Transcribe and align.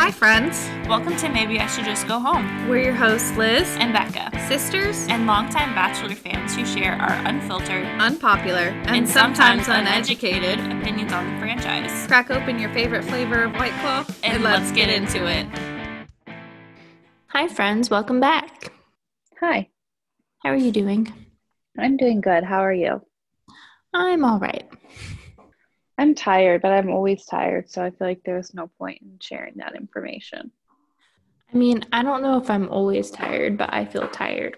Hi, 0.00 0.10
friends. 0.10 0.66
Welcome 0.88 1.14
to 1.16 1.28
Maybe 1.28 1.60
I 1.60 1.66
Should 1.66 1.84
Just 1.84 2.08
Go 2.08 2.18
Home. 2.18 2.70
We're 2.70 2.78
your 2.78 2.94
hosts, 2.94 3.36
Liz 3.36 3.68
and 3.78 3.92
Becca, 3.92 4.30
sisters 4.48 5.06
and 5.08 5.26
longtime 5.26 5.74
Bachelor 5.74 6.14
fans 6.14 6.56
who 6.56 6.64
share 6.64 6.94
our 6.94 7.12
unfiltered, 7.28 7.84
unpopular, 7.84 8.68
and, 8.68 8.96
and 8.96 9.06
sometimes, 9.08 9.66
sometimes 9.66 9.86
uneducated. 9.86 10.58
uneducated 10.58 10.80
opinions 10.80 11.12
on 11.12 11.30
the 11.30 11.38
franchise. 11.38 12.06
Crack 12.06 12.30
open 12.30 12.58
your 12.58 12.72
favorite 12.72 13.04
flavor 13.04 13.42
of 13.42 13.52
White 13.56 13.74
Claw 13.82 14.06
And, 14.24 14.42
let's 14.42 14.72
get 14.72 14.88
into 14.88 15.26
it. 15.26 15.46
Hi, 17.26 17.46
friends. 17.46 17.90
Welcome 17.90 18.20
back. 18.20 18.72
Hi, 19.40 19.68
How 20.42 20.48
are 20.48 20.56
you 20.56 20.72
doing? 20.72 21.12
I'm 21.78 21.98
doing 21.98 22.22
good. 22.22 22.42
How 22.42 22.64
are 22.64 22.72
you? 22.72 23.02
I'm 23.92 24.24
all 24.24 24.38
right. 24.38 24.66
I'm 26.00 26.14
tired, 26.14 26.62
but 26.62 26.72
I'm 26.72 26.88
always 26.88 27.26
tired, 27.26 27.70
so 27.70 27.84
I 27.84 27.90
feel 27.90 28.06
like 28.08 28.22
there's 28.24 28.54
no 28.54 28.68
point 28.78 29.02
in 29.02 29.18
sharing 29.20 29.58
that 29.58 29.76
information. 29.76 30.50
I 31.52 31.56
mean, 31.58 31.84
I 31.92 32.02
don't 32.02 32.22
know 32.22 32.38
if 32.38 32.48
I'm 32.48 32.70
always 32.70 33.10
tired, 33.10 33.58
but 33.58 33.74
I 33.74 33.84
feel 33.84 34.08
tired. 34.08 34.56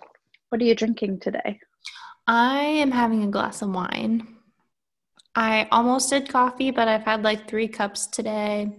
What 0.51 0.63
are 0.63 0.65
you 0.65 0.77
drinking 0.77 1.19
today? 1.19 1.59
I 2.29 2.61
am 2.61 2.93
having 2.93 3.25
a 3.25 3.31
glass 3.31 3.61
of 3.61 3.71
wine. 3.71 4.37
I 5.35 5.67
almost 5.73 6.11
did 6.11 6.29
coffee, 6.29 6.71
but 6.71 6.87
I've 6.87 7.03
had 7.03 7.25
like 7.25 7.49
three 7.49 7.67
cups 7.67 8.07
today. 8.07 8.71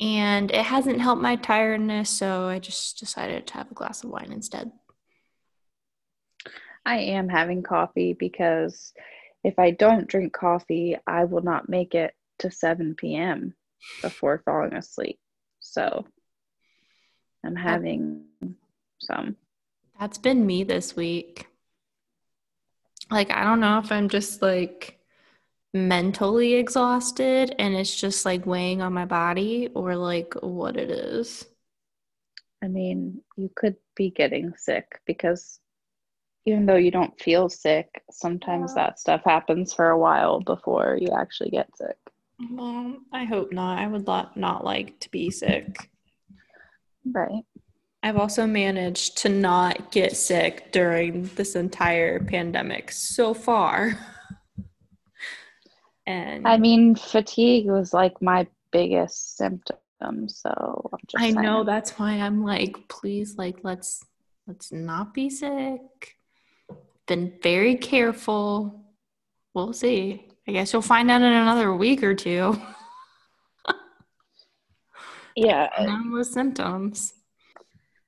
And 0.00 0.50
it 0.50 0.66
hasn't 0.66 1.00
helped 1.00 1.22
my 1.22 1.36
tiredness, 1.36 2.10
so 2.10 2.44
I 2.48 2.58
just 2.58 2.98
decided 2.98 3.46
to 3.46 3.54
have 3.54 3.70
a 3.70 3.74
glass 3.74 4.04
of 4.04 4.10
wine 4.10 4.32
instead. 4.32 4.70
I 6.84 6.98
am 6.98 7.30
having 7.30 7.62
coffee 7.62 8.12
because 8.12 8.92
if 9.48 9.58
I 9.58 9.70
don't 9.70 10.06
drink 10.06 10.34
coffee, 10.34 10.98
I 11.06 11.24
will 11.24 11.40
not 11.40 11.70
make 11.70 11.94
it 11.94 12.14
to 12.40 12.50
7 12.50 12.94
p.m. 12.94 13.54
before 14.02 14.42
falling 14.44 14.74
asleep. 14.74 15.18
So 15.60 16.04
I'm 17.44 17.56
having 17.56 18.24
some. 19.00 19.36
That's 19.98 20.18
been 20.18 20.46
me 20.46 20.64
this 20.64 20.94
week. 20.94 21.46
Like, 23.10 23.30
I 23.30 23.42
don't 23.42 23.60
know 23.60 23.78
if 23.78 23.90
I'm 23.90 24.10
just 24.10 24.42
like 24.42 24.98
mentally 25.72 26.54
exhausted 26.54 27.54
and 27.58 27.74
it's 27.74 27.98
just 27.98 28.26
like 28.26 28.44
weighing 28.44 28.82
on 28.82 28.92
my 28.92 29.06
body 29.06 29.70
or 29.74 29.96
like 29.96 30.34
what 30.42 30.76
it 30.76 30.90
is. 30.90 31.46
I 32.62 32.68
mean, 32.68 33.22
you 33.38 33.50
could 33.54 33.76
be 33.96 34.10
getting 34.10 34.52
sick 34.58 35.00
because 35.06 35.58
even 36.48 36.66
though 36.66 36.76
you 36.76 36.90
don't 36.90 37.18
feel 37.20 37.48
sick, 37.48 38.02
sometimes 38.10 38.72
Yeah. 38.74 38.86
that 38.86 39.00
stuff 39.00 39.22
happens 39.24 39.74
for 39.74 39.90
a 39.90 39.98
while 39.98 40.40
before 40.40 40.98
you 41.00 41.08
actually 41.12 41.50
get 41.50 41.76
sick. 41.76 41.98
Well, 42.50 42.96
I 43.12 43.24
hope 43.24 43.52
not. 43.52 43.78
I 43.78 43.86
would 43.86 44.06
lot 44.06 44.36
not 44.36 44.64
like 44.64 44.98
to 45.00 45.10
be 45.10 45.30
sick. 45.30 45.90
Right. 47.04 47.44
I've 48.02 48.16
also 48.16 48.46
managed 48.46 49.18
to 49.18 49.28
not 49.28 49.90
get 49.90 50.16
sick 50.16 50.70
during 50.72 51.24
this 51.34 51.56
entire 51.56 52.20
pandemic 52.20 52.90
so 52.92 53.34
far. 53.34 53.98
And 56.06 56.48
I 56.48 56.56
mean, 56.56 56.94
fatigue 56.94 57.66
was 57.66 57.92
like 57.92 58.22
my 58.22 58.46
biggest 58.72 59.36
symptom. 59.36 60.26
So 60.26 60.88
I'm 60.90 60.98
just 61.06 61.22
I 61.22 61.30
know 61.32 61.64
that's 61.64 61.98
why 61.98 62.12
I'm 62.12 62.42
like, 62.42 62.88
please, 62.88 63.36
like, 63.36 63.58
let's 63.62 64.02
let's 64.46 64.72
not 64.72 65.12
be 65.12 65.28
sick. 65.28 66.17
Been 67.08 67.32
very 67.42 67.74
careful. 67.74 68.84
We'll 69.54 69.72
see. 69.72 70.24
I 70.46 70.52
guess 70.52 70.72
you'll 70.72 70.82
find 70.82 71.10
out 71.10 71.22
in 71.22 71.32
another 71.32 71.74
week 71.74 72.02
or 72.04 72.14
two. 72.14 72.56
Yeah. 75.36 75.68
None 75.80 76.10
with 76.12 76.26
symptoms. 76.26 77.14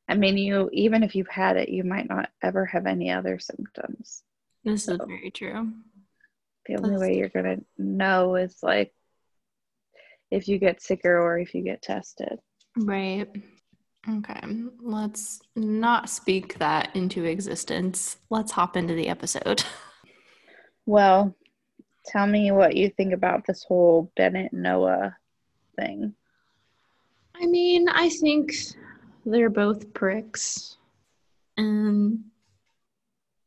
I 0.08 0.14
mean, 0.14 0.36
you 0.36 0.68
even 0.72 1.04
if 1.04 1.14
you've 1.14 1.28
had 1.28 1.56
it, 1.56 1.68
you 1.68 1.84
might 1.84 2.08
not 2.08 2.28
ever 2.42 2.66
have 2.66 2.86
any 2.86 3.12
other 3.12 3.38
symptoms. 3.38 4.24
This 4.64 4.88
is 4.88 4.98
very 5.06 5.30
true. 5.30 5.70
The 6.66 6.74
only 6.76 6.90
That's- 6.90 7.00
way 7.00 7.16
you're 7.16 7.28
gonna 7.28 7.58
know 7.78 8.34
is 8.34 8.58
like 8.64 8.92
if 10.32 10.48
you 10.48 10.58
get 10.58 10.82
sicker 10.82 11.16
or 11.20 11.38
if 11.38 11.54
you 11.54 11.62
get 11.62 11.82
tested. 11.82 12.40
Right. 12.76 13.28
Okay. 14.08 14.40
Let's 14.80 15.40
not 15.54 16.08
speak 16.08 16.58
that 16.58 16.94
into 16.96 17.24
existence. 17.24 18.16
Let's 18.30 18.52
hop 18.52 18.76
into 18.76 18.94
the 18.94 19.08
episode. 19.08 19.64
Well, 20.86 21.36
tell 22.06 22.26
me 22.26 22.50
what 22.50 22.74
you 22.74 22.90
think 22.90 23.12
about 23.12 23.46
this 23.46 23.62
whole 23.62 24.10
Bennett 24.16 24.52
Noah 24.52 25.16
thing. 25.76 26.14
I 27.40 27.46
mean, 27.46 27.88
I 27.88 28.08
think 28.08 28.52
they're 29.24 29.50
both 29.50 29.94
pricks 29.94 30.76
and 31.56 32.24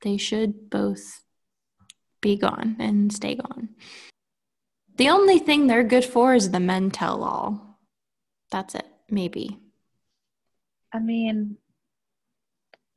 they 0.01 0.15
should 0.15 0.69
both 0.69 1.23
be 2.21 2.37
gone 2.37 2.77
and 2.79 3.11
stay 3.11 3.35
gone. 3.35 3.69
The 4.95 5.09
only 5.09 5.39
thing 5.39 5.67
they're 5.67 5.83
good 5.83 6.05
for 6.05 6.35
is 6.35 6.51
the 6.51 6.61
men 6.61 6.91
tell 6.91 7.23
all. 7.23 7.79
That's 8.51 8.75
it, 8.75 8.87
maybe. 9.09 9.59
I 10.93 10.99
mean, 10.99 11.57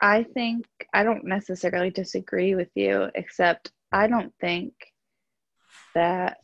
I 0.00 0.24
think 0.24 0.66
I 0.92 1.02
don't 1.02 1.24
necessarily 1.24 1.90
disagree 1.90 2.54
with 2.54 2.68
you, 2.74 3.08
except 3.14 3.72
I 3.90 4.06
don't 4.06 4.32
think 4.40 4.74
that 5.94 6.38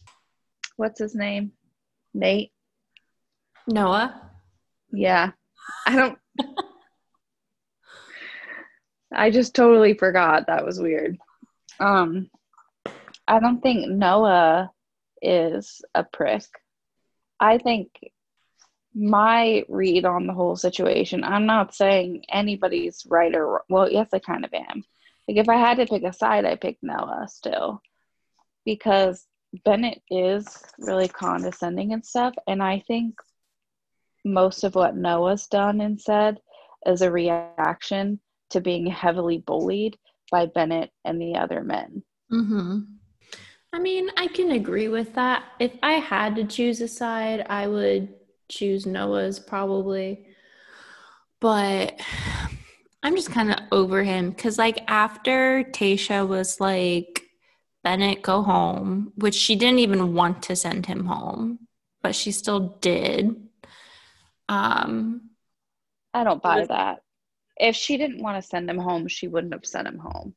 what's 0.76 0.98
his 0.98 1.14
name? 1.14 1.52
Nate? 2.14 2.52
Noah? 3.66 4.30
Yeah. 4.92 5.32
I 5.86 5.96
don't 5.96 6.18
I 9.14 9.30
just 9.30 9.54
totally 9.54 9.94
forgot. 9.94 10.46
That 10.46 10.64
was 10.64 10.80
weird. 10.80 11.18
Um 11.78 12.30
I 13.28 13.38
don't 13.38 13.60
think 13.60 13.88
Noah 13.88 14.70
is 15.20 15.82
a 15.94 16.02
prick. 16.02 16.44
I 17.38 17.58
think 17.58 17.90
my 18.94 19.64
read 19.68 20.04
on 20.04 20.26
the 20.26 20.34
whole 20.34 20.56
situation, 20.56 21.24
I'm 21.24 21.46
not 21.46 21.74
saying 21.74 22.24
anybody's 22.30 23.04
right 23.08 23.34
or 23.34 23.62
well, 23.68 23.90
yes, 23.90 24.08
I 24.12 24.18
kind 24.18 24.44
of 24.44 24.52
am. 24.52 24.84
Like 25.28 25.38
if 25.38 25.48
I 25.48 25.56
had 25.56 25.78
to 25.78 25.86
pick 25.86 26.02
a 26.02 26.12
side, 26.12 26.44
I 26.44 26.56
pick 26.56 26.78
Noah 26.82 27.26
still. 27.28 27.80
Because 28.64 29.26
Bennett 29.64 30.02
is 30.10 30.46
really 30.78 31.08
condescending 31.08 31.92
and 31.92 32.04
stuff, 32.04 32.34
and 32.46 32.62
I 32.62 32.80
think 32.86 33.14
most 34.24 34.62
of 34.64 34.74
what 34.74 34.96
Noah's 34.96 35.46
done 35.48 35.80
and 35.80 36.00
said 36.00 36.38
is 36.86 37.02
a 37.02 37.10
reaction 37.10 38.20
to 38.50 38.60
being 38.60 38.86
heavily 38.86 39.38
bullied 39.38 39.98
by 40.30 40.46
Bennett 40.46 40.90
and 41.04 41.20
the 41.20 41.36
other 41.36 41.62
men. 41.62 42.02
Mm-hmm. 42.32 42.80
I 43.72 43.78
mean, 43.78 44.10
I 44.16 44.26
can 44.28 44.52
agree 44.52 44.88
with 44.88 45.14
that. 45.14 45.44
If 45.58 45.72
I 45.82 45.94
had 45.94 46.36
to 46.36 46.44
choose 46.44 46.80
a 46.80 46.88
side, 46.88 47.46
I 47.48 47.66
would 47.66 48.08
choose 48.52 48.86
Noah's 48.86 49.40
probably. 49.40 50.26
But 51.40 52.00
I'm 53.02 53.16
just 53.16 53.32
kind 53.32 53.50
of 53.50 53.58
over 53.72 54.04
him 54.04 54.30
because, 54.30 54.58
like, 54.58 54.84
after 54.86 55.64
Tayshia 55.64 56.26
was 56.26 56.60
like, 56.60 57.22
Bennett, 57.82 58.22
go 58.22 58.42
home, 58.42 59.12
which 59.16 59.34
she 59.34 59.56
didn't 59.56 59.80
even 59.80 60.14
want 60.14 60.44
to 60.44 60.54
send 60.54 60.86
him 60.86 61.06
home, 61.06 61.66
but 62.00 62.14
she 62.14 62.30
still 62.30 62.78
did. 62.80 63.34
Um, 64.48 65.30
I 66.14 66.22
don't 66.22 66.42
buy 66.42 66.60
was- 66.60 66.68
that. 66.68 67.02
If 67.56 67.76
she 67.76 67.96
didn't 67.96 68.22
want 68.22 68.42
to 68.42 68.48
send 68.48 68.68
him 68.68 68.78
home, 68.78 69.08
she 69.08 69.28
wouldn't 69.28 69.52
have 69.52 69.66
sent 69.66 69.86
him 69.86 69.98
home. 69.98 70.34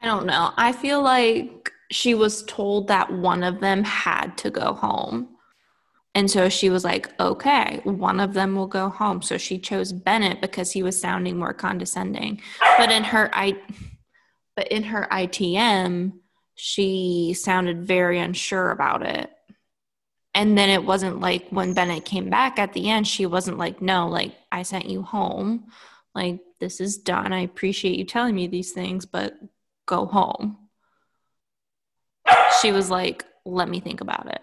I 0.00 0.06
don't 0.06 0.26
know. 0.26 0.50
I 0.56 0.72
feel 0.72 1.02
like 1.02 1.70
she 1.90 2.14
was 2.14 2.44
told 2.44 2.88
that 2.88 3.12
one 3.12 3.42
of 3.42 3.60
them 3.60 3.84
had 3.84 4.36
to 4.38 4.50
go 4.50 4.72
home. 4.72 5.31
And 6.14 6.30
so 6.30 6.48
she 6.48 6.68
was 6.68 6.84
like, 6.84 7.08
okay, 7.18 7.80
one 7.84 8.20
of 8.20 8.34
them 8.34 8.54
will 8.54 8.66
go 8.66 8.90
home. 8.90 9.22
So 9.22 9.38
she 9.38 9.58
chose 9.58 9.92
Bennett 9.92 10.40
because 10.40 10.70
he 10.70 10.82
was 10.82 11.00
sounding 11.00 11.38
more 11.38 11.54
condescending. 11.54 12.42
But 12.76 12.90
in 12.90 13.04
her 13.04 13.30
I 13.32 13.58
but 14.54 14.68
in 14.68 14.82
her 14.82 15.08
ITM, 15.10 16.12
she 16.54 17.34
sounded 17.34 17.86
very 17.86 18.18
unsure 18.18 18.70
about 18.70 19.06
it. 19.06 19.30
And 20.34 20.56
then 20.56 20.68
it 20.68 20.84
wasn't 20.84 21.20
like 21.20 21.48
when 21.48 21.74
Bennett 21.74 22.04
came 22.04 22.28
back 22.28 22.58
at 22.58 22.72
the 22.72 22.90
end, 22.90 23.06
she 23.06 23.26
wasn't 23.26 23.58
like, 23.58 23.80
no, 23.80 24.08
like 24.08 24.34
I 24.50 24.62
sent 24.62 24.86
you 24.86 25.02
home. 25.02 25.66
Like 26.14 26.40
this 26.60 26.80
is 26.80 26.98
done. 26.98 27.32
I 27.32 27.40
appreciate 27.40 27.98
you 27.98 28.04
telling 28.04 28.34
me 28.34 28.46
these 28.46 28.72
things, 28.72 29.06
but 29.06 29.34
go 29.86 30.06
home. 30.06 30.58
She 32.60 32.72
was 32.72 32.90
like, 32.90 33.24
let 33.44 33.68
me 33.68 33.80
think 33.80 34.00
about 34.00 34.28
it. 34.28 34.42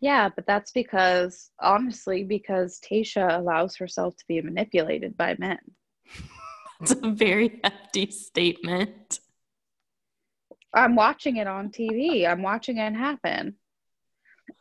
Yeah, 0.00 0.28
but 0.34 0.46
that's 0.46 0.70
because, 0.70 1.50
honestly, 1.60 2.22
because 2.24 2.80
Tayshia 2.80 3.36
allows 3.38 3.76
herself 3.76 4.16
to 4.16 4.24
be 4.28 4.40
manipulated 4.40 5.16
by 5.16 5.36
men. 5.38 5.58
It's 6.80 6.92
a 6.92 7.10
very 7.10 7.58
hefty 7.64 8.08
statement. 8.12 9.18
I'm 10.72 10.94
watching 10.94 11.38
it 11.38 11.48
on 11.48 11.70
TV. 11.70 12.24
I'm 12.24 12.40
watching 12.40 12.78
it 12.78 12.94
happen. 12.94 13.56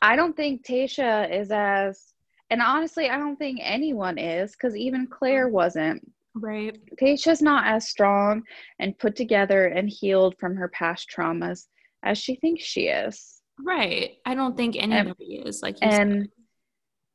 I 0.01 0.15
don't 0.15 0.35
think 0.35 0.65
Tayshia 0.65 1.31
is 1.31 1.51
as, 1.51 2.03
and 2.49 2.59
honestly, 2.59 3.07
I 3.07 3.19
don't 3.19 3.37
think 3.37 3.59
anyone 3.61 4.17
is 4.17 4.53
because 4.53 4.75
even 4.75 5.05
Claire 5.05 5.47
wasn't. 5.47 6.11
Right. 6.33 6.77
Tayshia's 6.99 7.41
not 7.41 7.67
as 7.67 7.87
strong 7.87 8.43
and 8.79 8.97
put 8.97 9.15
together 9.15 9.67
and 9.67 9.89
healed 9.89 10.35
from 10.39 10.55
her 10.55 10.69
past 10.69 11.09
traumas 11.15 11.67
as 12.03 12.17
she 12.17 12.35
thinks 12.35 12.63
she 12.63 12.87
is. 12.87 13.36
Right. 13.59 14.17
I 14.25 14.35
don't 14.35 14.55
think 14.55 14.75
anybody 14.77 15.41
is 15.45 15.61
like 15.61 15.81
you 15.81 15.87
And 15.87 16.23
said. 16.23 16.31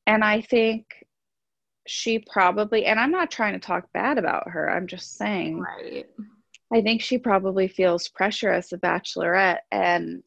and 0.07 0.25
I 0.25 0.41
think 0.41 0.87
she 1.87 2.19
probably 2.21 2.87
and 2.87 2.99
I'm 2.99 3.11
not 3.11 3.31
trying 3.31 3.55
to 3.55 3.59
talk 3.59 3.93
bad 3.93 4.19
about 4.19 4.49
her. 4.49 4.71
I'm 4.71 4.87
just 4.87 5.17
saying 5.17 5.59
Right. 5.61 6.07
I 6.73 6.81
think 6.81 7.03
she 7.03 7.19
probably 7.19 7.69
feels 7.69 8.09
pressure 8.09 8.51
as 8.51 8.73
a 8.73 8.79
bachelorette 8.79 9.61
and 9.71 10.23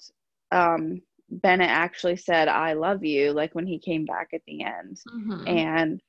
um 0.51 1.01
Bennett 1.29 1.69
actually 1.69 2.17
said 2.17 2.47
I 2.47 2.73
love 2.73 3.03
you 3.03 3.31
like 3.31 3.55
when 3.55 3.65
he 3.65 3.79
came 3.79 4.05
back 4.05 4.29
at 4.33 4.41
the 4.45 4.63
end. 4.63 4.99
Mhm. 5.09 5.47
And 5.49 6.01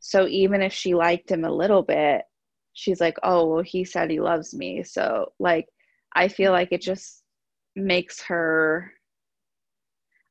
so 0.00 0.26
even 0.26 0.62
if 0.62 0.72
she 0.72 0.94
liked 0.94 1.30
him 1.30 1.44
a 1.44 1.52
little 1.52 1.82
bit, 1.82 2.22
she's 2.72 3.00
like, 3.00 3.16
"Oh, 3.22 3.46
well 3.46 3.62
he 3.62 3.84
said 3.84 4.10
he 4.10 4.20
loves 4.20 4.54
me." 4.54 4.82
So 4.82 5.32
like 5.38 5.68
I 6.14 6.28
feel 6.28 6.52
like 6.52 6.68
it 6.72 6.80
just 6.80 7.22
makes 7.76 8.22
her 8.22 8.92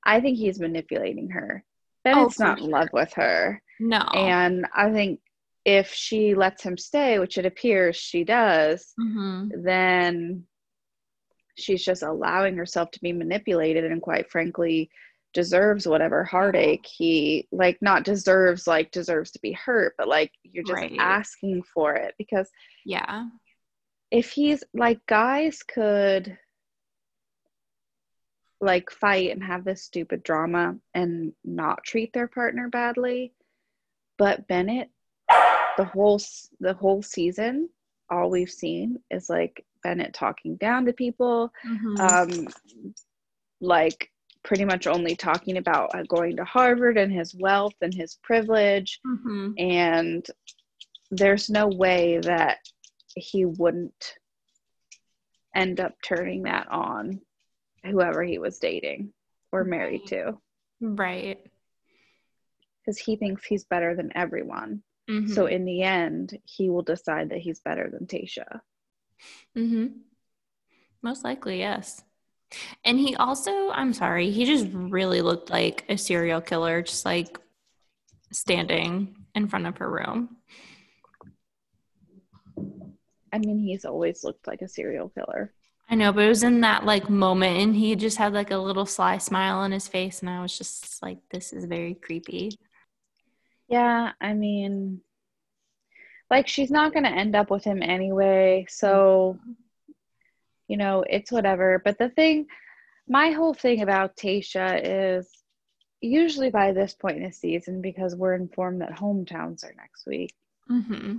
I 0.05 0.19
think 0.19 0.37
he's 0.37 0.59
manipulating 0.59 1.29
her. 1.29 1.63
Bennett's 2.03 2.35
for 2.35 2.43
not 2.43 2.59
in 2.59 2.69
love 2.69 2.89
with 2.93 3.13
her. 3.13 3.61
no. 3.79 3.99
And 4.13 4.65
I 4.75 4.91
think 4.91 5.19
if 5.65 5.91
she 5.93 6.35
lets 6.35 6.61
him 6.63 6.77
stay, 6.77 7.19
which 7.19 7.37
it 7.37 7.45
appears 7.45 7.95
she 7.95 8.23
does, 8.25 8.93
Mhm. 8.99 9.63
then 9.63 10.45
she's 11.55 11.83
just 11.85 12.03
allowing 12.03 12.57
herself 12.57 12.91
to 12.91 12.99
be 13.01 13.13
manipulated 13.13 13.85
and 13.85 14.01
quite 14.01 14.29
frankly 14.29 14.89
deserves 15.33 15.87
whatever 15.87 16.23
heartache 16.23 16.85
he 16.85 17.47
like 17.51 17.77
not 17.81 18.03
deserves 18.03 18.67
like 18.67 18.91
deserves 18.91 19.31
to 19.31 19.39
be 19.39 19.51
hurt 19.51 19.93
but 19.97 20.07
like 20.07 20.31
you're 20.43 20.63
just 20.63 20.73
Right. 20.81 20.95
asking 20.99 21.63
for 21.63 21.93
it 21.95 22.13
because 22.17 22.49
Yeah. 22.85 23.27
if 24.11 24.31
he's 24.31 24.63
like 24.73 25.03
guys 25.07 25.61
could 25.63 26.37
like 28.63 28.89
fight 28.89 29.31
and 29.31 29.43
have 29.43 29.63
this 29.65 29.83
stupid 29.83 30.23
drama 30.23 30.75
and 30.93 31.33
not 31.43 31.83
treat 31.83 32.13
their 32.13 32.27
partner 32.27 32.69
badly 32.69 33.33
but 34.17 34.47
bennett 34.47 34.89
the 35.77 35.83
whole 35.83 36.19
the 36.59 36.73
whole 36.73 37.01
season 37.01 37.67
all 38.09 38.29
we've 38.29 38.49
seen 38.51 38.97
is 39.11 39.29
like 39.29 39.65
bennett 39.83 40.13
talking 40.13 40.55
down 40.57 40.85
to 40.85 40.93
people 40.93 41.51
Mhm. 41.65 41.99
um 41.99 42.47
like 43.59 44.09
pretty 44.43 44.65
much 44.65 44.87
only 44.87 45.15
talking 45.15 45.57
about 45.57 45.93
uh, 45.95 46.03
going 46.03 46.35
to 46.37 46.43
harvard 46.45 46.97
and 46.97 47.11
his 47.11 47.33
wealth 47.35 47.75
and 47.81 47.93
his 47.93 48.15
privilege 48.23 48.99
Mhm. 49.05 49.53
and 49.59 50.25
there's 51.11 51.49
no 51.49 51.67
way 51.67 52.19
that 52.19 52.57
he 53.15 53.45
wouldn't 53.45 54.17
end 55.55 55.79
up 55.79 55.93
turning 56.01 56.43
that 56.43 56.67
on 56.69 57.21
whoever 57.83 58.23
he 58.23 58.37
was 58.39 58.59
dating 58.59 59.13
or 59.51 59.63
married 59.63 60.01
Right. 60.01 60.07
to 60.09 60.37
Right. 60.81 61.51
because 62.81 62.97
he 62.97 63.15
thinks 63.15 63.45
he's 63.45 63.65
better 63.65 63.95
than 63.95 64.11
everyone 64.15 64.83
Mhm. 65.09 65.29
so 65.33 65.45
in 65.45 65.65
the 65.65 65.81
end 65.83 66.37
he 66.45 66.69
will 66.69 66.81
decide 66.81 67.29
that 67.29 67.39
he's 67.39 67.59
better 67.59 67.89
than 67.91 68.07
tayshia 68.07 68.61
Mm-hmm. 69.55 69.99
Most 71.01 71.23
likely, 71.23 71.59
yes. 71.59 72.03
And 72.83 72.97
he 72.99 73.15
also, 73.15 73.69
I'm 73.69 73.93
sorry, 73.93 74.31
he 74.31 74.45
just 74.45 74.67
really 74.73 75.21
looked 75.21 75.49
like 75.49 75.85
a 75.89 75.97
serial 75.97 76.41
killer, 76.41 76.81
just 76.81 77.05
like 77.05 77.39
standing 78.31 79.15
in 79.35 79.47
front 79.47 79.67
of 79.67 79.77
her 79.77 79.89
room. 79.89 80.37
i 83.31 83.37
mean 83.39 83.59
he's 83.59 83.85
always 83.85 84.23
looked 84.23 84.47
like 84.47 84.61
a 84.61 84.67
serial 84.67 85.09
killer 85.09 85.53
I 85.93 85.95
know, 85.95 86.11
but 86.11 86.23
it 86.23 86.29
was 86.29 86.41
in 86.41 86.61
that 86.61 86.85
like 86.85 87.07
moment, 87.07 87.55
and 87.59 87.75
he 87.75 87.95
just 87.95 88.17
had 88.17 88.33
like 88.33 88.49
a 88.49 88.57
little 88.57 88.87
sly 88.87 89.19
smile 89.19 89.59
on 89.59 89.71
his 89.71 89.87
face, 89.87 90.21
and 90.21 90.29
I 90.29 90.41
was 90.41 90.57
just 90.57 91.03
like, 91.03 91.19
this 91.29 91.53
is 91.53 91.65
very 91.65 91.93
creepy. 91.93 92.57
Yeah, 93.67 94.13
I 94.19 94.33
mean, 94.33 95.01
like 96.31 96.47
she's 96.47 96.71
not 96.71 96.93
going 96.93 97.03
to 97.03 97.11
end 97.11 97.35
up 97.35 97.51
with 97.51 97.63
him 97.63 97.83
anyway. 97.83 98.65
So, 98.69 99.37
you 100.67 100.77
know, 100.77 101.05
it's 101.07 101.31
whatever. 101.31 101.79
But 101.85 101.99
the 101.99 102.09
thing, 102.09 102.47
my 103.07 103.29
whole 103.29 103.53
thing 103.53 103.83
about 103.83 104.17
Tayshia 104.17 104.81
is 104.83 105.29
usually 106.01 106.49
by 106.49 106.71
this 106.71 106.95
point 106.95 107.17
in 107.17 107.23
the 107.23 107.31
season, 107.31 107.83
because 107.83 108.15
we're 108.15 108.33
informed 108.33 108.81
that 108.81 108.97
hometowns 108.97 109.63
are 109.63 109.75
next 109.77 110.07
week. 110.07 110.33
Mm-hmm. 110.71 111.17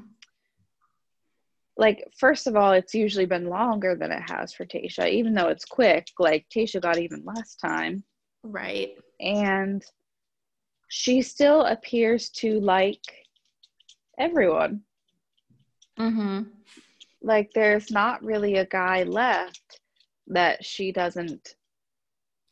Like, 1.77 2.07
first 2.17 2.47
of 2.47 2.55
all, 2.57 2.73
it's 2.73 2.95
usually 2.95 3.27
been 3.27 3.49
longer 3.49 3.97
than 3.97 4.13
it 4.13 4.23
has 4.31 4.53
for 4.53 4.65
Tayshia, 4.65 5.11
even 5.11 5.35
though 5.35 5.49
it's 5.49 5.65
quick. 5.65 6.07
Like, 6.19 6.47
Tayshia 6.55 6.81
got 6.81 6.99
even 6.99 7.23
less 7.25 7.57
time. 7.57 8.05
Right. 8.45 8.97
And 9.21 9.85
she 10.89 11.23
still 11.23 11.63
appears 11.63 12.31
to 12.31 12.61
like 12.61 13.03
everyone. 14.19 14.83
Mm-hmm. 15.99 16.43
like 17.23 17.51
there's 17.55 17.91
not 17.93 18.23
really 18.25 18.57
a 18.57 18.67
guy 18.67 19.05
left 19.05 19.81
that 20.27 20.65
she 20.65 20.91
doesn't 20.91 21.55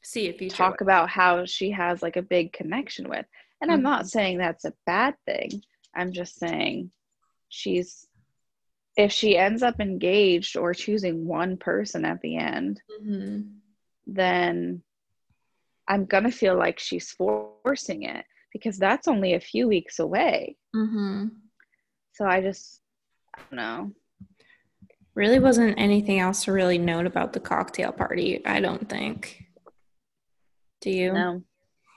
See 0.04 0.28
if 0.28 0.40
you 0.40 0.48
talk 0.48 0.80
about 0.80 1.08
how 1.08 1.44
she 1.44 1.70
has 1.72 2.02
like 2.02 2.16
a 2.16 2.22
big 2.22 2.52
connection 2.52 3.08
with 3.08 3.26
and 3.60 3.70
i'm 3.72 3.82
not 3.82 4.04
Mhm. 4.04 4.06
saying 4.10 4.38
that's 4.38 4.64
a 4.64 4.72
bad 4.86 5.16
thing 5.26 5.60
i'm 5.96 6.12
just 6.12 6.38
saying 6.38 6.92
she's 7.48 8.06
if 8.96 9.10
she 9.12 9.36
ends 9.36 9.62
up 9.62 9.80
engaged 9.80 10.56
or 10.56 10.74
choosing 10.74 11.26
one 11.26 11.56
person 11.56 12.04
at 12.04 12.20
the 12.20 12.36
end 12.36 12.80
Mm-hmm. 13.02 13.40
then 14.06 14.82
i'm 15.88 16.04
gonna 16.04 16.30
feel 16.30 16.56
like 16.56 16.78
she's 16.78 17.10
forcing 17.12 18.02
it 18.04 18.24
because 18.52 18.78
that's 18.78 19.08
only 19.08 19.34
a 19.34 19.40
few 19.40 19.66
weeks 19.68 19.98
away 19.98 20.56
Mm-hmm. 20.76 21.26
so 22.12 22.26
i 22.26 22.40
just 22.40 22.80
i 23.36 23.40
don't 23.50 23.56
know 23.56 23.92
Really 25.14 25.38
wasn't 25.38 25.78
anything 25.78 26.20
else 26.20 26.44
to 26.44 26.52
really 26.52 26.78
note 26.78 27.04
about 27.04 27.34
the 27.34 27.40
cocktail 27.40 27.92
party, 27.92 28.40
I 28.46 28.60
don't 28.60 28.88
think. 28.88 29.44
Do 30.80 30.90
you? 30.90 31.12
no 31.12 31.42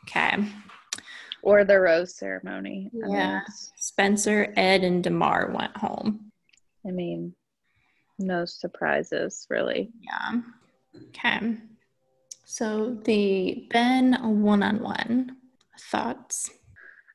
Okay. 0.06 0.46
or 1.42 1.64
the 1.64 1.80
rose 1.80 2.14
ceremony 2.18 2.92
I 2.94 3.08
mean, 3.08 3.16
Yeah. 3.16 3.40
Spencer, 3.78 4.52
Ed, 4.58 4.84
and 4.84 5.02
DeMar 5.02 5.52
went 5.58 5.78
home. 5.78 6.25
I 6.88 6.92
mean, 6.92 7.34
no 8.20 8.46
surprises, 8.46 9.46
really. 9.50 9.92
Yeah. 10.02 10.42
Okay. 11.10 11.58
So 12.46 12.98
the 13.04 13.68
Ben 13.72 14.14
one 14.42 14.64
on 14.64 14.82
one 14.82 15.38
thoughts. 15.80 16.50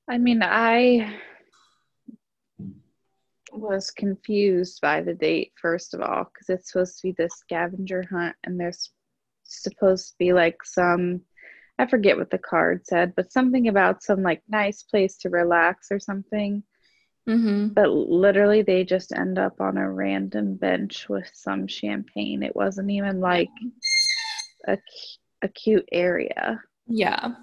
I 0.08 0.18
mean, 0.18 0.42
I 0.42 1.14
was 3.52 3.90
confused 3.90 4.80
by 4.80 5.02
the 5.02 5.14
date, 5.14 5.52
first 5.60 5.94
of 5.94 6.00
all, 6.00 6.24
because 6.24 6.48
it's 6.48 6.72
supposed 6.72 6.96
to 6.98 7.08
be 7.08 7.12
this 7.12 7.32
scavenger 7.38 8.04
hunt, 8.10 8.36
and 8.44 8.58
there's 8.58 8.90
supposed 9.44 10.08
to 10.08 10.14
be 10.18 10.32
like 10.32 10.64
some, 10.64 11.22
I 11.78 11.86
forget 11.86 12.16
what 12.16 12.30
the 12.30 12.38
card 12.38 12.86
said, 12.86 13.14
but 13.16 13.32
something 13.32 13.68
about 13.68 14.02
some 14.02 14.22
like 14.22 14.42
nice 14.48 14.82
place 14.82 15.16
to 15.18 15.30
relax 15.30 15.88
or 15.90 15.98
something. 15.98 16.62
Mm-hmm. 17.28 17.68
But 17.68 17.90
literally, 17.90 18.62
they 18.62 18.84
just 18.84 19.12
end 19.12 19.38
up 19.38 19.60
on 19.60 19.76
a 19.76 19.90
random 19.90 20.56
bench 20.56 21.08
with 21.08 21.30
some 21.32 21.66
champagne. 21.68 22.42
It 22.42 22.56
wasn't 22.56 22.90
even 22.90 23.20
like 23.20 23.50
a, 24.66 24.78
a 25.42 25.48
cute 25.48 25.88
area. 25.92 26.60
Yeah. 26.86 27.34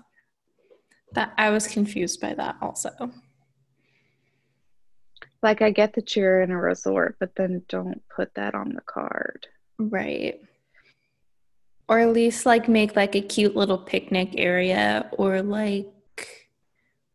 That 1.14 1.34
I 1.38 1.52
was 1.52 1.68
confused 1.68 2.20
by 2.20 2.34
that 2.34 2.58
also. 2.62 2.92
Like, 5.42 5.62
I 5.62 5.70
get 5.70 5.94
that 5.94 6.16
you're 6.16 6.42
in 6.42 6.52
a 6.52 6.60
resort, 6.60 7.16
but 7.20 7.36
then 7.36 7.62
don't 7.70 8.02
put 8.14 8.34
that 8.36 8.56
on 8.56 8.74
the 8.74 8.82
card. 8.82 9.48
Right. 9.78 10.42
Or 11.88 12.00
at 12.00 12.12
least 12.12 12.46
like 12.46 12.68
make 12.68 12.96
like 12.96 13.16
a 13.16 13.22
cute 13.22 13.56
little 13.56 13.78
picnic 13.78 14.32
area 14.36 15.10
or 15.14 15.42
like 15.42 15.88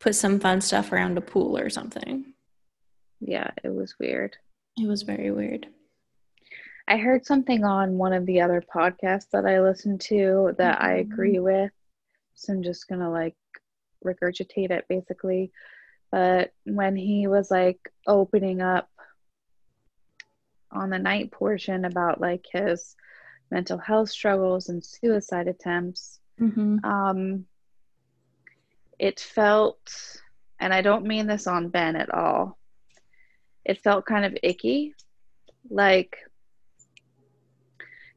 put 0.00 0.14
some 0.14 0.40
fun 0.40 0.60
stuff 0.60 0.92
around 0.92 1.18
a 1.18 1.20
pool 1.20 1.58
or 1.58 1.68
something. 1.68 2.31
Yeah, 3.24 3.50
it 3.62 3.72
was 3.72 3.94
weird. 3.98 4.36
It 4.76 4.86
was 4.86 5.02
very 5.02 5.30
weird. 5.30 5.66
I 6.88 6.96
heard 6.96 7.24
something 7.24 7.64
on 7.64 7.96
one 7.96 8.12
of 8.12 8.26
the 8.26 8.40
other 8.40 8.60
podcasts 8.62 9.30
that 9.30 9.46
I 9.46 9.60
listened 9.60 10.00
to 10.02 10.54
that 10.58 10.82
I 10.82 10.94
Mhm. 10.94 11.00
agree 11.00 11.38
with. 11.38 11.72
So 12.34 12.52
I'm 12.52 12.62
just 12.62 12.88
gonna 12.88 13.10
like 13.10 13.36
regurgitate 14.04 14.70
it 14.70 14.86
basically. 14.88 15.52
But 16.10 16.52
when 16.64 16.96
he 16.96 17.28
was 17.28 17.50
like 17.50 17.78
opening 18.06 18.60
up 18.60 18.90
on 20.72 20.90
the 20.90 20.98
night 20.98 21.30
portion 21.30 21.84
about 21.84 22.20
like 22.20 22.44
his 22.50 22.96
mental 23.50 23.78
health 23.78 24.10
struggles 24.10 24.68
and 24.68 24.84
suicide 24.84 25.46
attempts, 25.48 26.18
Mm-hmm. 26.40 26.84
um, 26.84 27.46
it 28.98 29.20
felt, 29.20 30.20
and 30.58 30.72
I 30.74 30.80
don't 30.82 31.06
mean 31.06 31.26
this 31.26 31.46
on 31.46 31.68
Ben 31.68 31.94
at 31.94 32.12
all, 32.12 32.58
it 33.64 33.82
felt 33.82 34.06
kind 34.06 34.24
of 34.24 34.36
icky. 34.42 34.94
Like, 35.70 36.16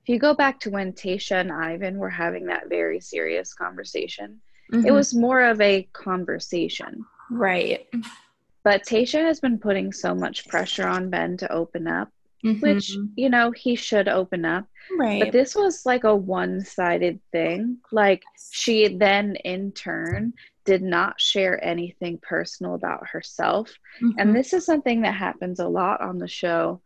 if 0.04 0.10
you 0.10 0.20
go 0.20 0.34
back 0.34 0.60
to 0.62 0.70
when 0.70 0.94
Tayshia 0.94 1.40
and 1.42 1.52
Ivan 1.52 1.98
were 1.98 2.10
having 2.10 2.46
that 2.48 2.70
very 2.70 3.00
serious 3.00 3.54
conversation, 3.54 4.42
it 4.72 4.76
Mhm. 4.92 4.94
was 4.94 5.14
more 5.14 5.42
of 5.44 5.60
a 5.62 5.84
conversation. 5.94 7.06
right. 7.32 7.88
But 8.64 8.84
Tayshia 8.84 9.22
has 9.22 9.40
been 9.40 9.60
putting 9.60 9.92
so 9.94 10.16
much 10.16 10.48
pressure 10.48 10.88
on 10.88 11.10
Ben 11.12 11.38
to 11.38 11.52
open 11.52 11.88
up, 11.88 12.10
which, 12.62 12.92
Mhm. 12.92 13.10
you 13.16 13.30
know, 13.30 13.52
he 13.52 13.76
should 13.76 14.08
open 14.08 14.46
up. 14.46 14.66
right. 15.00 15.20
But 15.20 15.32
this 15.32 15.56
was 15.56 15.84
like 15.86 16.04
a 16.04 16.16
one 16.16 16.62
sided 16.62 17.20
thing. 17.32 17.80
Like, 17.92 18.22
she 18.54 18.88
then, 18.88 19.36
in 19.38 19.72
turn, 19.72 20.34
did 20.64 20.84
not 20.84 21.20
share 21.20 21.64
anything 21.64 22.20
personal 22.22 22.76
about 22.76 23.08
herself. 23.08 23.74
Mhm. 24.02 24.14
And 24.20 24.36
this 24.36 24.54
is 24.54 24.64
something 24.66 25.02
that 25.02 25.16
happens 25.16 25.60
a 25.60 25.68
lot 25.68 26.02
on 26.02 26.20
the 26.20 26.28
show. 26.28 26.82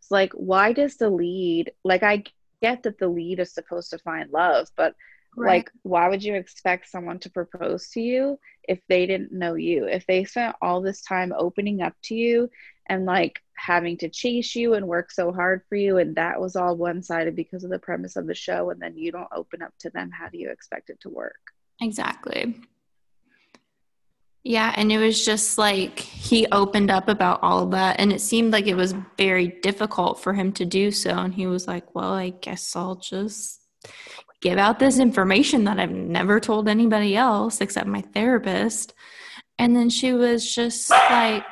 It's 0.00 0.10
like, 0.10 0.32
why 0.32 0.72
does 0.72 0.96
the 0.96 1.10
lead, 1.10 1.72
like, 1.84 2.02
I 2.02 2.24
get 2.60 2.82
that 2.82 2.98
the 2.98 3.08
lead 3.08 3.38
is 3.38 3.52
supposed 3.52 3.90
to 3.90 3.98
find 3.98 4.30
love, 4.30 4.68
but 4.76 4.94
Right. 5.36 5.48
like, 5.58 5.70
why 5.82 6.08
would 6.08 6.22
you 6.24 6.34
expect 6.34 6.88
someone 6.88 7.18
to 7.20 7.30
propose 7.30 7.88
to 7.90 8.00
you 8.00 8.38
if 8.68 8.80
they 8.88 9.06
didn't 9.06 9.32
know 9.32 9.54
you? 9.54 9.86
If 9.86 10.06
they 10.06 10.24
spent 10.24 10.56
all 10.62 10.80
this 10.80 11.02
time 11.02 11.32
opening 11.36 11.82
up 11.82 11.94
to 12.04 12.14
you 12.14 12.50
and 12.88 13.04
like 13.04 13.40
having 13.56 13.96
to 13.98 14.08
chase 14.08 14.54
you 14.54 14.74
and 14.74 14.86
work 14.86 15.10
so 15.10 15.32
hard 15.32 15.62
for 15.68 15.76
you, 15.76 15.98
and 15.98 16.16
that 16.16 16.40
was 16.40 16.56
all 16.56 16.76
one 16.76 17.02
sided 17.02 17.36
because 17.36 17.64
of 17.64 17.70
the 17.70 17.78
premise 17.78 18.16
of 18.16 18.26
the 18.26 18.34
show, 18.34 18.70
and 18.70 18.80
then 18.80 18.96
you 18.96 19.12
don't 19.12 19.28
open 19.32 19.62
up 19.62 19.72
to 19.80 19.90
them, 19.90 20.10
how 20.10 20.28
do 20.28 20.38
you 20.38 20.50
expect 20.50 20.90
it 20.90 21.00
to 21.00 21.08
work? 21.08 21.40
Exactly. 21.80 22.54
Yeah, 24.42 24.74
and 24.76 24.92
it 24.92 24.98
was 24.98 25.24
just 25.24 25.56
like 25.56 25.98
he 25.98 26.46
opened 26.52 26.90
up 26.90 27.08
about 27.08 27.42
all 27.42 27.60
of 27.60 27.70
that, 27.70 27.98
and 27.98 28.12
it 28.12 28.20
seemed 28.20 28.52
like 28.52 28.66
it 28.66 28.76
was 28.76 28.94
very 29.16 29.48
difficult 29.62 30.20
for 30.20 30.34
him 30.34 30.52
to 30.52 30.66
do 30.66 30.90
so. 30.90 31.10
And 31.10 31.32
he 31.32 31.46
was 31.46 31.66
like, 31.66 31.94
Well, 31.94 32.12
I 32.12 32.28
guess 32.28 32.76
I'll 32.76 32.96
just 32.96 33.62
give 34.42 34.58
out 34.58 34.78
this 34.78 34.98
information 34.98 35.64
that 35.64 35.80
I've 35.80 35.90
never 35.90 36.38
told 36.38 36.68
anybody 36.68 37.16
else 37.16 37.62
except 37.62 37.86
my 37.86 38.02
therapist. 38.02 38.92
And 39.58 39.74
then 39.74 39.88
she 39.88 40.12
was 40.12 40.54
just 40.54 40.90
like, 40.90 41.44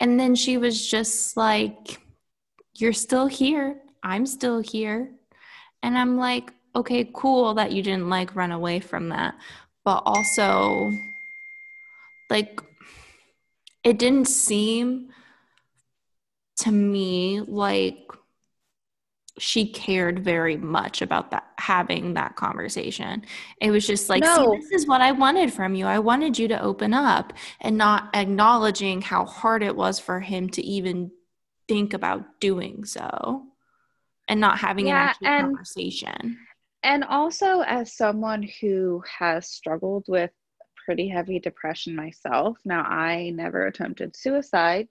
and 0.00 0.18
then 0.18 0.34
she 0.34 0.58
was 0.58 0.86
just 0.86 1.36
like, 1.36 2.00
You're 2.74 2.92
still 2.92 3.26
here. 3.26 3.80
I'm 4.02 4.26
still 4.26 4.60
here. 4.60 5.10
And 5.82 5.96
I'm 5.98 6.16
like, 6.16 6.52
okay, 6.74 7.10
cool 7.12 7.54
that 7.54 7.72
you 7.72 7.82
didn't 7.82 8.08
like 8.08 8.36
run 8.36 8.52
away 8.52 8.80
from 8.80 9.08
that. 9.10 9.34
But 9.84 10.02
also, 10.06 10.90
like, 12.30 12.60
it 13.82 13.98
didn't 13.98 14.26
seem 14.26 15.10
to 16.58 16.72
me 16.72 17.40
like 17.40 18.10
she 19.38 19.70
cared 19.70 20.18
very 20.20 20.56
much 20.56 21.02
about 21.02 21.30
that 21.30 21.44
having 21.58 22.14
that 22.14 22.36
conversation. 22.36 23.24
It 23.60 23.70
was 23.70 23.86
just 23.86 24.08
like, 24.08 24.22
No. 24.22 24.56
this 24.56 24.70
is 24.70 24.86
what 24.86 25.00
I 25.00 25.12
wanted 25.12 25.52
from 25.52 25.74
you. 25.74 25.86
I 25.86 25.98
wanted 25.98 26.38
you 26.38 26.48
to 26.48 26.62
open 26.62 26.94
up 26.94 27.32
and 27.60 27.76
not 27.76 28.10
acknowledging 28.14 29.02
how 29.02 29.24
hard 29.24 29.62
it 29.62 29.76
was 29.76 29.98
for 29.98 30.20
him 30.20 30.48
to 30.50 30.62
even 30.62 31.10
think 31.68 31.92
about 31.94 32.40
doing 32.40 32.84
so 32.84 33.44
and 34.28 34.40
not 34.40 34.58
having 34.58 34.88
an 34.88 34.96
actual 34.96 35.26
and- 35.26 35.46
conversation. 35.46 36.38
And 36.84 37.02
also, 37.02 37.60
as 37.62 37.96
someone 37.96 38.48
who 38.60 39.02
has 39.18 39.48
struggled 39.50 40.04
with 40.06 40.30
pretty 40.84 41.08
heavy 41.08 41.40
depression 41.40 41.94
myself, 41.96 42.56
now 42.64 42.82
I 42.82 43.30
never 43.30 43.66
attempted 43.66 44.16
suicide, 44.16 44.88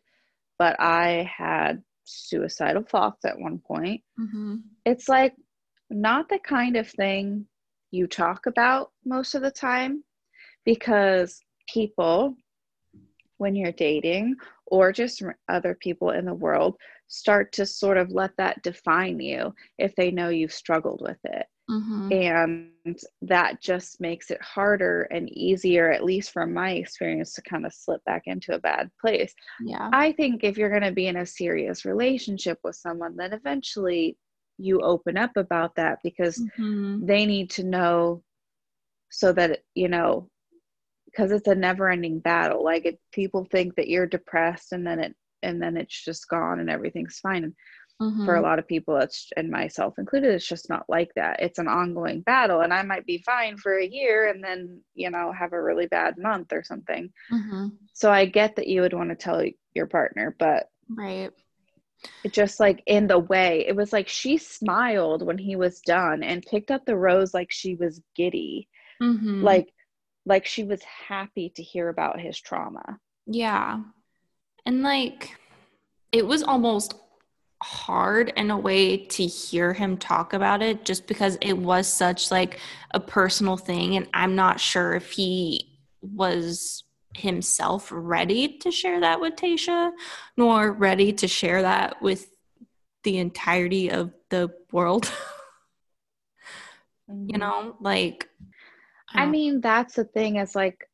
but 0.60 0.76
I 0.80 1.32
had 1.36 1.82
suicidal 2.08 2.84
thoughts 2.84 3.26
at 3.26 3.40
one 3.40 3.60
point. 3.60 4.02
Mm-hmm. 4.20 4.56
It's 4.86 5.08
like 5.08 5.36
not 5.90 6.30
the 6.30 6.40
kind 6.40 6.76
of 6.76 6.90
thing 6.90 7.46
you 7.92 8.08
talk 8.08 8.46
about 8.46 8.92
most 9.06 9.36
of 9.36 9.42
the 9.42 9.52
time 9.52 10.04
because 10.66 11.40
people, 11.70 12.36
when 13.38 13.56
you're 13.56 13.72
dating 13.72 14.36
or 14.66 14.92
just 14.92 15.24
other 15.48 15.76
people 15.76 16.12
in 16.12 16.26
the 16.26 16.34
world, 16.34 16.76
start 17.08 17.52
to 17.54 17.66
sort 17.66 17.98
of 17.98 18.12
let 18.12 18.36
that 18.38 18.62
define 18.64 19.20
you 19.20 19.54
if 19.78 19.96
they 19.96 20.12
know 20.12 20.30
you've 20.30 20.54
struggled 20.54 21.02
with 21.02 21.18
it 21.24 21.46
Mm-hmm. 21.70 22.10
and 22.12 22.72
that 23.22 23.62
just 23.62 24.00
makes 24.00 24.32
it 24.32 24.42
harder 24.42 25.04
and 25.12 25.30
easier 25.30 25.92
at 25.92 26.04
least 26.04 26.32
from 26.32 26.54
my 26.54 26.72
experience 26.72 27.34
to 27.34 27.42
kind 27.42 27.66
of 27.66 27.74
slip 27.74 28.04
back 28.06 28.24
into 28.26 28.56
a 28.56 28.60
bad 28.60 28.90
place 29.02 29.34
Yeah. 29.60 29.90
i 29.92 30.12
think 30.14 30.44
if 30.44 30.58
you're 30.58 30.70
going 30.70 30.82
to 30.84 30.92
be 30.92 31.08
in 31.08 31.18
a 31.18 31.26
serious 31.26 31.84
relationship 31.86 32.60
with 32.64 32.76
someone 32.76 33.16
then 33.18 33.34
eventually 33.34 34.18
you 34.58 34.80
open 34.82 35.18
up 35.18 35.32
about 35.36 35.76
that 35.76 36.00
because 36.04 36.44
Mhm. 36.58 37.06
they 37.06 37.26
need 37.26 37.50
to 37.52 37.64
know 37.64 38.24
so 39.10 39.32
that 39.34 39.60
you 39.76 39.88
know 39.90 40.30
because 41.06 41.32
it's 41.32 41.48
a 41.48 41.56
never 41.56 41.90
ending 41.90 42.20
battle 42.20 42.64
like 42.64 42.86
it, 42.86 43.00
people 43.12 43.46
think 43.46 43.76
that 43.76 43.88
you're 43.90 44.06
depressed 44.08 44.72
and 44.72 44.86
then 44.86 45.00
it 45.00 45.16
and 45.44 45.62
then 45.62 45.78
it's 45.78 46.04
just 46.04 46.28
gone 46.30 46.60
and 46.60 46.70
everything's 46.70 47.20
fine 47.20 47.44
and 47.44 47.54
for 48.00 48.36
a 48.36 48.40
Mhm. 48.40 48.44
lot 48.44 48.60
of 48.60 48.68
people 48.68 48.98
it's 48.98 49.30
and 49.38 49.50
myself 49.50 49.98
included 49.98 50.34
it's 50.34 50.48
just 50.48 50.70
not 50.70 50.86
like 50.88 51.12
that 51.16 51.40
it's 51.42 51.60
an 51.60 51.68
ongoing 51.68 52.22
battle 52.22 52.62
and 52.62 52.74
i 52.74 52.82
might 52.84 53.06
be 53.06 53.24
fine 53.26 53.58
for 53.58 53.78
a 53.78 53.86
year 53.86 54.28
and 54.30 54.44
then 54.44 54.82
you 54.94 55.10
know 55.10 55.32
have 55.32 55.54
a 55.54 55.62
really 55.62 55.88
bad 55.88 56.18
month 56.18 56.54
or 56.54 56.64
something 56.64 57.12
Mhm. 57.32 57.72
so 57.94 58.12
i 58.12 58.26
get 58.26 58.56
that 58.56 58.68
you 58.68 58.82
would 58.82 58.94
want 58.94 59.10
to 59.10 59.16
tell 59.16 59.44
your 59.74 59.88
partner 59.88 60.36
but 60.38 60.70
Right. 60.90 61.32
it 62.24 62.34
just 62.34 62.60
like 62.60 62.84
in 62.86 63.08
the 63.08 63.20
way 63.20 63.66
it 63.68 63.76
was 63.76 63.92
like 63.92 64.08
she 64.08 64.38
smiled 64.38 65.24
when 65.26 65.38
he 65.38 65.56
was 65.56 65.82
done 65.82 66.22
and 66.24 66.46
picked 66.46 66.72
up 66.72 66.86
the 66.86 66.96
rose 66.96 67.34
like 67.34 67.52
she 67.52 67.76
was 67.76 68.02
giddy 68.16 68.68
Mm-hmm. 69.02 69.44
like 69.44 69.74
like 70.26 70.46
she 70.46 70.64
was 70.64 70.82
happy 70.84 71.52
to 71.56 71.64
hear 71.64 71.90
about 71.90 72.20
his 72.20 72.40
trauma 72.40 73.00
Yeah. 73.26 73.80
And 74.66 74.82
like 74.84 75.38
it 76.12 76.26
was 76.26 76.44
almost 76.44 76.96
hard 77.64 78.32
in 78.36 78.52
a 78.52 78.58
way 78.58 78.98
to 78.98 79.26
hear 79.26 79.74
him 79.74 79.98
talk 79.98 80.34
about 80.34 80.62
it 80.62 80.86
just 80.86 81.08
because 81.08 81.38
it 81.42 81.58
was 81.58 81.88
such 81.92 82.30
like 82.30 82.60
a 82.92 83.00
personal 83.00 83.58
thing 83.58 83.96
and 83.96 84.08
I'm 84.14 84.36
not 84.36 84.60
sure 84.60 84.94
if 84.94 85.12
he 85.12 85.80
was 86.02 86.84
himself 87.16 87.90
ready 87.92 88.60
to 88.60 88.70
share 88.70 89.00
that 89.00 89.20
with 89.20 89.36
Tayshia 89.36 89.92
nor 90.38 90.72
ready 90.72 91.12
to 91.14 91.28
share 91.28 91.64
that 91.64 92.00
with 92.02 92.30
the 93.04 93.18
entirety 93.18 93.90
of 93.90 94.14
the 94.30 94.54
world. 94.72 95.12
you 97.08 97.38
know, 97.40 97.76
like 97.80 98.30
I 99.16 99.22
don't- 99.22 99.32
mean, 99.32 99.62
that's 99.62 99.96
the 99.96 100.04
thing 100.04 100.36
is 100.36 100.56
like 100.56 100.88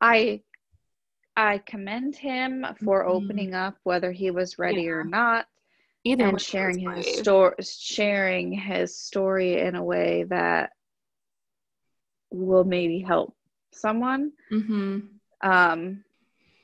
I 0.00 0.42
I 1.36 1.58
commend 1.58 2.16
him 2.16 2.66
for 2.84 3.04
Mhm. 3.04 3.08
opening 3.08 3.54
up 3.54 3.78
whether 3.84 4.12
he 4.12 4.30
was 4.30 4.58
ready 4.58 4.88
or 4.88 5.04
not 5.04 5.46
either 6.04 6.26
and 6.26 6.40
sharing 6.40 6.78
his 6.78 7.18
story 7.18 7.54
sharing 7.62 8.52
his 8.52 8.96
story 8.96 9.60
in 9.60 9.74
a 9.74 9.84
way 9.84 10.24
that 10.24 10.72
will 12.30 12.64
maybe 12.64 13.00
help 13.00 13.36
someone. 13.72 14.32
Mhm. 14.50 15.08
Um 15.42 16.04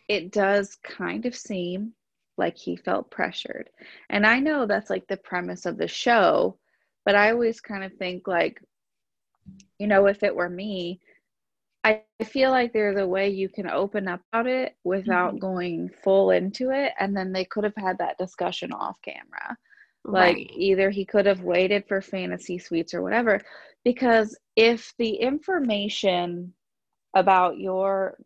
it 0.09 0.31
does 0.31 0.77
kind 0.77 1.27
of 1.27 1.35
seem 1.35 1.93
like 2.37 2.57
he 2.57 2.77
felt 2.77 3.11
pressured. 3.11 3.71
And 4.09 4.27
I 4.27 4.39
know 4.39 4.67
that's 4.67 4.91
like 4.91 5.07
the 5.09 5.17
premise 5.17 5.67
of 5.67 5.79
the 5.79 5.89
show, 5.89 6.59
but 7.05 7.17
I 7.17 7.33
always 7.33 7.61
kind 7.61 7.83
of 7.83 7.93
think 7.95 8.29
like 8.29 8.63
you 9.79 9.87
know, 9.87 10.07
if 10.07 10.23
it 10.23 10.35
were 10.35 10.49
me, 10.49 11.01
I 11.87 12.03
feel 12.25 12.51
like 12.51 12.73
there's 12.73 12.99
a 12.99 13.07
way 13.07 13.31
you 13.31 13.49
can 13.49 13.71
open 13.71 14.09
up 14.09 14.21
about 14.33 14.49
it 14.49 14.77
without 14.85 15.39
Mhm. 15.39 15.41
going 15.41 15.91
full 16.03 16.33
into 16.33 16.71
it. 16.73 16.93
And 16.99 17.17
then 17.17 17.33
they 17.33 17.45
could 17.45 17.65
have 17.65 17.77
had 17.77 17.99
that 17.99 18.19
discussion 18.19 18.73
off 18.73 18.99
camera. 19.03 19.57
Like 20.11 20.41
right. 20.41 20.51
either 20.57 20.91
he 20.91 21.05
could 21.07 21.27
have 21.27 21.43
waited 21.43 21.85
for 21.89 22.03
fantasy 22.03 22.59
suites 22.59 22.95
or 22.95 23.03
whatever. 23.03 23.41
Because 23.85 24.37
if 24.57 24.95
the 24.99 25.15
information 25.17 26.55
about 27.15 27.59
your 27.59 28.19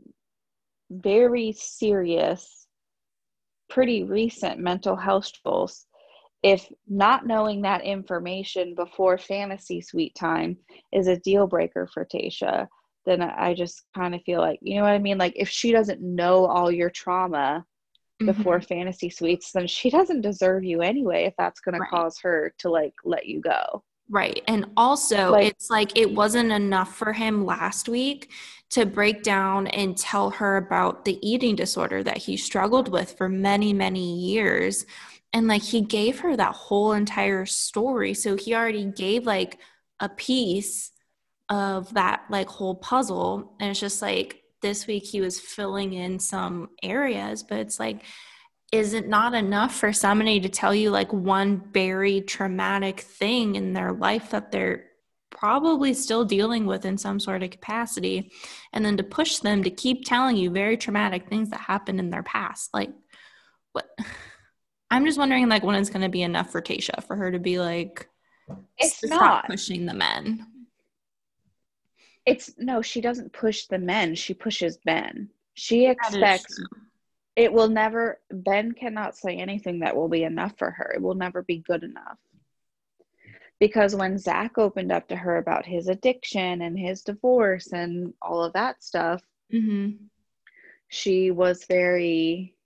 very 0.91 1.53
serious, 1.53 2.67
pretty 3.69 4.05
recent 4.05 4.59
mental 4.61 4.97
health 4.97 5.27
struggles 5.27 5.87
if 6.43 6.71
not 6.89 7.27
knowing 7.27 7.63
that 7.63 7.83
information 7.85 8.75
before 8.75 9.19
fantasy 9.19 9.81
suite 9.81 10.15
time 10.15 10.57
is 10.93 11.09
a 11.09 11.19
deal 11.19 11.47
breaker 11.47 11.87
for 11.93 12.07
Tayshia, 12.07 12.67
then 13.07 13.23
I 13.23 13.55
just 13.55 13.83
kind 13.95 14.15
of 14.15 14.23
feel 14.23 14.41
like, 14.41 14.59
you 14.63 14.77
know 14.77 14.83
what 14.83 14.93
I 14.93 14.99
mean? 14.99 15.19
Like, 15.19 15.35
if 15.37 15.49
she 15.49 15.73
doesn't 15.73 16.01
know 16.01 16.47
all 16.47 16.71
your 16.71 16.91
trauma 16.91 17.65
before 18.19 18.59
Mhm. 18.61 18.67
fantasy 18.69 19.09
suites, 19.11 19.53
then 19.53 19.67
she 19.67 19.89
doesn't 19.89 20.21
deserve 20.21 20.63
you 20.65 20.83
anyway 20.83 21.25
if 21.25 21.35
that's 21.39 21.61
going 21.61 21.81
Right. 21.81 21.87
to 21.91 21.97
cause 21.97 22.19
her 22.21 22.55
to 22.59 22.69
like 22.71 22.95
let 23.05 23.27
you 23.27 23.41
go. 23.41 23.83
Right. 24.11 24.43
And 24.47 24.67
also, 24.77 25.31
Like- 25.31 25.47
it's 25.47 25.71
like 25.71 25.97
it 25.97 26.13
wasn't 26.15 26.53
enough 26.53 26.95
for 26.97 27.13
him 27.13 27.47
last 27.47 27.89
week 27.89 28.31
to 28.71 28.85
break 28.85 29.23
down 29.23 29.69
and 29.69 29.97
tell 29.97 30.31
her 30.31 30.57
about 30.57 31.05
the 31.05 31.19
eating 31.27 31.57
disorder 31.57 32.03
that 32.03 32.19
he 32.19 32.37
struggled 32.37 32.89
with 32.89 33.17
for 33.17 33.29
many, 33.29 33.73
many 33.73 34.19
years. 34.19 34.85
And 35.33 35.47
like 35.47 35.63
he 35.63 35.81
gave 35.81 36.21
her 36.21 36.37
that 36.37 36.55
whole 36.55 36.93
entire 36.93 37.47
story. 37.47 38.15
So 38.15 38.37
he 38.37 38.55
already 38.55 38.85
gave 38.85 39.27
like 39.27 39.59
a 40.01 40.09
piece 40.09 40.91
of 41.51 41.93
that 41.95 42.23
like 42.31 42.49
whole 42.49 42.77
puzzle. 42.77 43.55
And 43.61 43.71
it's 43.71 43.81
just 43.81 44.01
like 44.01 44.43
this 44.63 44.87
week 44.87 45.05
he 45.05 45.21
was 45.21 45.41
filling 45.41 45.93
in 45.93 46.19
some 46.19 46.71
areas, 46.83 47.43
but 47.43 47.59
it's 47.59 47.81
like, 47.81 48.05
is 48.73 48.95
it 48.95 49.09
not 49.09 49.35
enough 49.35 49.75
for 49.75 49.93
somebody 49.93 50.41
to 50.41 50.49
tell 50.49 50.75
you 50.75 50.91
like 50.91 51.13
one 51.13 51.61
very 51.73 52.21
traumatic 52.21 53.01
thing 53.01 53.57
in 53.57 53.73
their 53.73 53.93
life 53.93 54.31
that 54.31 54.53
they're 54.53 54.85
probably 55.31 55.95
still 55.95 56.25
dealing 56.25 56.67
with 56.67 56.85
in 56.85 56.99
some 56.99 57.19
sort 57.19 57.43
of 57.43 57.51
capacity 57.51 58.33
and 58.73 58.85
then 58.85 58.97
to 58.97 59.03
push 59.03 59.39
them 59.39 59.63
to 59.63 59.71
keep 59.71 60.05
telling 60.05 60.37
you 60.37 60.51
very 60.51 60.77
traumatic 60.77 61.29
things 61.29 61.51
that 61.51 61.61
happened 61.61 62.01
in 62.01 62.11
their 62.11 62.23
past 62.25 62.69
like 62.75 62.91
what 63.73 63.89
i'm 64.91 65.07
just 65.07 65.19
wondering 65.19 65.49
like 65.49 65.63
when 65.63 65.77
it's 65.77 65.89
going 65.89 66.03
to 66.03 66.09
be 66.09 66.23
enough 66.23 66.51
for 66.51 66.61
tayshia 66.61 67.03
for 67.05 67.15
her 67.15 67.31
to 67.31 67.39
be 67.39 67.61
like 67.61 68.09
It's 68.77 69.03
not. 69.05 69.17
stop 69.17 69.47
pushing 69.47 69.87
the 69.87 69.95
men 69.95 70.45
It's 72.27 72.53
no, 72.59 72.83
she 72.83 73.01
doesn't 73.01 73.33
push 73.33 73.67
the 73.67 73.79
men. 73.79 74.15
She 74.15 74.35
pushes 74.35 74.77
Ben. 74.79 75.31
She 75.55 75.87
expects 75.87 76.61
it 77.37 77.53
will 77.53 77.69
never 77.69 78.21
Ben 78.31 78.73
cannot 78.73 79.17
say 79.17 79.37
anything 79.37 79.81
that 79.81 79.97
will 79.97 80.09
be 80.09 80.25
enough 80.25 80.57
for 80.59 80.71
her. 80.71 80.93
It 80.95 81.01
will 81.03 81.15
never 81.15 81.43
be 81.43 81.59
good 81.59 81.83
enough. 81.83 82.19
Because 83.59 83.95
when 83.95 84.19
Zach 84.19 84.57
opened 84.59 84.91
up 84.91 85.09
to 85.09 85.17
her 85.17 85.37
about 85.37 85.67
his 85.67 85.89
addiction 85.89 86.63
and 86.63 86.79
his 86.79 87.03
divorce 87.03 87.73
and 87.73 88.15
all 88.23 88.43
of 88.43 88.55
that 88.55 88.83
stuff, 88.83 89.23
Mhm. 89.53 89.99
she 90.89 91.31
was 91.31 91.65
very 91.65 92.57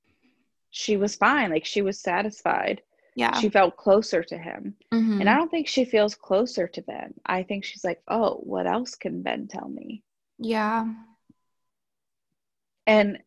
she 0.71 0.97
was 0.97 1.15
fine. 1.15 1.51
Like 1.51 1.65
she 1.65 1.83
was 1.83 2.01
satisfied. 2.01 2.83
Yeah 3.15 3.41
She 3.41 3.49
felt 3.49 3.77
closer 3.77 4.23
to 4.23 4.37
him. 4.39 4.75
Mhm. 4.93 5.21
And 5.21 5.29
I 5.29 5.37
don't 5.37 5.51
think 5.51 5.69
she 5.69 5.85
feels 5.85 6.15
closer 6.15 6.67
to 6.69 6.83
Ben. 6.83 7.15
I 7.25 7.43
think 7.43 7.65
she's 7.65 7.85
like, 7.85 8.03
oh, 8.09 8.37
what 8.43 8.67
else 8.67 8.95
can 8.97 9.23
Ben 9.23 9.47
tell 9.49 9.69
me? 9.69 10.03
yeah 10.39 10.87
And 12.87 13.19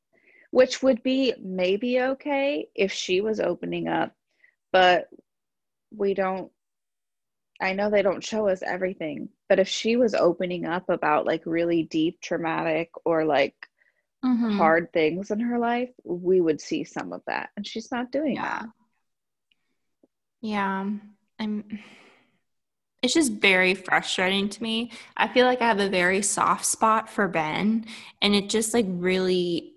which 0.51 0.82
would 0.84 1.03
be 1.03 1.34
maybe 1.41 2.00
okay 2.00 2.70
if 2.75 2.91
she 2.91 3.22
was 3.22 3.39
opening 3.39 3.88
up, 3.88 4.13
but 4.72 5.10
we 5.96 6.13
don't. 6.13 6.51
I 7.60 7.74
know 7.74 7.89
they 7.89 8.03
don't 8.03 8.24
show 8.24 8.48
us 8.48 8.62
everything, 8.62 9.29
but 9.50 9.60
if 9.60 9.67
she 9.67 9.96
was 9.96 10.13
opening 10.13 10.65
up 10.65 10.89
about 10.89 11.25
like 11.25 11.44
really 11.46 11.84
deep 11.84 12.22
traumatic 12.22 12.91
or 13.03 13.25
like 13.25 13.56
Mhm. 14.24 14.58
hard 14.58 14.94
things 14.94 15.32
in 15.32 15.39
her 15.39 15.58
life, 15.58 15.89
we 16.03 16.39
would 16.39 16.62
see 16.62 16.84
some 16.84 17.13
of 17.13 17.24
that. 17.25 17.50
And 17.56 17.65
she's 17.65 17.91
not 17.91 18.12
doing 18.12 18.36
Yeah. 18.36 18.44
that. 18.44 18.70
Yeah. 20.48 20.86
I'm 21.39 21.80
it's 23.04 23.13
just 23.13 23.34
very 23.34 23.75
frustrating 23.75 24.50
to 24.50 24.63
me. 24.63 24.92
I 25.16 25.27
feel 25.27 25.46
like 25.46 25.62
I 25.62 25.68
have 25.68 25.80
a 25.80 25.89
very 25.89 26.22
soft 26.22 26.66
spot 26.66 27.10
for 27.10 27.27
Ben 27.27 27.86
and 28.22 28.34
it 28.34 28.50
just 28.50 28.74
like 28.74 28.86
really 28.88 29.74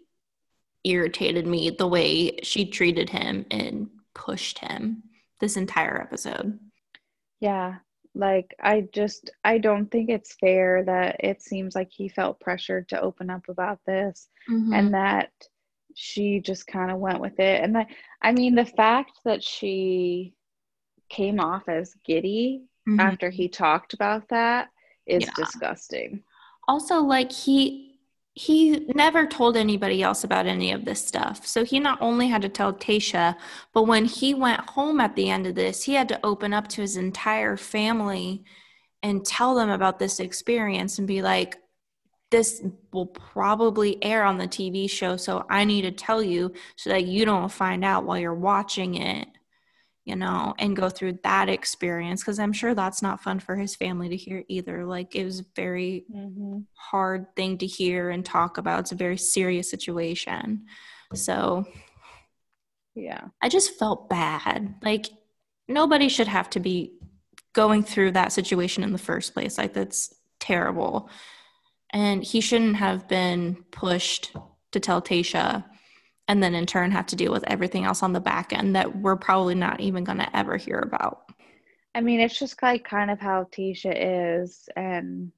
irritated 0.85 1.47
me 1.47 1.71
the 1.71 1.87
way 1.89 2.39
she 2.43 2.65
treated 2.65 3.11
him 3.11 3.45
and 3.51 3.91
pushed 4.15 4.59
him 4.61 5.03
this 5.41 5.57
entire 5.57 6.01
episode. 6.01 6.59
Yeah. 7.41 7.77
Like 8.15 8.55
I 8.61 8.89
just 8.93 9.31
I 9.45 9.59
don't 9.59 9.91
think 9.91 10.09
it's 10.09 10.35
fair 10.35 10.85
that 10.85 11.17
it 11.21 11.43
seems 11.43 11.75
like 11.75 11.91
he 11.91 12.09
felt 12.09 12.41
pressured 12.41 12.89
to 12.91 13.01
open 13.01 13.29
up 13.31 13.49
about 13.49 13.81
this 13.87 14.29
Mm-hmm. 14.49 14.73
and 14.73 14.95
that 14.95 15.31
she 15.95 16.41
just 16.41 16.67
kind 16.67 16.91
of 16.91 16.99
went 16.99 17.21
with 17.21 17.39
it. 17.39 17.63
And 17.63 17.77
that, 17.77 17.89
I 18.23 18.33
mean, 18.33 18.55
the 18.55 18.65
fact 18.65 19.13
that 19.25 19.43
she 19.45 20.35
came 21.11 21.39
off 21.41 21.69
as 21.69 21.95
giddy 22.05 22.63
Mhm. 22.89 23.01
after 23.01 23.29
he 23.31 23.49
talked 23.49 23.93
about 23.93 24.29
that 24.29 24.71
is 25.07 25.25
Yeah. 25.25 25.33
disgusting. 25.37 26.23
also 26.69 27.01
like 27.03 27.31
he 27.33 27.87
he 28.35 28.87
never 28.95 29.27
told 29.27 29.57
anybody 29.57 30.03
else 30.05 30.23
about 30.23 30.47
any 30.47 30.71
of 30.71 30.85
this 30.85 31.05
stuff 31.05 31.45
so 31.45 31.65
he 31.65 31.81
not 31.81 32.01
only 32.01 32.29
had 32.29 32.41
to 32.43 32.49
tell 32.49 32.73
tayshia 32.73 33.37
but 33.75 33.83
when 33.83 34.05
he 34.05 34.35
went 34.35 34.61
home 34.71 35.01
at 35.01 35.17
the 35.17 35.29
end 35.29 35.47
of 35.49 35.57
this 35.57 35.83
he 35.83 35.95
had 35.95 36.09
to 36.09 36.21
open 36.25 36.53
up 36.55 36.69
to 36.69 36.81
his 36.81 36.97
entire 36.97 37.57
family 37.57 38.45
and 39.03 39.25
tell 39.27 39.55
them 39.57 39.69
about 39.69 39.99
this 39.99 40.21
experience 40.21 40.97
and 40.99 41.09
be 41.09 41.21
like 41.23 41.59
this 42.31 42.63
will 42.93 43.07
probably 43.07 44.03
air 44.03 44.23
on 44.23 44.39
the 44.39 44.47
tv 44.47 44.89
show 44.89 45.17
so 45.17 45.45
i 45.51 45.65
need 45.65 45.83
to 45.83 45.91
tell 45.91 46.23
you 46.23 46.53
so 46.77 46.89
that 46.91 47.05
you 47.07 47.25
don't 47.25 47.51
find 47.51 47.85
out 47.85 48.05
while 48.05 48.19
you're 48.19 48.33
watching 48.35 48.95
it 48.95 49.27
you 50.05 50.17
know, 50.17 50.55
and 50.59 50.77
go 50.77 50.89
through 50.89 51.19
that 51.23 51.49
experience 51.49 52.23
because 52.23 52.39
I'm 52.39 52.53
sure 52.53 52.75
that's 52.75 53.03
not 53.03 53.23
fun 53.23 53.39
for 53.39 53.57
his 53.57 53.77
family 53.77 54.09
to 54.09 54.17
hear 54.17 54.45
either. 54.49 54.85
Like 54.85 55.15
it 55.15 55.25
was 55.25 55.41
a 55.41 55.45
very 55.55 56.05
mm-hmm. 56.13 56.61
hard 56.75 57.27
thing 57.37 57.59
to 57.59 57.67
hear 57.67 58.11
and 58.11 58.25
talk 58.25 58.59
about. 58.59 58.81
It's 58.81 58.93
a 58.93 58.97
very 58.97 59.19
serious 59.19 59.71
situation. 59.71 60.67
So 61.15 61.67
Yeah. 62.95 63.29
I 63.43 63.49
just 63.49 63.79
felt 63.79 64.09
bad. 64.09 64.75
Like 64.83 65.07
nobody 65.69 66.09
should 66.09 66.29
have 66.29 66.51
to 66.51 66.61
be 66.61 66.99
going 67.53 67.83
through 67.83 68.13
that 68.13 68.33
situation 68.33 68.83
in 68.83 68.93
the 68.93 68.99
first 68.99 69.35
place. 69.35 69.59
Like 69.59 69.75
that's 69.75 70.15
terrible. 70.39 71.11
And 71.91 72.23
he 72.23 72.41
shouldn't 72.41 72.77
have 72.77 73.09
been 73.09 73.65
pushed 73.71 74.33
to 74.73 74.81
tell 74.81 75.03
Tayshia 75.03 75.65
and 76.31 76.41
then 76.41 76.55
in 76.55 76.65
turn 76.65 76.93
have 76.93 77.07
to 77.07 77.17
deal 77.17 77.33
with 77.33 77.43
everything 77.49 77.85
else 77.85 78.05
on 78.05 78.13
the 78.13 78.21
back 78.21 78.53
end 78.53 78.77
that 78.77 78.99
we're 78.99 79.17
probably 79.17 79.57
not 79.57 79.81
even 79.81 80.05
going 80.05 80.19
to 80.19 80.37
ever 80.37 80.57
hear 80.57 80.79
about. 80.79 81.25
I 81.93 82.01
mean, 82.03 82.21
it's 82.21 82.39
just 82.39 82.63
like 82.63 82.85
kind 82.85 83.11
of 83.11 83.19
how 83.19 83.49
Tayshia 83.51 84.37
is. 84.39 84.69
And 84.77 85.33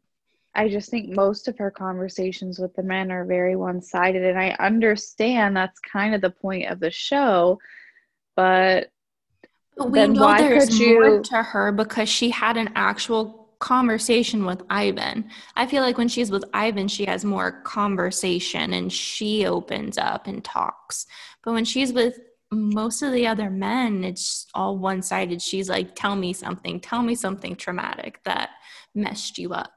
I 0.55 0.69
just 0.69 0.91
think 0.91 1.09
most 1.09 1.49
of 1.49 1.57
her 1.57 1.71
conversations 1.71 2.59
with 2.59 2.75
the 2.75 2.83
men 2.83 3.11
are 3.11 3.25
very 3.25 3.57
one 3.57 3.81
sided. 3.81 4.23
And 4.23 4.39
I 4.39 4.55
understand 4.61 5.57
that's 5.57 5.81
kind 5.81 6.15
of 6.15 6.21
the 6.21 6.29
point 6.29 6.69
of 6.69 6.79
the 6.79 6.91
show. 6.91 7.59
But 8.37 8.91
But 9.79 9.91
we 9.93 10.07
know 10.09 10.37
there's 10.37 10.69
could 10.79 10.99
more 10.99 11.23
to 11.23 11.43
her 11.43 11.73
because 11.73 12.11
she 12.11 12.29
had 12.29 12.59
an 12.59 12.73
actual 12.75 13.42
conversation 13.63 14.45
with 14.45 14.61
Ivan. 14.69 15.31
I 15.55 15.67
feel 15.69 15.83
like 15.83 15.97
when 15.97 16.09
she's 16.09 16.33
with 16.33 16.45
Ivan, 16.53 16.89
she 16.89 17.05
has 17.05 17.25
more 17.25 17.63
conversation 17.63 18.73
and 18.73 18.93
she 18.93 19.47
opens 19.47 19.97
up 19.97 20.27
and 20.27 20.43
talks. 20.43 21.07
But 21.45 21.53
when 21.53 21.65
she's 21.65 21.93
with 21.93 22.19
most 22.51 23.03
of 23.03 23.13
the 23.13 23.29
other 23.29 23.51
men, 23.51 24.03
it's 24.03 24.49
all 24.53 24.77
one 24.77 25.01
sided. 25.01 25.41
She's 25.41 25.71
like, 25.71 25.95
tell 25.95 26.17
me 26.17 26.33
something, 26.33 26.81
tell 26.81 27.03
me 27.03 27.15
something 27.15 27.55
traumatic 27.55 28.19
that 28.25 28.51
messed 28.97 29.39
you 29.39 29.53
up. 29.53 29.73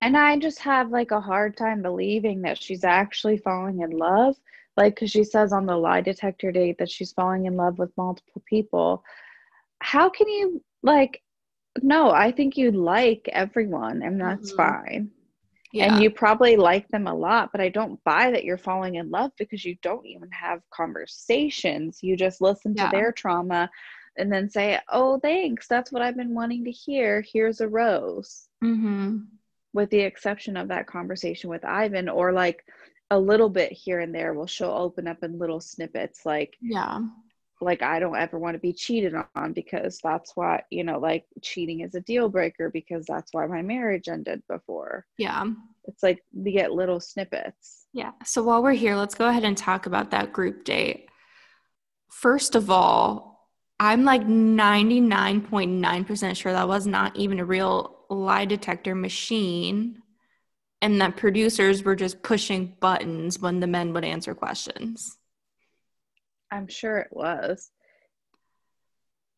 And 0.00 0.16
I 0.16 0.38
just 0.38 0.60
have 0.60 0.90
like 0.90 1.10
a 1.10 1.20
hard 1.20 1.58
time 1.58 1.82
believing 1.82 2.40
that 2.42 2.56
she's 2.56 2.84
actually 2.84 3.36
falling 3.36 3.82
in 3.82 3.90
love. 3.90 4.34
Like, 4.78 4.94
because 4.94 5.10
she 5.10 5.24
says 5.24 5.52
on 5.52 5.66
the 5.66 5.76
lie 5.76 6.00
detector 6.00 6.50
date 6.50 6.78
that 6.78 6.90
she's 6.90 7.12
falling 7.12 7.44
in 7.44 7.54
love 7.54 7.78
with 7.78 7.96
multiple 7.98 8.42
people. 8.46 9.04
How 9.80 10.08
can 10.08 10.26
you, 10.26 10.62
like, 10.82 11.20
no, 11.82 12.10
I 12.10 12.30
think 12.30 12.56
you 12.56 12.70
like 12.70 13.28
everyone 13.32 14.02
and 14.02 14.20
that's 14.20 14.52
Mhm. 14.52 14.56
fine. 14.56 15.10
Yeah. 15.72 15.92
And 15.94 16.02
you 16.02 16.10
probably 16.10 16.56
like 16.56 16.86
them 16.88 17.08
a 17.08 17.14
lot, 17.14 17.50
but 17.50 17.60
I 17.60 17.68
don't 17.68 18.02
buy 18.04 18.30
that 18.30 18.44
you're 18.44 18.56
falling 18.56 18.94
in 18.94 19.10
love 19.10 19.32
because 19.36 19.64
you 19.64 19.76
don't 19.82 20.06
even 20.06 20.30
have 20.30 20.62
conversations. 20.70 22.00
You 22.02 22.16
just 22.16 22.40
listen 22.40 22.74
Yeah. 22.76 22.90
to 22.90 22.96
their 22.96 23.12
trauma 23.12 23.68
and 24.16 24.32
then 24.32 24.48
say, 24.48 24.78
oh, 24.88 25.18
thanks. 25.18 25.66
That's 25.66 25.90
what 25.90 26.00
I've 26.00 26.16
been 26.16 26.32
wanting 26.34 26.64
to 26.64 26.70
hear. 26.70 27.22
Here's 27.22 27.60
a 27.60 27.66
rose 27.68 28.48
mm-hmm. 28.62 29.18
with 29.72 29.90
the 29.90 30.00
exception 30.00 30.56
of 30.56 30.68
that 30.68 30.86
conversation 30.86 31.50
with 31.50 31.64
Ivan, 31.64 32.08
or 32.08 32.32
like 32.32 32.64
a 33.10 33.18
little 33.18 33.50
bit 33.50 33.72
here 33.72 33.98
and 34.00 34.14
there 34.14 34.32
will 34.32 34.46
she'll 34.46 34.70
open 34.70 35.08
up 35.08 35.24
in 35.24 35.38
little 35.38 35.60
snippets 35.60 36.24
like 36.24 36.56
Yeah. 36.60 37.00
Like 37.64 37.82
I 37.82 37.98
don't 37.98 38.16
ever 38.16 38.38
want 38.38 38.54
to 38.54 38.60
be 38.60 38.72
cheated 38.72 39.14
on 39.34 39.52
because 39.52 39.98
that's 40.02 40.36
why 40.36 40.62
you 40.70 40.84
know 40.84 40.98
like 40.98 41.24
cheating 41.42 41.80
is 41.80 41.94
a 41.94 42.00
deal 42.00 42.28
breaker 42.28 42.70
because 42.70 43.06
that's 43.06 43.32
why 43.32 43.46
my 43.46 43.62
marriage 43.62 44.08
ended 44.08 44.42
before. 44.48 45.06
Yeah. 45.18 45.44
It's 45.86 46.02
like 46.02 46.22
we 46.32 46.52
get 46.52 46.72
little 46.72 47.00
snippets. 47.00 47.86
Yeah. 47.92 48.12
So 48.24 48.42
while 48.42 48.62
we're 48.62 48.72
here, 48.72 48.96
let's 48.96 49.14
go 49.14 49.28
ahead 49.28 49.44
and 49.44 49.56
talk 49.56 49.86
about 49.86 50.10
that 50.12 50.32
group 50.32 50.64
date. 50.64 51.08
First 52.10 52.54
of 52.54 52.70
all, 52.70 53.50
I'm 53.80 54.04
like 54.04 54.22
99.9% 54.22 56.36
sure 56.36 56.52
that 56.52 56.68
was 56.68 56.86
not 56.86 57.16
even 57.16 57.40
a 57.40 57.44
real 57.44 58.04
lie 58.08 58.44
detector 58.44 58.94
machine 58.94 60.00
and 60.80 61.00
that 61.00 61.16
producers 61.16 61.82
were 61.82 61.96
just 61.96 62.22
pushing 62.22 62.76
buttons 62.78 63.38
when 63.38 63.60
the 63.60 63.66
men 63.66 63.92
would 63.92 64.04
answer 64.04 64.34
questions. 64.34 65.18
I'm 66.54 66.68
sure 66.68 66.98
it 66.98 67.08
was. 67.10 67.70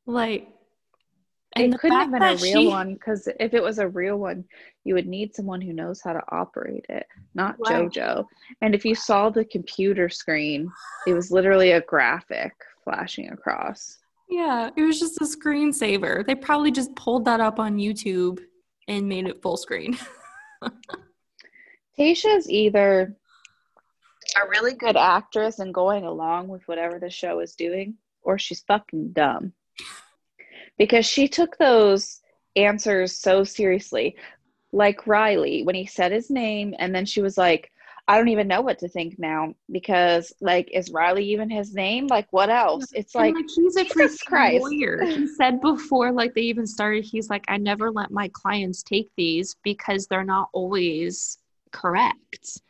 Like, 0.06 0.48
it 1.56 1.78
couldn't 1.80 1.98
have 1.98 2.12
been 2.12 2.22
a 2.22 2.36
real 2.36 2.60
she- 2.62 2.66
one 2.68 2.94
because 2.94 3.26
if 3.40 3.54
it 3.54 3.62
was 3.62 3.78
a 3.78 3.88
real 3.88 4.18
one, 4.18 4.44
you 4.84 4.94
would 4.94 5.06
need 5.06 5.34
someone 5.34 5.60
who 5.62 5.72
knows 5.72 6.02
how 6.02 6.12
to 6.12 6.22
operate 6.30 6.84
it, 6.90 7.06
not 7.34 7.56
Right. 7.58 7.90
JoJo. 7.90 8.26
And 8.60 8.74
if 8.74 8.84
you 8.84 8.94
saw 8.94 9.30
the 9.30 9.46
computer 9.46 10.10
screen, 10.10 10.70
it 11.06 11.14
was 11.14 11.30
literally 11.30 11.72
a 11.72 11.80
graphic 11.80 12.52
flashing 12.84 13.30
across. 13.30 13.98
Yeah, 14.28 14.70
it 14.76 14.82
was 14.82 15.00
just 15.00 15.20
a 15.20 15.24
screensaver. 15.24 16.26
They 16.26 16.34
probably 16.34 16.70
just 16.70 16.94
pulled 16.94 17.24
that 17.24 17.40
up 17.40 17.58
on 17.58 17.78
YouTube 17.78 18.40
and 18.86 19.08
made 19.08 19.26
it 19.26 19.40
full 19.40 19.56
screen. 19.56 19.98
Tayshia's 21.98 22.50
either 22.50 23.16
a 24.42 24.48
really 24.48 24.74
good 24.74 24.96
actress 24.96 25.58
and 25.58 25.72
going 25.74 26.04
along 26.04 26.48
with 26.48 26.66
whatever 26.68 26.98
the 26.98 27.10
show 27.10 27.40
is 27.40 27.54
doing, 27.54 27.94
or 28.22 28.38
she's 28.38 28.62
fucking 28.62 29.12
dumb. 29.12 29.52
Because 30.78 31.06
she 31.06 31.28
took 31.28 31.56
those 31.56 32.20
answers 32.54 33.18
so 33.18 33.44
seriously. 33.44 34.16
Like 34.72 35.06
Riley, 35.06 35.62
when 35.62 35.74
he 35.74 35.86
said 35.86 36.12
his 36.12 36.30
name, 36.30 36.74
and 36.78 36.94
then 36.94 37.06
she 37.06 37.22
was 37.22 37.38
like, 37.38 37.70
I 38.08 38.16
don't 38.16 38.28
even 38.28 38.46
know 38.46 38.60
what 38.60 38.78
to 38.80 38.88
think 38.88 39.18
now 39.18 39.54
because, 39.72 40.32
like, 40.40 40.70
is 40.72 40.92
Riley 40.92 41.24
even 41.32 41.50
his 41.50 41.74
name? 41.74 42.06
Like, 42.06 42.28
what 42.30 42.50
else? 42.50 42.86
It's 42.92 43.14
And, 43.16 43.34
like, 43.34 43.34
he's 43.56 43.76
a 43.76 43.84
Jesus 43.84 44.22
Christ. 44.22 44.62
lawyer. 44.62 45.04
He 45.04 45.26
said 45.26 45.60
before, 45.60 46.12
like 46.12 46.32
they 46.34 46.42
even 46.42 46.66
started, 46.66 47.04
he's 47.04 47.28
like, 47.28 47.44
I 47.48 47.56
never 47.56 47.90
let 47.90 48.12
my 48.12 48.30
clients 48.32 48.84
take 48.84 49.10
these 49.16 49.56
because 49.64 50.06
they're 50.06 50.22
not 50.24 50.50
always 50.52 51.38
correct. 51.72 52.60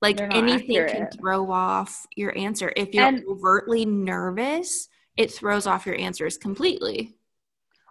Like 0.00 0.20
anything 0.20 0.86
can 0.86 1.10
throw 1.10 1.50
off 1.50 2.06
your 2.14 2.36
answer. 2.36 2.72
If 2.76 2.94
you're 2.94 3.04
And- 3.04 3.24
overtly 3.26 3.84
nervous, 3.84 4.88
it 5.16 5.32
throws 5.32 5.66
off 5.66 5.86
your 5.86 5.98
answers 5.98 6.36
completely. 6.38 7.16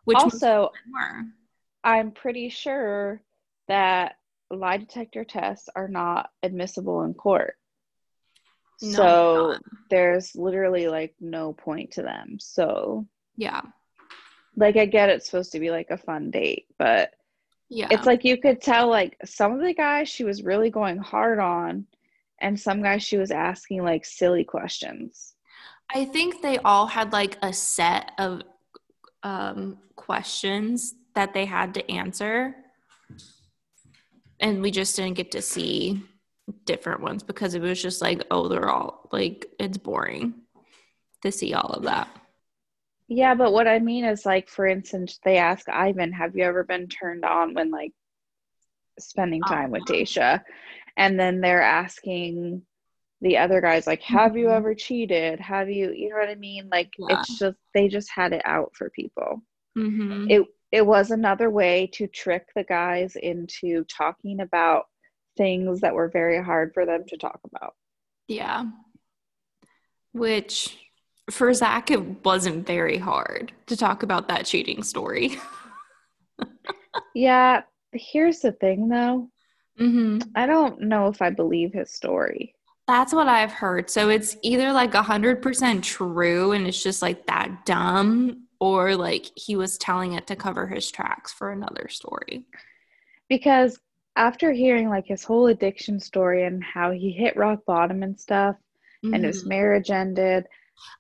Which 0.06 0.18
also, 0.18 0.68
of 0.68 0.74
them 0.74 0.94
were. 0.94 1.26
I'm 1.84 2.12
pretty 2.12 2.48
sure 2.50 3.22
that 3.68 4.16
lie 4.50 4.78
detector 4.78 5.26
tests 5.26 5.68
are 5.76 5.90
not 5.90 6.30
admissible 6.42 7.04
in 7.04 7.14
court. 7.14 7.56
No, 8.82 8.92
so 8.92 9.56
there's 9.90 10.36
literally 10.36 10.88
like 10.88 11.16
no 11.20 11.52
point 11.52 11.92
to 11.94 12.04
them. 12.04 12.38
So, 12.40 13.08
yeah, 13.36 13.62
like, 14.56 14.78
I 14.78 14.86
get 14.86 15.10
it's 15.10 15.26
supposed 15.26 15.52
to 15.52 15.60
be 15.60 15.72
like 15.72 15.90
a 15.90 15.98
fun 15.98 16.32
date, 16.32 16.68
but 16.80 17.14
yeah, 17.70 17.88
it's 17.92 18.06
like 18.06 18.24
you 18.24 18.38
could 18.38 18.62
tell, 18.62 18.88
like, 18.88 19.18
some 19.26 19.52
of 19.52 19.60
the 19.60 19.74
guys 19.74 20.08
she 20.08 20.24
was 20.24 20.44
really 20.44 20.70
going 20.70 20.98
hard 20.98 21.40
on, 21.40 21.86
and 22.42 22.60
some 22.60 22.82
guys 22.82 23.04
she 23.04 23.18
was 23.18 23.32
asking 23.32 23.84
like 23.84 24.06
silly 24.06 24.44
questions. 24.44 25.34
I 25.94 26.06
think 26.06 26.42
they 26.42 26.58
all 26.60 26.86
had 26.88 27.14
like 27.14 27.38
a 27.42 27.54
set 27.54 28.12
of 28.18 28.42
um, 29.24 29.78
questions 29.96 30.96
that 31.16 31.34
they 31.34 31.46
had 31.46 31.74
to 31.76 31.92
answer. 31.92 32.56
And 34.40 34.62
we 34.62 34.70
just 34.70 34.96
didn't 34.96 35.16
get 35.16 35.32
to 35.32 35.42
see 35.42 36.04
different 36.66 37.02
ones 37.02 37.24
because 37.24 37.56
it 37.56 37.62
was 37.62 37.82
just 37.82 38.02
like, 38.02 38.24
oh, 38.30 38.48
they're 38.48 38.70
all 38.70 39.10
like, 39.12 39.48
it's 39.60 39.78
boring 39.78 40.36
to 41.24 41.32
see 41.32 41.54
all 41.54 41.72
of 41.72 41.84
that. 41.84 42.08
Yeah, 43.10 43.36
but 43.36 43.54
what 43.54 43.68
I 43.68 43.80
mean 43.80 44.04
is, 44.04 44.26
like, 44.26 44.50
for 44.50 44.68
instance, 44.68 45.20
they 45.24 45.38
ask 45.38 45.70
Ivan, 45.70 46.12
"Have 46.12 46.36
you 46.36 46.44
ever 46.44 46.66
been 46.66 46.90
turned 46.90 47.24
on 47.24 47.54
when 47.54 47.72
like 47.72 47.94
spending 49.00 49.42
time 49.44 49.72
with 49.72 49.84
Oh. 49.88 49.94
Tayshia?" 49.94 50.44
And 50.98 51.18
then 51.20 51.40
they're 51.42 51.62
asking 51.62 52.64
the 53.22 53.38
other 53.38 53.62
guys, 53.62 53.88
like, 53.88 54.02
"Have 54.04 54.36
you 54.36 54.48
Mhm. 54.48 54.56
ever 54.56 54.76
cheated? 54.76 55.40
Have 55.40 55.70
you?" 55.70 55.92
You 55.92 56.10
know 56.10 56.18
what 56.18 56.30
I 56.30 56.36
mean? 56.36 56.68
Like, 56.70 56.92
Yeah. 56.98 57.20
it's 57.20 57.40
just 57.40 57.58
they 57.74 57.88
just 57.88 58.10
had 58.12 58.34
it 58.34 58.42
out 58.46 58.76
for 58.76 58.90
people. 58.90 59.42
Mm-hmm. 59.78 60.30
It 60.30 60.48
it 60.72 60.86
was 60.86 61.12
another 61.12 61.50
way 61.50 61.88
to 61.94 62.08
trick 62.08 62.48
the 62.54 62.64
guys 62.66 63.16
into 63.16 63.86
talking 63.86 64.42
about 64.42 64.88
things 65.38 65.80
that 65.82 65.94
were 65.96 66.10
very 66.10 66.44
hard 66.44 66.74
for 66.74 66.86
them 66.86 67.06
to 67.08 67.18
talk 67.18 67.40
about. 67.46 67.76
yeah. 68.28 68.66
Which 70.14 70.78
for 71.30 71.54
Zach, 71.54 71.92
it 71.92 72.26
wasn't 72.26 72.66
very 72.68 72.98
hard 72.98 73.54
to 73.68 73.78
talk 73.78 74.04
about 74.04 74.28
that 74.30 74.46
cheating 74.46 74.84
story. 74.84 75.38
Yeah, 77.14 77.62
here's 77.94 78.40
the 78.42 78.52
thing, 78.52 78.90
though. 78.90 79.30
Mm-hmm. 79.80 80.20
I 80.36 80.46
don't 80.46 80.82
know 80.82 81.08
if 81.08 81.22
I 81.22 81.30
believe 81.30 81.74
his 81.74 81.92
story. 81.92 82.54
That's 82.88 83.14
what 83.14 83.28
I've 83.28 83.52
heard. 83.52 83.90
So 83.90 84.10
it's 84.10 84.38
either 84.44 84.72
like 84.72 84.94
a 84.94 85.02
hundred 85.02 85.42
percent 85.42 85.84
true 85.84 86.54
and 86.54 86.66
it's 86.66 86.82
just 86.82 87.02
like 87.02 87.26
that 87.28 87.66
dumb, 87.66 88.44
or 88.60 88.96
like 88.96 89.26
he 89.36 89.56
was 89.58 89.78
telling 89.78 90.14
it 90.14 90.28
to 90.28 90.36
cover 90.36 90.68
his 90.68 90.90
tracks 90.90 91.34
for 91.34 91.52
another 91.52 91.88
story. 91.90 92.46
because 93.30 93.78
after 94.16 94.52
hearing 94.52 94.90
like 94.90 95.06
his 95.06 95.24
whole 95.24 95.48
addiction 95.48 96.00
story 96.00 96.46
and 96.46 96.64
how 96.64 96.90
he 96.92 97.12
hit 97.12 97.36
rock 97.38 97.60
bottom 97.68 98.02
and 98.04 98.20
stuff 98.20 98.56
and 99.04 99.24
his 99.24 99.44
Mhm. 99.44 99.50
marriage 99.50 99.92
ended 99.92 100.48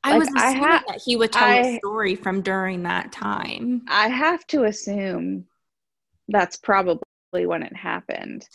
I 0.03 0.11
like, 0.11 0.19
was 0.19 0.29
I 0.35 0.49
assuming 0.49 0.69
ha- 0.69 0.83
that 0.87 1.01
he 1.03 1.15
would 1.15 1.31
tell 1.31 1.47
I- 1.47 1.55
a 1.55 1.77
story 1.79 2.15
from 2.15 2.41
during 2.41 2.83
that 2.83 3.11
time. 3.11 3.81
i 3.87 4.07
have 4.07 4.45
to 4.47 4.65
assume 4.65 5.47
that's 6.27 6.57
probably 6.57 7.01
when 7.45 7.63
it 7.63 7.75
happened 7.75 8.47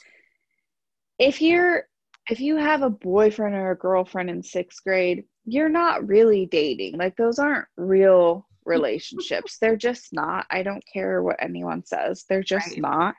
if 1.18 1.40
you're 1.42 1.84
if 2.30 2.40
you 2.40 2.56
have 2.56 2.82
a 2.82 2.90
boyfriend 2.90 3.54
or 3.54 3.72
a 3.72 3.76
girlfriend 3.76 4.30
in 4.30 4.42
sixth 4.42 4.82
grade 4.84 5.24
you're 5.44 5.68
not 5.68 6.06
really 6.06 6.46
dating. 6.46 6.96
Like 6.96 7.16
those 7.16 7.38
aren't 7.40 7.66
real 7.76 8.46
relationships. 8.64 9.58
They're 9.58 9.74
just 9.76 10.12
not. 10.12 10.46
I 10.52 10.62
don't 10.62 10.84
care 10.92 11.20
what 11.22 11.42
anyone 11.42 11.84
says. 11.84 12.24
They're 12.28 12.44
just 12.44 12.68
Right. 12.70 12.80
not. 12.80 13.14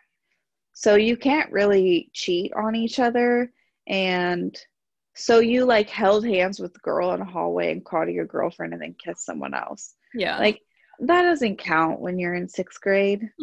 So 0.73 0.95
you 0.95 1.17
can't 1.17 1.51
really 1.51 2.10
cheat 2.13 2.53
on 2.53 2.75
each 2.75 2.99
other. 2.99 3.51
And 3.88 4.58
so 5.15 5.39
you 5.39 5.65
like 5.65 5.89
held 5.89 6.25
hands 6.25 6.60
with 6.62 6.71
the 6.73 6.79
girl 6.79 7.12
in 7.13 7.19
a 7.21 7.25
hallway 7.25 7.73
and 7.73 7.84
called 7.84 8.10
your 8.10 8.25
girlfriend 8.25 8.71
and 8.73 8.82
then 8.82 8.95
kissed 9.03 9.25
someone 9.25 9.53
else. 9.53 9.95
Yeah. 10.13 10.38
like 10.39 10.62
that 10.99 11.23
doesn't 11.23 11.58
count 11.58 11.99
when 11.99 12.17
you're 12.19 12.36
in 12.36 12.47
sixth 12.47 12.79
grade. 12.79 13.29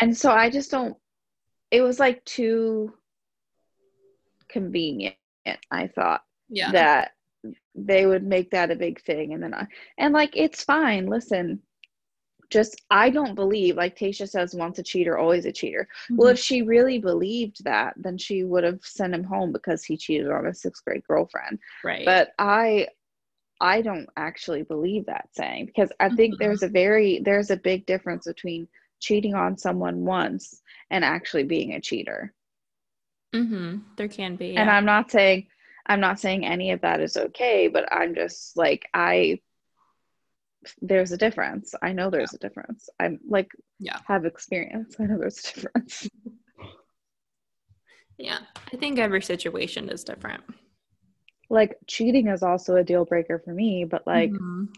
And 0.00 0.16
so 0.16 0.30
i 0.30 0.48
just 0.48 0.70
don't 0.70 0.96
it 1.70 1.82
was 1.82 1.98
like 2.00 2.24
too 2.24 2.92
convenient 4.48 5.14
i 5.70 5.86
thought 5.86 6.22
yeah. 6.48 6.72
that 6.72 7.12
they 7.74 8.06
would 8.06 8.24
make 8.24 8.50
that 8.50 8.70
a 8.70 8.76
big 8.76 9.00
thing 9.02 9.32
and 9.34 9.42
then 9.42 9.54
I, 9.54 9.66
and 9.98 10.12
like 10.14 10.36
it's 10.36 10.64
fine 10.64 11.06
listen 11.06 11.60
just 12.50 12.82
i 12.90 13.10
don't 13.10 13.34
believe 13.34 13.76
like 13.76 13.96
tayshia 13.96 14.28
says 14.28 14.54
once 14.54 14.78
a 14.78 14.82
cheater 14.82 15.18
always 15.18 15.44
a 15.44 15.52
cheater 15.52 15.86
well 16.10 16.30
Mhm. 16.30 16.32
if 16.32 16.38
she 16.38 16.62
really 16.62 16.98
believed 16.98 17.62
that 17.64 17.94
then 17.96 18.16
she 18.16 18.42
would 18.44 18.64
have 18.64 18.80
sent 18.82 19.14
him 19.14 19.24
home 19.24 19.52
because 19.52 19.84
he 19.84 19.96
cheated 19.96 20.30
on 20.30 20.46
a 20.46 20.54
sixth 20.54 20.84
grade 20.84 21.04
girlfriend 21.06 21.58
right. 21.84 22.06
but 22.06 22.32
i 22.38 22.88
i 23.60 23.82
don't 23.82 24.08
actually 24.16 24.62
believe 24.62 25.04
that 25.06 25.28
saying 25.32 25.66
because 25.66 25.92
i 26.00 26.08
think 26.08 26.34
Mhm. 26.34 26.38
there's 26.38 26.62
a 26.62 26.68
very 26.68 27.20
there's 27.22 27.50
a 27.50 27.56
big 27.56 27.84
difference 27.84 28.26
between 28.26 28.66
cheating 29.00 29.34
on 29.34 29.56
someone 29.56 30.04
once 30.04 30.60
and 30.90 31.04
actually 31.04 31.44
being 31.44 31.72
a 31.74 31.80
cheater 31.80 32.32
mm-hmm. 33.34 33.78
there 33.96 34.08
can 34.08 34.36
be. 34.36 34.56
and 34.56 34.70
i'm 34.70 34.84
not 34.84 35.10
saying 35.10 35.46
i'm 35.86 36.00
not 36.00 36.18
saying 36.20 36.44
any 36.44 36.72
of 36.72 36.80
that 36.82 37.00
is 37.00 37.16
okay 37.16 37.68
but 37.68 37.90
i'm 37.92 38.14
just 38.14 38.56
like 38.56 38.88
i 38.94 39.38
there's 40.82 41.12
a 41.12 41.16
difference 41.16 41.74
i 41.82 41.92
know 41.92 42.10
there's 42.10 42.34
a 42.34 42.38
difference 42.38 42.88
i'm 43.00 43.18
like 43.28 43.50
Yeah. 43.78 43.98
have 44.06 44.24
experience 44.24 44.96
i 44.98 45.04
know 45.04 45.18
there's 45.18 45.38
a 45.38 45.54
difference 45.54 46.08
yeah. 48.18 48.38
I 48.72 48.76
think 48.76 48.98
every 48.98 49.22
situation 49.22 49.88
is 49.88 50.02
different. 50.04 50.42
like 51.50 51.76
cheating 51.86 52.26
is 52.28 52.42
also 52.42 52.76
a 52.76 52.84
deal 52.84 53.04
breaker 53.04 53.38
for 53.38 53.54
me 53.54 53.84
but 53.84 54.06
like 54.06 54.30
Mhm. 54.30 54.68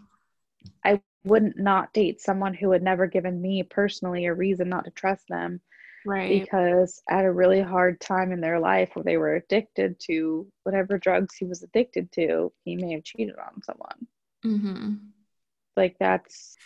I 0.84 1.00
wouldn't 1.24 1.58
not 1.58 1.92
date 1.92 2.20
someone 2.20 2.54
who 2.54 2.70
had 2.70 2.82
never 2.82 3.06
given 3.06 3.40
me 3.40 3.62
personally 3.62 4.26
a 4.26 4.34
reason 4.34 4.68
not 4.68 4.84
to 4.84 4.90
trust 4.90 5.26
them 5.28 5.60
right. 6.06 6.42
because 6.42 7.02
at 7.08 7.24
a 7.24 7.32
really 7.32 7.60
hard 7.60 8.00
time 8.00 8.32
in 8.32 8.40
their 8.40 8.58
life 8.58 8.90
where 8.94 9.04
they 9.04 9.16
were 9.16 9.34
addicted 9.34 9.98
to 10.00 10.46
whatever 10.62 10.98
drugs 10.98 11.36
he 11.36 11.44
was 11.44 11.62
addicted 11.62 12.10
to, 12.12 12.52
he 12.64 12.76
may 12.76 12.92
have 12.92 13.04
cheated 13.04 13.34
on 13.38 13.62
someone. 13.62 14.06
Mm-hmm. 14.44 14.94
Like 15.76 15.96
that's 15.98 16.56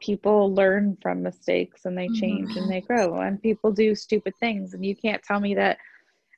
people 0.00 0.54
learn 0.54 0.96
from 1.02 1.22
mistakes 1.22 1.84
and 1.84 1.98
they 1.98 2.08
change 2.08 2.52
Mhm. 2.52 2.56
and 2.56 2.70
they 2.70 2.80
grow 2.80 3.20
and 3.20 3.42
people 3.42 3.72
do 3.72 3.94
stupid 3.94 4.34
things 4.36 4.72
and 4.72 4.86
you 4.86 4.94
can't 4.94 5.22
tell 5.22 5.40
me 5.40 5.54
that 5.56 5.78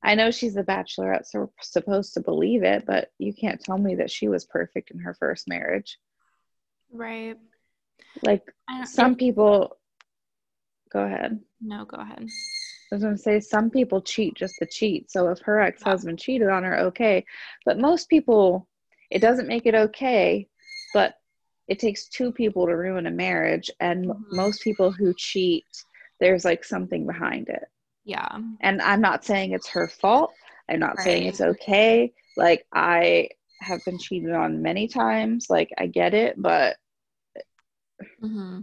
I 0.03 0.15
know 0.15 0.31
she's 0.31 0.57
a 0.57 0.63
bachelorette 0.63 1.27
so 1.27 1.41
we're 1.41 1.49
supposed 1.61 2.15
to 2.15 2.21
believe 2.21 2.63
it, 2.63 2.87
but 2.87 3.13
you 3.19 3.35
can't 3.35 3.61
tell 3.61 3.77
me 3.77 3.97
that 3.97 4.11
she 4.11 4.29
was 4.29 4.47
perfect 4.47 4.91
in 4.91 4.99
her 5.01 5.15
first 5.15 5.47
marriage. 5.47 5.99
Right. 6.91 7.37
Like 8.23 8.43
some 8.85 9.15
people 9.17 9.77
go 10.93 11.01
ahead. 11.05 11.41
no, 11.61 11.85
go 11.85 11.99
ahead. 11.99 12.27
I 12.93 12.95
was 12.97 13.03
gonna 13.05 13.17
say 13.19 13.39
some 13.41 13.71
people 13.71 14.01
cheat 14.03 14.35
just 14.35 14.55
to 14.59 14.67
cheat. 14.67 15.11
So 15.11 15.29
if 15.29 15.41
her 15.43 15.61
ex 15.61 15.83
husband 15.83 16.19
cheated 16.19 16.49
on 16.49 16.65
her, 16.65 16.79
okay. 16.89 17.25
But 17.65 17.79
most 17.79 18.09
people, 18.09 18.67
it 19.11 19.21
doesn't 19.21 19.47
make 19.49 19.67
it 19.67 19.75
okay. 19.75 20.49
But 20.93 21.15
it 21.69 21.79
takes 21.79 22.09
two 22.09 22.33
people 22.33 22.67
to 22.67 22.77
ruin 22.77 23.07
a 23.07 23.11
marriage 23.13 23.71
and 23.79 24.07
m 24.07 24.11
Mhm. 24.11 24.37
most 24.37 24.63
people 24.63 24.91
who 24.91 25.15
cheat 25.17 25.65
there's 26.19 26.45
like 26.45 26.65
something 26.65 27.07
behind 27.07 27.49
it 27.49 27.65
Yeah. 28.05 28.39
and 28.61 28.83
i'm 28.83 29.01
not 29.01 29.25
saying 29.25 29.53
it's 29.53 29.69
her 29.69 29.87
fault 29.87 30.33
i'm 30.69 30.81
not 30.81 31.01
saying 31.01 31.23
it's 31.27 31.41
okay 31.41 32.13
like 32.37 32.67
i 32.75 33.29
have 33.61 33.83
been 33.85 33.99
cheated 33.99 34.33
on 34.33 34.63
many 34.63 34.89
times 34.89 35.47
like 35.49 35.71
i 35.79 35.87
get 35.87 36.13
it 36.13 36.35
but 36.37 36.77
hmm 38.21 38.61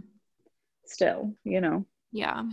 still 0.84 1.34
you 1.44 1.60
know 1.60 1.84
Yeah. 2.12 2.44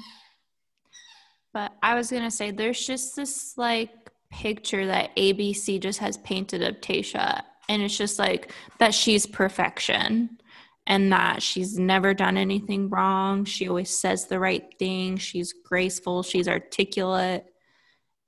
But 1.53 1.71
I 1.81 1.95
was 1.95 2.11
going 2.11 2.23
to 2.23 2.31
say 2.31 2.51
there's 2.51 2.85
just 2.85 3.15
this 3.15 3.57
like 3.57 3.89
picture 4.29 4.87
that 4.87 5.15
ABC 5.15 5.79
just 5.79 5.99
has 5.99 6.17
painted 6.17 6.61
of 6.61 6.81
Tayshia. 6.81 7.43
And 7.69 7.81
it's 7.81 7.97
just 7.97 8.19
like 8.19 8.51
that 8.79 8.93
she's 8.93 9.25
perfection 9.25 10.37
and 10.85 11.11
that 11.13 11.41
she's 11.41 11.79
never 11.79 12.13
done 12.13 12.37
anything 12.37 12.89
wrong. 12.89 13.45
She 13.45 13.69
always 13.69 13.89
says 13.89 14.25
the 14.25 14.39
right 14.39 14.65
thing. 14.77 15.15
She's 15.15 15.53
graceful. 15.53 16.23
She's 16.23 16.47
articulate. 16.49 17.45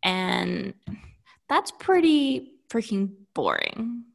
And 0.01 0.73
that's 1.49 1.71
pretty 1.71 2.53
freaking 2.69 3.11
boring. 3.33 4.05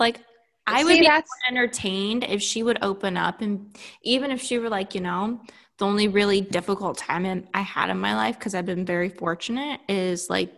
Like, 0.00 0.20
I 0.66 0.84
would 0.84 0.94
See, 0.94 1.00
be 1.00 1.10
entertained 1.48 2.24
if 2.24 2.40
she 2.40 2.62
would 2.62 2.78
open 2.82 3.16
up 3.16 3.40
and 3.40 3.76
even 4.02 4.30
if 4.30 4.40
she 4.40 4.58
were 4.58 4.68
like 4.68 4.94
you 4.94 5.00
know 5.00 5.40
the 5.78 5.86
only 5.86 6.08
really 6.08 6.40
difficult 6.40 6.96
time 6.98 7.26
in, 7.26 7.48
i 7.52 7.60
had 7.60 7.90
in 7.90 7.98
my 7.98 8.14
life 8.14 8.38
because 8.38 8.54
i've 8.54 8.66
been 8.66 8.86
very 8.86 9.08
fortunate 9.08 9.80
is 9.88 10.30
like 10.30 10.52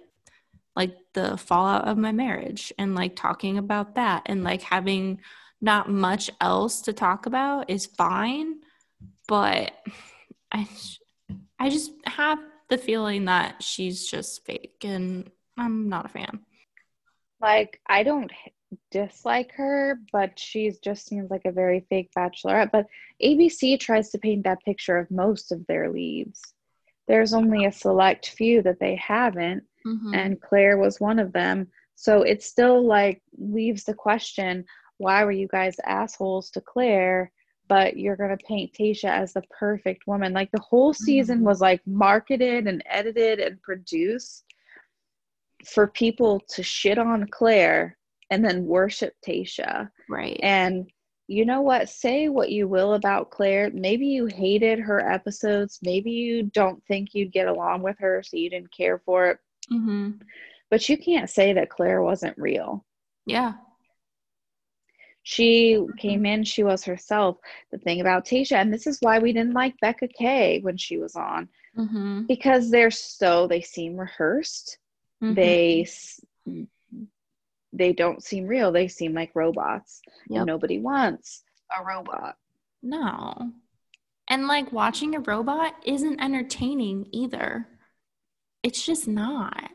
like 0.77 0.97
the 1.14 1.37
fallout 1.37 1.87
of 1.88 1.97
my 1.97 2.12
marriage 2.12 2.73
and 2.79 2.95
like 2.95 3.17
talking 3.17 3.57
about 3.59 3.95
that 3.95 4.23
and 4.27 4.45
like 4.45 4.62
having 4.62 5.21
not 5.61 5.88
much 5.88 6.31
else 6.40 6.83
to 6.83 6.93
talk 6.93 7.27
about 7.27 7.71
is 7.71 7.87
fine 7.87 8.57
but 9.27 9.73
i 10.53 10.69
i 11.59 11.71
just 11.71 11.93
have 12.05 12.38
the 12.69 12.77
feeling 12.77 13.25
that 13.27 13.62
she's 13.62 14.07
just 14.07 14.45
fake 14.45 14.85
and 14.85 15.31
i'm 15.57 15.88
not 15.88 16.07
a 16.07 16.09
fan. 16.09 16.40
Like 17.40 17.81
I 17.87 18.05
don't 18.05 18.33
dislike 18.90 19.53
her, 19.53 19.98
but 20.12 20.38
she's 20.38 20.79
just 20.79 21.07
seems 21.07 21.31
like 21.31 21.44
a 21.44 21.53
very 21.53 21.87
fake 21.88 22.11
bachelorette. 22.16 22.70
But 22.72 22.87
ABC 23.22 23.79
tries 23.79 24.11
to 24.11 24.18
paint 24.18 24.44
that 24.44 24.64
picture 24.64 24.98
of 24.98 25.11
most 25.11 25.53
of 25.53 25.66
their 25.66 25.90
leads. 25.90 26.55
There's 27.07 27.35
only 27.35 27.66
a 27.66 27.72
select 27.72 28.31
few 28.31 28.62
that 28.62 28.81
they 28.81 28.96
haven't, 28.96 29.64
Mhm. 29.87 30.14
and 30.14 30.40
Claire 30.40 30.79
was 30.79 31.00
one 31.00 31.18
of 31.18 31.33
them. 31.33 31.70
So 31.94 32.22
it 32.22 32.42
still 32.42 32.83
like 32.83 33.22
leaves 33.37 33.85
the 33.85 33.94
question, 33.94 34.64
why 34.96 35.24
were 35.24 35.33
you 35.33 35.48
guys 35.48 35.77
assholes 35.85 36.50
to 36.53 36.61
Claire? 36.61 37.31
But 37.68 37.96
you're 37.96 38.16
gonna 38.16 38.37
paint 38.37 38.72
Tayshia 38.72 39.11
as 39.11 39.33
the 39.33 39.42
perfect 39.50 40.07
woman. 40.07 40.33
Like 40.33 40.50
the 40.50 40.61
whole 40.61 40.92
season 40.92 41.40
Mhm. 41.40 41.44
was 41.44 41.61
like 41.61 41.87
marketed 41.87 42.66
and 42.66 42.83
edited 42.87 43.40
and 43.40 43.61
produced 43.62 44.44
for 45.64 45.87
people 45.87 46.40
to 46.40 46.62
shit 46.62 46.98
on 46.98 47.27
Claire 47.29 47.96
and 48.35 48.44
then 48.44 48.66
worship 48.66 49.14
Tayshia. 49.27 49.90
right 50.09 50.38
And 50.42 50.90
you 51.27 51.47
know 51.47 51.62
what? 51.62 51.88
Say 51.88 52.29
what 52.29 52.51
you 52.51 52.68
will 52.68 52.94
about 52.94 53.31
Claire. 53.31 53.70
Maybe 53.73 54.07
you 54.09 54.27
hated 54.27 54.79
her 54.81 55.01
episodes. 55.01 55.79
Maybe 55.83 56.11
you 56.11 56.42
don't 56.42 56.85
think 56.87 57.14
you'd 57.14 57.33
get 57.33 57.49
along 57.49 57.83
with 57.83 57.99
her, 58.01 58.23
so 58.23 58.37
you 58.37 58.51
didn't 58.51 58.77
care 58.77 58.99
for 59.07 59.29
it. 59.31 59.38
hmm 59.70 60.11
But 60.70 60.88
you 60.88 60.99
can't 60.99 61.31
say 61.31 61.55
that 61.55 61.70
Claire 61.70 62.03
wasn't 62.03 62.37
real. 62.37 62.85
yeah 63.27 63.55
She 65.23 65.79
came 65.99 66.27
in, 66.27 66.44
she 66.44 66.62
was 66.62 66.85
herself. 66.85 67.38
The 67.73 67.79
thing 67.79 68.01
about 68.01 68.27
Tayshia, 68.27 68.57
and 68.57 68.73
this 68.73 68.87
is 68.87 68.99
why 69.01 69.18
we 69.18 69.33
didn't 69.33 69.55
like 69.55 69.81
Becca 69.81 70.09
K 70.09 70.61
when 70.61 70.77
she 70.77 70.99
was 70.99 71.16
on, 71.16 71.49
hmm 71.75 72.25
because 72.27 72.70
they're 72.70 72.90
so, 72.90 73.47
they 73.47 73.62
seem 73.62 73.97
rehearsed. 73.97 74.79
Mm-hmm. 75.23 75.35
They 75.35 75.88
they 77.74 77.92
don't 77.92 78.22
seem 78.22 78.46
real. 78.46 78.72
They 78.72 78.88
seem 78.88 79.12
like 79.12 79.32
robots. 79.34 80.00
Yep. 80.28 80.46
Nobody 80.46 80.78
wants 80.78 81.42
a 81.76 81.84
robot. 81.84 82.37
No. 82.82 83.52
And 84.28 84.46
like 84.46 84.72
watching 84.72 85.14
a 85.14 85.20
robot 85.20 85.74
isn't 85.84 86.20
entertaining 86.20 87.08
either. 87.12 87.66
It's 88.62 88.84
just 88.84 89.06
not. 89.08 89.70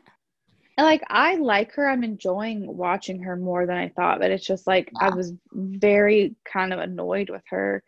And 0.76 0.86
like 0.86 1.02
I 1.08 1.36
like 1.36 1.72
her. 1.74 1.88
I'm 1.88 2.02
enjoying 2.02 2.76
watching 2.76 3.22
her 3.22 3.36
more 3.36 3.66
than 3.66 3.76
I 3.76 3.88
thought, 3.90 4.18
but 4.18 4.30
it's 4.30 4.46
just 4.46 4.66
like 4.66 4.90
I 4.98 5.10
was 5.10 5.34
very 5.52 6.34
kind 6.44 6.72
of 6.72 6.78
annoyed 6.78 7.28
with 7.28 7.42
her 7.50 7.84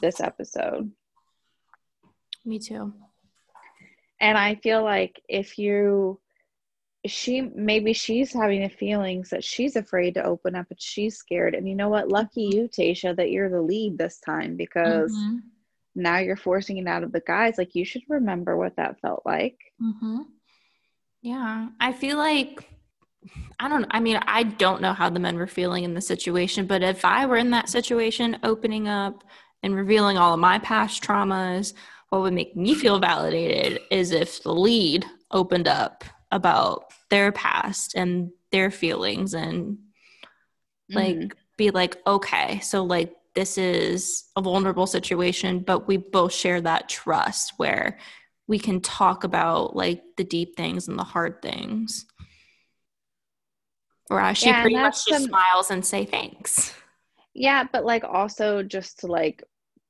this 0.00 0.20
episode. 0.20 0.90
Me 2.44 2.58
too. 2.58 2.94
And 4.20 4.38
I 4.38 4.54
feel 4.54 4.82
like 4.82 5.20
if 5.28 5.58
you 5.58 6.20
she 7.06 7.40
maybe 7.40 7.92
she's 7.92 8.32
having 8.32 8.62
the 8.62 8.68
feelings 8.68 9.30
that 9.30 9.44
she's 9.44 9.76
afraid 9.76 10.14
to 10.14 10.24
open 10.24 10.54
up 10.56 10.66
and 10.70 10.80
she's 10.80 11.16
scared. 11.16 11.54
And 11.54 11.68
you 11.68 11.74
know 11.74 11.88
what? 11.88 12.08
Lucky 12.08 12.50
you, 12.52 12.68
Tayshia, 12.68 13.14
that 13.16 13.30
you're 13.30 13.50
the 13.50 13.62
lead 13.62 13.96
this 13.96 14.18
time 14.18 14.56
because 14.56 15.12
Mhm. 15.16 15.42
now 15.94 16.18
you're 16.18 16.36
forcing 16.36 16.78
it 16.78 16.88
out 16.88 17.04
of 17.04 17.12
the 17.12 17.20
guys. 17.20 17.56
Like 17.56 17.74
you 17.74 17.84
should 17.84 18.02
remember 18.08 18.56
what 18.56 18.76
that 18.76 19.00
felt 19.00 19.22
like. 19.24 19.58
Mhm. 19.80 20.26
Yeah. 21.22 21.68
I 21.80 21.92
feel 21.92 22.16
like 22.16 22.68
I 23.60 23.68
don't 23.68 23.86
I 23.90 24.00
mean, 24.00 24.18
I 24.26 24.42
don't 24.44 24.80
know 24.82 24.92
how 24.92 25.10
the 25.10 25.20
men 25.20 25.36
were 25.36 25.46
feeling 25.46 25.84
in 25.84 25.94
the 25.94 26.00
situation, 26.00 26.66
but 26.66 26.82
if 26.82 27.04
I 27.04 27.26
were 27.26 27.36
in 27.36 27.50
that 27.50 27.68
situation 27.68 28.38
opening 28.42 28.88
up 28.88 29.24
and 29.62 29.74
revealing 29.74 30.16
all 30.16 30.34
of 30.34 30.40
my 30.40 30.58
past 30.58 31.02
traumas, 31.02 31.74
what 32.10 32.22
would 32.22 32.32
make 32.32 32.56
me 32.56 32.74
feel 32.74 32.98
validated 32.98 33.80
is 33.90 34.12
if 34.12 34.42
the 34.42 34.54
lead 34.54 35.04
opened 35.30 35.68
up 35.68 36.04
about 36.30 36.92
their 37.10 37.32
past 37.32 37.94
and 37.94 38.30
their 38.52 38.70
feelings 38.70 39.34
and 39.34 39.78
like 40.90 41.16
Mhm. 41.16 41.32
be 41.56 41.70
like 41.70 41.96
okay 42.06 42.60
so 42.60 42.82
like 42.84 43.14
this 43.34 43.58
is 43.58 44.24
a 44.36 44.40
vulnerable 44.42 44.86
situation 44.86 45.60
but 45.60 45.86
we 45.86 45.96
both 45.96 46.32
share 46.32 46.60
that 46.60 46.88
trust 46.88 47.52
where 47.58 47.98
we 48.46 48.58
can 48.58 48.80
talk 48.80 49.24
about 49.24 49.76
like 49.76 50.02
the 50.16 50.24
deep 50.24 50.56
things 50.56 50.88
and 50.88 50.98
the 50.98 51.04
hard 51.04 51.40
things 51.42 52.06
whereas 54.08 54.38
she 54.38 54.46
Yeah, 54.48 54.60
pretty 54.62 54.76
much 54.76 55.04
just 55.06 55.08
some- 55.08 55.28
smiles 55.28 55.70
and 55.70 55.84
say 55.84 56.04
thanks 56.04 56.72
Yeah, 57.34 57.64
but 57.72 57.84
like 57.84 58.02
also 58.04 58.62
just 58.62 59.00
to 59.00 59.06
like 59.06 59.44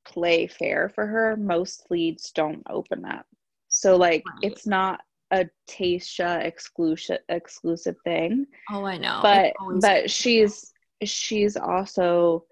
play 0.05 0.47
fair 0.47 0.89
for 0.89 1.05
her, 1.07 1.35
most 1.37 1.89
leads 1.89 2.31
don't 2.31 2.61
open 2.69 3.05
up. 3.05 3.25
So 3.69 3.95
like 3.95 4.23
Right. 4.27 4.43
it's 4.43 4.67
not 4.67 5.01
a 5.31 5.45
Tayshia 5.67 6.43
exclusive 6.45 7.19
exclusive 7.29 7.95
thing. 8.03 8.45
oh 8.71 8.83
i 8.85 8.97
know 8.97 9.19
but 9.21 9.53
but 9.81 10.09
she's 10.09 10.73
she's 11.03 11.55
also 11.55 12.45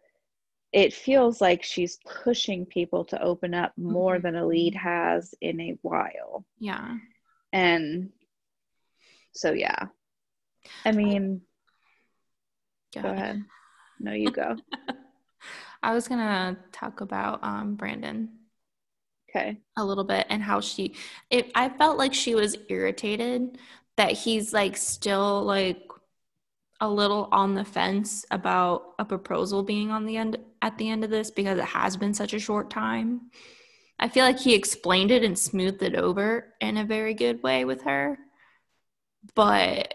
it 0.74 0.94
feels 0.94 1.40
like 1.42 1.64
she's 1.64 1.98
pushing 2.24 2.66
people 2.66 3.06
to 3.06 3.22
open 3.22 3.54
up 3.54 3.72
more 3.78 4.18
Mhm. 4.18 4.22
than 4.22 4.36
a 4.36 4.46
lead 4.46 4.76
has 4.76 5.34
in 5.42 5.60
a 5.62 5.78
while. 5.82 6.46
yeah 6.60 6.98
And 7.54 8.12
so 9.34 9.54
yeah. 9.54 9.88
I 10.86 10.92
mean, 10.92 11.42
Go 12.94 13.10
ahead. 13.10 13.44
No, 14.00 14.12
you 14.14 14.32
go. 14.32 14.56
i 15.84 15.94
was 15.94 16.08
gonna 16.08 16.58
talk 16.72 17.02
about 17.02 17.44
um 17.44 17.76
brendan 17.76 18.30
Okay. 19.30 19.58
a 19.78 19.84
little 19.84 20.04
bit 20.06 20.26
and 20.30 20.42
how 20.42 20.62
she 20.62 20.96
it 21.30 21.52
I 21.54 21.70
felt 21.70 21.98
like 21.98 22.14
she 22.14 22.34
was 22.34 22.58
irritated 22.70 23.58
that 23.98 24.14
he's 24.14 24.54
like 24.54 24.78
still 24.78 25.44
like 25.44 25.82
a 26.80 26.90
little 26.90 27.28
on 27.32 27.56
the 27.56 27.66
fence 27.66 28.26
about 28.32 28.94
a 29.00 29.06
proposal 29.06 29.64
being 29.64 29.92
on 29.92 30.06
the 30.06 30.18
end 30.18 30.38
at 30.62 30.78
the 30.78 30.90
end 30.90 31.04
of 31.04 31.10
this 31.10 31.32
because 31.32 31.58
it 31.58 31.66
has 31.66 31.98
been 31.98 32.14
such 32.14 32.34
a 32.34 32.40
short 32.40 32.70
time. 32.70 33.32
I 34.00 34.10
feel 34.10 34.26
like 34.26 34.40
he 34.40 34.54
explained 34.54 35.12
it 35.12 35.24
and 35.24 35.38
smoothed 35.38 35.82
it 35.82 35.96
over 35.96 36.54
in 36.62 36.78
a 36.78 36.86
very 36.86 37.14
good 37.16 37.42
way 37.42 37.66
with 37.66 37.82
her. 37.84 38.20
But 39.36 39.94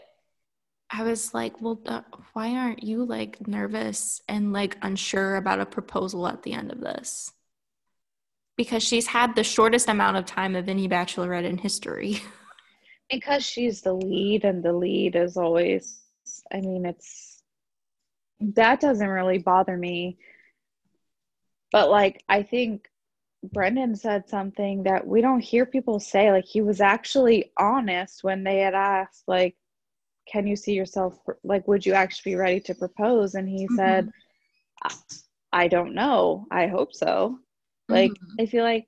I 0.90 1.03
was 1.05 1.35
like, 1.35 1.61
well, 1.62 1.81
uh, 1.87 2.03
why 2.35 2.57
aren't 2.57 2.83
you 2.85 3.05
like 3.05 3.47
nervous 3.49 4.23
and 4.29 4.53
like 4.53 4.79
unsure 4.83 5.37
about 5.37 5.61
a 5.61 5.66
proposal 5.66 6.27
at 6.29 6.42
the 6.42 6.53
end 6.53 6.73
of 6.73 6.81
this? 6.81 7.33
Because 8.57 8.83
she's 8.83 9.07
had 9.07 9.35
the 9.35 9.45
shortest 9.45 9.88
amount 9.88 10.17
of 10.19 10.27
time 10.27 10.55
of 10.55 10.69
any 10.69 10.88
bachelorette 10.88 11.45
in 11.45 11.59
history. 11.59 12.21
because 13.12 13.45
she's 13.45 13.83
the 13.83 13.93
lead 13.93 14.45
and 14.45 14.62
the 14.62 14.73
lead 14.73 15.15
is 15.15 15.37
always 15.37 16.01
i 16.53 16.61
mean 16.61 16.87
it's 16.87 17.43
that 18.41 18.81
doesn't 18.81 19.09
really 19.09 19.38
bother 19.38 19.77
me 19.77 20.17
but 21.71 21.91
like 21.91 22.25
i 22.29 22.43
think 22.43 22.88
brendan 23.53 23.95
said 23.95 24.29
something 24.29 24.85
that 24.85 25.07
we 25.07 25.21
don't 25.21 25.41
hear 25.41 25.67
people 25.67 26.01
say 26.01 26.33
like 26.33 26.47
he 26.47 26.62
was 26.62 26.81
actually 26.81 27.53
honest 27.59 28.25
when 28.25 28.43
they 28.43 28.59
had 28.59 28.75
asked 28.75 29.25
like 29.27 29.57
can 30.27 30.47
you 30.47 30.57
see 30.57 30.73
yourself 30.73 31.19
like 31.45 31.67
would 31.69 31.85
you 31.85 31.93
actually 31.93 32.33
be 32.33 32.37
ready 32.37 32.61
to 32.61 32.75
propose 32.75 33.35
and 33.35 33.49
he 33.49 33.67
mm-hmm. 33.67 33.77
said 33.77 34.11
"I- 34.83 34.95
I 35.53 35.69
don't 35.69 35.95
know. 35.95 36.47
I 36.51 36.67
hope 36.67 36.95
so. 36.95 37.38
Like, 37.88 38.12
Mhm. 38.12 38.40
I 38.40 38.47
feel 38.47 38.64
like 38.64 38.87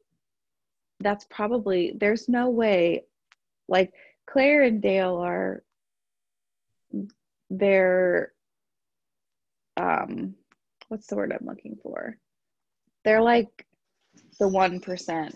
that's 1.00 1.24
probably, 1.26 1.92
there's 1.96 2.28
no 2.28 2.50
way, 2.50 3.04
like, 3.68 3.92
Claire 4.26 4.62
and 4.62 4.80
Dale 4.80 5.16
are, 5.16 5.62
they're, 7.50 8.32
um, 9.76 10.36
what's 10.88 11.06
the 11.08 11.16
word 11.16 11.32
I'm 11.32 11.46
looking 11.46 11.76
for? 11.76 12.18
They're 13.04 13.22
like 13.22 13.66
the 14.38 14.48
1%. 14.48 15.34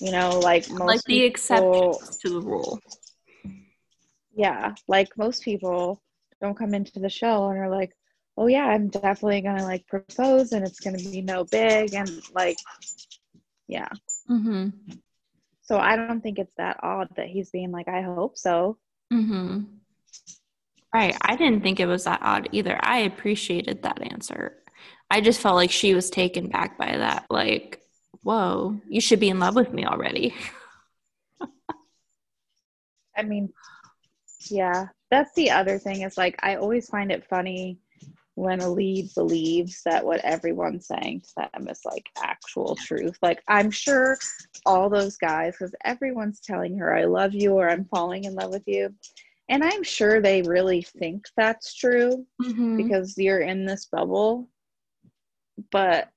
You 0.00 0.10
know, 0.12 0.40
like 0.40 0.68
most 0.70 0.80
like 0.80 1.02
the 1.04 1.12
people- 1.14 1.96
exceptions 1.96 2.18
to 2.18 2.28
the 2.30 2.40
rule. 2.40 2.80
yeah 4.36 4.74
like 4.88 5.16
most 5.16 5.44
people 5.44 6.02
don't 6.40 6.56
come 6.58 6.74
into 6.74 6.98
the 6.98 7.08
show 7.08 7.48
and 7.48 7.58
are 7.58 7.70
like 7.70 7.96
oh 8.36 8.46
yeah 8.46 8.66
i'm 8.66 8.88
definitely 8.88 9.40
gonna 9.40 9.62
like 9.64 9.86
propose 9.86 10.52
and 10.52 10.64
it's 10.64 10.80
gonna 10.80 10.98
be 10.98 11.22
no 11.22 11.44
big 11.44 11.94
and 11.94 12.10
like 12.34 12.56
yeah 13.68 13.88
Mm-hmm. 14.30 14.70
so 15.62 15.78
i 15.78 15.96
don't 15.96 16.22
think 16.22 16.38
it's 16.38 16.54
that 16.56 16.78
odd 16.82 17.08
that 17.16 17.26
he's 17.26 17.50
being 17.50 17.70
like 17.70 17.88
i 17.88 18.02
hope 18.02 18.36
so 18.38 18.78
Mm-hmm. 19.12 19.60
Right. 20.92 21.16
I 21.22 21.36
didn't 21.36 21.62
think 21.62 21.78
it 21.80 21.86
was 21.86 22.04
that 22.04 22.20
odd 22.22 22.48
either. 22.52 22.78
I 22.80 22.98
appreciated 23.00 23.82
that 23.82 24.00
answer. 24.12 24.56
I 25.10 25.20
just 25.20 25.40
felt 25.40 25.56
like 25.56 25.70
she 25.72 25.92
was 25.94 26.08
taken 26.08 26.48
back 26.48 26.78
by 26.78 26.96
that. 26.96 27.26
Like, 27.30 27.80
whoa, 28.22 28.80
you 28.88 29.00
should 29.00 29.18
be 29.20 29.28
in 29.28 29.40
love 29.40 29.56
with 29.56 29.72
me 29.72 29.84
already. 29.84 30.34
i 33.16 33.22
mean 33.22 33.48
yeah 34.50 34.86
that's 35.10 35.32
the 35.34 35.50
other 35.50 35.78
thing 35.78 36.02
is 36.02 36.16
like 36.16 36.36
i 36.42 36.56
always 36.56 36.88
find 36.88 37.12
it 37.12 37.24
funny 37.28 37.78
when 38.36 38.60
a 38.60 38.68
lead 38.68 39.08
believes 39.14 39.80
that 39.84 40.04
what 40.04 40.20
everyone's 40.24 40.86
saying 40.88 41.20
to 41.20 41.48
them 41.52 41.68
is 41.68 41.80
like 41.84 42.06
actual 42.22 42.74
truth 42.76 43.16
like 43.22 43.40
i'm 43.48 43.70
sure 43.70 44.16
all 44.66 44.88
those 44.90 45.16
guys 45.16 45.52
because 45.52 45.74
everyone's 45.84 46.40
telling 46.40 46.76
her 46.76 46.94
i 46.96 47.04
love 47.04 47.32
you 47.32 47.52
or 47.52 47.68
i'm 47.70 47.84
falling 47.84 48.24
in 48.24 48.34
love 48.34 48.50
with 48.50 48.64
you 48.66 48.92
and 49.48 49.62
i'm 49.62 49.82
sure 49.84 50.20
they 50.20 50.42
really 50.42 50.82
think 50.82 51.24
that's 51.36 51.74
true 51.74 52.26
Mm-hmm. 52.42 52.76
because 52.76 53.16
you're 53.16 53.40
in 53.40 53.64
this 53.66 53.86
bubble. 53.86 54.48
But 55.70 56.08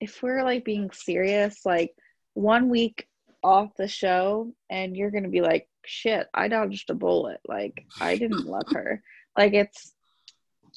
if 0.00 0.22
we're 0.22 0.44
like 0.44 0.64
being 0.64 0.90
serious, 0.92 1.64
like 1.64 1.94
one 2.34 2.68
week 2.68 3.06
off 3.42 3.70
the 3.76 3.88
show 3.88 4.52
and 4.68 4.94
you're 4.96 5.10
going 5.10 5.24
to 5.24 5.30
be 5.30 5.40
like, 5.40 5.68
shit, 5.86 6.26
I 6.34 6.48
dodged 6.48 6.90
a 6.90 6.94
bullet. 6.94 7.40
Like, 7.48 7.84
I 8.00 8.16
didn't 8.16 8.44
love 8.46 8.66
her. 8.72 9.02
Like, 9.38 9.54
it's, 9.54 9.93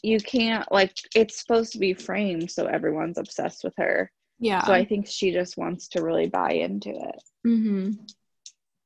you 0.03 0.19
can't, 0.19 0.69
like, 0.71 0.95
it's 1.15 1.39
supposed 1.39 1.71
to 1.73 1.79
be 1.79 1.93
framed 1.93 2.51
so 2.51 2.65
everyone's 2.65 3.17
obsessed 3.17 3.63
with 3.63 3.73
her. 3.77 4.11
Yeah. 4.39 4.63
So 4.65 4.73
I 4.73 4.85
think 4.85 5.07
she 5.07 5.31
just 5.31 5.57
wants 5.57 5.87
to 5.89 6.03
really 6.03 6.27
buy 6.27 6.51
into 6.51 6.89
it. 6.89 7.23
mm-hmm. 7.45 7.91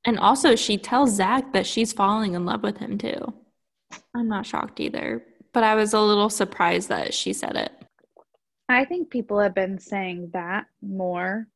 And 0.04 0.17
also, 0.17 0.56
she 0.56 0.78
tells 0.78 1.12
Zach 1.15 1.54
that 1.54 1.67
she's 1.67 1.93
falling 1.93 2.34
in 2.34 2.43
love 2.45 2.63
with 2.63 2.78
him 2.78 2.97
too. 2.97 3.34
I'm 4.15 4.28
not 4.28 4.47
shocked 4.47 4.80
either, 4.80 5.24
but 5.54 5.63
I 5.63 5.76
was 5.76 5.93
a 5.93 6.02
little 6.02 6.30
surprised 6.30 6.89
that 6.89 7.13
she 7.13 7.34
said 7.34 7.56
it. 7.56 7.71
I 8.69 8.86
think 8.86 9.10
people 9.10 9.39
have 9.39 9.54
been 9.54 9.78
saying 9.78 10.32
that 10.34 10.65
more. 10.82 11.47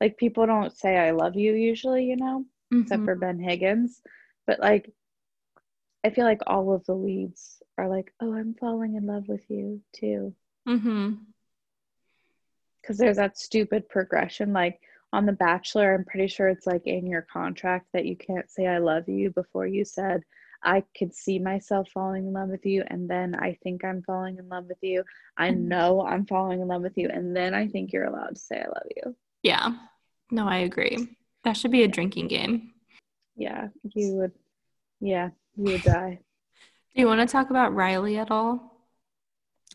Like, 0.00 0.16
people 0.18 0.46
don't 0.46 0.76
say, 0.76 0.98
I 0.98 1.12
love 1.12 1.34
you 1.36 1.54
usually, 1.54 2.04
you 2.04 2.16
know? 2.16 2.44
except 2.72 3.02
Mhm. 3.02 3.04
for 3.04 3.14
Ben 3.16 3.38
Higgins. 3.38 4.00
But 4.46 4.58
like, 4.60 4.90
I 6.04 6.10
feel 6.10 6.24
like 6.24 6.40
all 6.46 6.72
of 6.72 6.84
the 6.86 6.94
leads 6.94 7.61
are 7.78 7.88
like, 7.88 8.12
"Oh, 8.20 8.34
I'm 8.34 8.54
falling 8.54 8.94
in 8.94 9.06
love 9.06 9.28
with 9.28 9.48
you 9.50 9.82
too," 9.92 10.34
Mhm. 10.66 11.18
because 12.80 12.98
there's 12.98 13.16
that 13.16 13.38
stupid 13.38 13.88
progression. 13.88 14.52
Like 14.52 14.80
on 15.12 15.26
The 15.26 15.32
Bachelor, 15.32 15.94
I'm 15.94 16.04
pretty 16.04 16.26
sure 16.26 16.48
it's 16.48 16.66
like 16.66 16.86
in 16.86 17.06
your 17.06 17.22
contract 17.22 17.86
that 17.92 18.06
you 18.06 18.16
can't 18.16 18.50
say 18.50 18.66
"I 18.66 18.78
love 18.78 19.08
you" 19.08 19.30
before 19.30 19.66
you 19.66 19.84
said, 19.84 20.24
"I 20.62 20.82
could 20.96 21.14
see 21.14 21.38
myself 21.38 21.88
falling 21.90 22.26
in 22.26 22.32
love 22.32 22.48
with 22.50 22.64
you," 22.66 22.82
and 22.88 23.08
then 23.08 23.34
I 23.34 23.54
think 23.62 23.84
I'm 23.84 24.02
falling 24.02 24.38
in 24.38 24.48
love 24.48 24.66
with 24.66 24.82
you. 24.82 25.04
I 25.36 25.50
Mhm. 25.50 25.56
know 25.68 26.02
I'm 26.02 26.26
falling 26.26 26.60
in 26.60 26.68
love 26.68 26.82
with 26.82 26.96
you, 26.98 27.08
and 27.08 27.34
then 27.36 27.54
I 27.54 27.68
think 27.68 27.92
you're 27.92 28.04
allowed 28.04 28.34
to 28.36 28.40
say 28.40 28.60
"I 28.60 28.68
love 28.68 28.86
you." 28.96 29.16
Yeah. 29.42 29.88
No, 30.30 30.46
I 30.48 30.58
agree. 30.58 31.16
That 31.44 31.54
should 31.54 31.72
be 31.72 31.82
a 31.82 31.88
drinking 31.88 32.28
game. 32.28 32.74
Yeah, 33.36 33.68
you 33.82 34.14
would. 34.14 34.32
Yeah, 35.00 35.30
you 35.56 35.64
would 35.64 35.82
die. 35.82 36.20
Do 36.94 37.00
you 37.02 37.06
want 37.06 37.20
to 37.20 37.30
talk 37.30 37.50
about 37.50 37.74
Riley 37.74 38.18
at 38.18 38.30
all? 38.30 38.80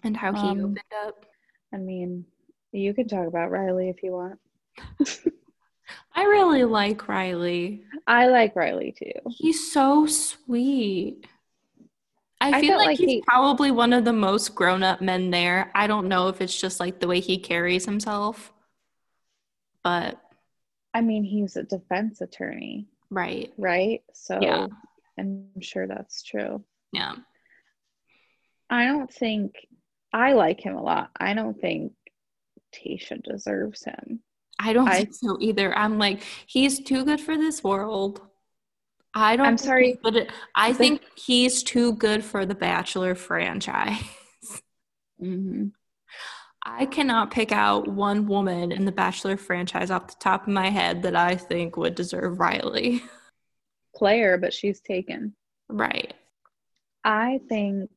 And 0.03 0.17
how 0.17 0.33
he 0.33 0.49
Um, 0.49 0.59
opened 0.59 0.79
up? 1.05 1.25
I 1.73 1.77
mean, 1.77 2.25
you 2.71 2.93
can 2.93 3.07
talk 3.07 3.27
about 3.27 3.51
Riley 3.51 3.89
if 3.89 4.03
you 4.03 4.11
want. 4.13 4.39
I 6.15 6.23
really 6.23 6.63
like 6.65 7.07
Riley. 7.07 7.83
I 8.07 8.27
like 8.27 8.55
Riley 8.55 8.91
too. 8.97 9.13
He's 9.29 9.71
so 9.71 10.05
sweet. 10.05 11.25
I, 12.39 12.53
I 12.57 12.61
feel 12.61 12.77
like, 12.77 12.87
like 12.87 12.97
he's 12.99 13.09
he- 13.09 13.23
probably 13.27 13.71
one 13.71 13.93
of 13.93 14.05
the 14.05 14.13
most 14.13 14.53
grown 14.55 14.83
up 14.83 15.01
men 15.01 15.31
there. 15.31 15.71
I 15.73 15.87
don't 15.87 16.07
know 16.07 16.27
if 16.27 16.39
it's 16.41 16.59
just 16.59 16.79
like 16.79 16.99
the 16.99 17.07
way 17.07 17.19
he 17.19 17.37
carries 17.39 17.85
himself, 17.85 18.53
but 19.83 20.21
I 20.93 21.01
mean, 21.01 21.23
he's 21.23 21.55
a 21.55 21.63
defense 21.63 22.21
attorney, 22.21 22.87
right. 23.09 23.51
right? 23.57 24.03
So 24.13 24.39
Yeah. 24.41 24.67
I'm 25.17 25.49
sure 25.61 25.87
that's 25.87 26.23
true. 26.23 26.63
Yeah. 26.97 27.15
I 28.69 28.85
don't 28.85 29.11
think 29.13 29.53
I 30.13 30.33
like 30.33 30.59
him 30.59 30.75
a 30.75 30.81
lot. 30.83 31.11
I 31.19 31.33
don't 31.33 31.59
think 31.59 31.93
Tayshia 32.75 33.23
deserves 33.23 33.83
him. 33.85 34.21
I 34.59 34.73
don't 34.73 34.87
I- 34.89 34.97
think 34.97 35.13
so 35.13 35.37
either. 35.39 35.75
I'm 35.77 35.97
like, 35.99 36.23
he's 36.47 36.79
too 36.79 37.05
good 37.05 37.21
for 37.21 37.37
this 37.37 37.63
world. 37.63 38.21
I 39.13 39.35
don't 39.35 39.47
I'm 39.47 39.57
think 39.57 39.67
sorry. 39.67 39.99
at- 40.05 40.31
I 40.55 40.73
think 40.73 41.01
he's 41.15 41.63
too 41.63 41.93
good 41.93 42.23
for 42.23 42.45
the 42.45 42.55
Bachelor 42.55 43.15
franchise. 43.15 44.01
Mm-hmm. 45.19 45.69
I 46.63 46.85
cannot 46.85 47.31
pick 47.31 47.51
out 47.51 47.87
one 47.87 48.27
woman 48.27 48.71
in 48.71 48.85
the 48.85 48.91
Bachelor 48.91 49.35
franchise 49.35 49.89
off 49.89 50.05
the 50.09 50.15
top 50.19 50.43
of 50.43 50.49
my 50.53 50.69
head 50.69 51.01
that 51.01 51.15
I 51.15 51.35
think 51.35 51.75
would 51.75 51.95
deserve 51.95 52.39
Riley. 52.39 53.01
Player, 53.95 54.37
but 54.37 54.53
she's 54.53 54.79
taken. 54.79 55.33
Right. 55.69 56.13
I 57.07 57.39
think 57.47 57.89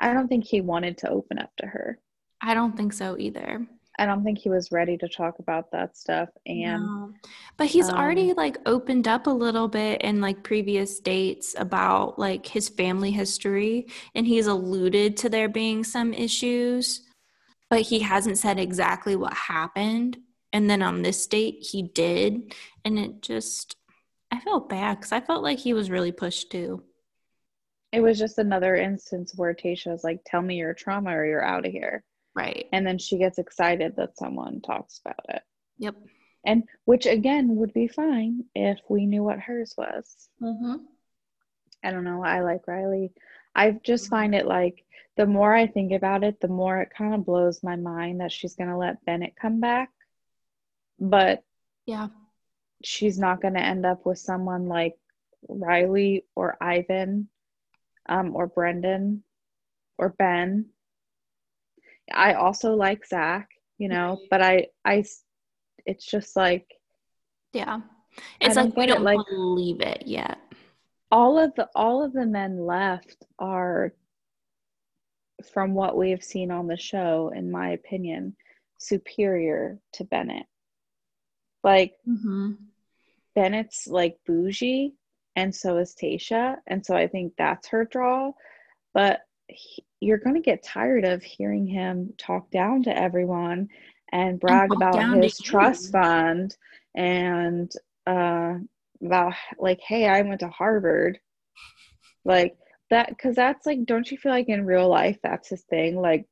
I 0.00 0.12
don't 0.12 0.26
think 0.26 0.44
he 0.44 0.60
wanted 0.60 0.98
to 0.98 1.08
open 1.08 1.38
up 1.38 1.52
to 1.58 1.66
her. 1.66 2.00
I 2.42 2.52
don't 2.52 2.76
think 2.76 2.92
so 2.92 3.16
either. 3.16 3.64
I 3.96 4.06
don't 4.06 4.24
think 4.24 4.38
he 4.38 4.48
was 4.48 4.72
ready 4.72 4.96
to 4.98 5.08
talk 5.08 5.38
about 5.38 5.70
that 5.70 5.96
stuff. 5.96 6.28
And 6.44 6.82
No. 6.82 7.12
But 7.56 7.68
he's 7.68 7.88
already 7.88 8.30
um, 8.30 8.36
like 8.36 8.58
opened 8.66 9.06
up 9.06 9.28
a 9.28 9.30
little 9.30 9.68
bit 9.68 10.02
in 10.02 10.20
like 10.20 10.42
previous 10.42 10.98
dates 10.98 11.54
about 11.56 12.18
like 12.18 12.44
his 12.44 12.68
family 12.68 13.12
history 13.12 13.86
and 14.16 14.26
he's 14.26 14.48
alluded 14.48 15.16
to 15.18 15.28
there 15.28 15.48
being 15.48 15.84
some 15.84 16.12
issues, 16.12 17.02
but 17.70 17.82
he 17.82 18.00
hasn't 18.00 18.38
said 18.38 18.58
exactly 18.58 19.14
what 19.14 19.34
happened. 19.34 20.18
And 20.52 20.68
then 20.68 20.82
on 20.82 21.02
this 21.02 21.24
date 21.28 21.64
he 21.70 21.82
did 21.82 22.54
and 22.84 22.98
it 22.98 23.22
just 23.22 23.76
I 24.32 24.40
felt 24.40 24.68
bad 24.68 25.02
cuz 25.02 25.12
I 25.12 25.20
felt 25.20 25.44
like 25.44 25.58
he 25.58 25.72
was 25.72 25.88
really 25.88 26.12
pushed 26.12 26.50
too. 26.50 26.82
It 27.92 28.00
was 28.00 28.18
just 28.18 28.38
another 28.38 28.76
instance 28.76 29.32
where 29.34 29.54
Tayshia 29.54 29.92
was 29.92 30.04
like, 30.04 30.20
Tell 30.24 30.42
me 30.42 30.56
your 30.56 30.74
trauma 30.74 31.16
or 31.16 31.24
you're 31.24 31.44
out 31.44 31.66
of 31.66 31.72
here. 31.72 32.04
Right. 32.34 32.66
And 32.72 32.86
then 32.86 32.98
she 32.98 33.18
gets 33.18 33.38
excited 33.38 33.96
that 33.96 34.16
someone 34.18 34.60
talks 34.60 35.00
about 35.04 35.24
it. 35.28 35.42
Yep. 35.78 35.96
And 36.44 36.64
which 36.84 37.06
again 37.06 37.56
would 37.56 37.72
be 37.72 37.88
fine 37.88 38.44
if 38.54 38.78
we 38.88 39.06
knew 39.06 39.22
what 39.22 39.40
hers 39.40 39.74
was. 39.76 40.28
Mhm. 40.40 40.84
I 41.82 41.90
don't 41.90 42.04
know. 42.04 42.22
I 42.22 42.40
like 42.40 42.66
Riley. 42.68 43.12
I 43.54 43.72
just 43.72 44.08
find 44.08 44.34
it 44.34 44.46
like 44.46 44.84
the 45.16 45.26
more 45.26 45.52
I 45.54 45.66
think 45.66 45.92
about 45.92 46.22
it, 46.22 46.40
the 46.40 46.48
more 46.48 46.80
it 46.80 46.90
kind 46.96 47.14
of 47.14 47.24
blows 47.24 47.62
my 47.62 47.74
mind 47.76 48.20
that 48.20 48.30
she's 48.30 48.54
going 48.54 48.70
to 48.70 48.76
let 48.76 49.04
Bennett 49.04 49.34
come 49.34 49.60
back. 49.60 49.90
But 51.00 51.42
Yeah. 51.86 52.08
she's 52.84 53.18
not 53.18 53.40
going 53.40 53.54
to 53.54 53.60
end 53.64 53.84
up 53.84 54.06
with 54.06 54.18
someone 54.18 54.68
like 54.68 54.96
Riley 55.48 56.24
or 56.36 56.56
Ivan 56.60 57.28
um, 58.08 58.34
or 58.34 58.46
Brendan 58.46 59.22
or 59.98 60.10
Ben. 60.10 60.66
I 62.12 62.34
also 62.34 62.74
like 62.74 63.06
Zach, 63.06 63.48
you 63.78 63.88
know, 63.88 64.18
but 64.30 64.42
I, 64.42 64.68
I, 64.84 65.04
it's 65.86 66.04
just 66.06 66.36
like 66.36 66.66
Yeah. 67.52 67.80
It's 68.40 68.56
like 68.56 68.76
we 68.76 68.86
don't 68.86 69.02
like- 69.02 69.18
believe 69.28 69.80
it 69.80 70.02
yet. 70.06 70.38
all 71.10 71.38
of 71.38 71.54
the 71.54 71.68
all 71.74 72.02
of 72.04 72.12
the 72.12 72.26
men 72.26 72.58
left 72.66 73.24
are 73.38 73.92
from 75.52 75.72
what 75.74 75.96
we've 75.96 76.22
seen 76.22 76.50
on 76.50 76.66
the 76.66 76.76
show 76.76 77.32
in 77.34 77.50
my 77.50 77.70
opinion 77.70 78.34
superior 78.78 79.78
to 79.92 80.04
bennett 80.04 80.44
like 81.64 81.94
Mhm. 82.06 82.56
bennett's 83.34 83.86
like 83.86 84.18
bougie 84.26 84.94
and 85.38 85.54
so 85.54 85.76
is 85.78 85.94
tayshia 86.00 86.56
and 86.66 86.84
so 86.84 86.94
i 86.94 87.06
think 87.06 87.32
that's 87.38 87.68
her 87.68 87.84
draw 87.84 88.30
but 88.94 89.20
he, 89.48 89.84
you're 90.00 90.18
going 90.18 90.36
to 90.36 90.42
get 90.42 90.62
tired 90.62 91.04
of 91.04 91.22
hearing 91.22 91.66
him 91.66 92.12
talk 92.18 92.50
down 92.50 92.82
to 92.82 92.96
everyone 92.96 93.68
and 94.12 94.38
brag 94.40 94.68
talk 94.68 94.76
about 94.76 95.22
his 95.22 95.38
trust 95.38 95.90
fund 95.90 96.56
and 96.94 97.72
uh, 98.06 98.54
about 99.04 99.34
like, 99.58 99.80
hey, 99.80 100.08
I 100.08 100.22
went 100.22 100.40
to 100.40 100.48
Harvard. 100.48 101.18
Like 102.24 102.56
that, 102.90 103.08
because 103.08 103.36
that's 103.36 103.66
like, 103.66 103.84
don't 103.84 104.10
you 104.10 104.18
feel 104.18 104.32
like 104.32 104.48
in 104.48 104.66
real 104.66 104.88
life 104.88 105.18
that's 105.22 105.48
his 105.48 105.62
thing? 105.62 106.00
Like 106.00 106.26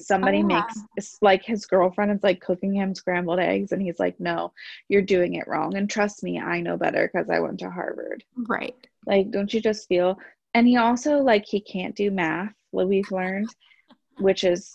somebody 0.00 0.38
yeah. 0.38 0.44
makes 0.44 0.80
it's 0.96 1.18
like 1.22 1.44
his 1.44 1.66
girlfriend 1.66 2.12
is 2.12 2.22
like 2.22 2.40
cooking 2.40 2.74
him 2.74 2.94
scrambled 2.94 3.38
eggs, 3.38 3.72
and 3.72 3.82
he's 3.82 3.98
like, 3.98 4.18
no, 4.20 4.52
you're 4.88 5.02
doing 5.02 5.34
it 5.34 5.48
wrong. 5.48 5.76
And 5.76 5.88
trust 5.88 6.22
me, 6.22 6.40
I 6.40 6.60
know 6.60 6.76
better 6.76 7.10
because 7.12 7.30
I 7.30 7.40
went 7.40 7.58
to 7.60 7.70
Harvard. 7.70 8.24
Right. 8.36 8.74
Like, 9.06 9.30
don't 9.30 9.52
you 9.52 9.60
just 9.60 9.88
feel? 9.88 10.18
And 10.54 10.66
he 10.66 10.76
also 10.76 11.18
like 11.18 11.44
he 11.46 11.60
can't 11.60 11.94
do 11.94 12.10
math. 12.10 12.52
What 12.70 12.88
we've 12.88 13.10
learned, 13.10 13.48
which 14.18 14.44
is 14.44 14.72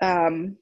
um, 0.00 0.56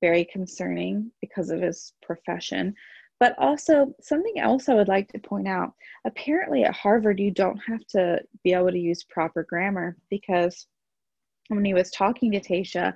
very 0.00 0.24
concerning 0.24 1.10
because 1.20 1.50
of 1.50 1.60
his 1.60 1.92
profession. 2.02 2.74
But 3.18 3.34
also 3.38 3.94
something 4.00 4.38
else 4.38 4.68
I 4.68 4.74
would 4.74 4.88
like 4.88 5.08
to 5.12 5.18
point 5.18 5.48
out. 5.48 5.72
Apparently, 6.04 6.64
at 6.64 6.74
Harvard, 6.74 7.18
you 7.18 7.30
don't 7.30 7.58
have 7.66 7.86
to 7.88 8.20
be 8.44 8.52
able 8.52 8.70
to 8.70 8.78
use 8.78 9.04
proper 9.04 9.42
grammar 9.42 9.96
because 10.10 10.66
when 11.48 11.64
he 11.64 11.74
was 11.74 11.90
talking 11.90 12.32
to 12.32 12.40
Tayshia 12.40 12.94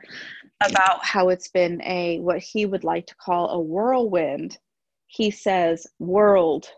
about 0.63 1.05
how 1.05 1.29
it's 1.29 1.49
been 1.49 1.81
a 1.83 2.19
what 2.21 2.39
he 2.39 2.67
would 2.67 2.85
like 2.85 3.07
to 3.07 3.15
call 3.17 3.51
a 3.51 3.61
whirlwind, 3.61 4.59
he 5.07 5.31
says 5.31 5.87
world 5.99 6.69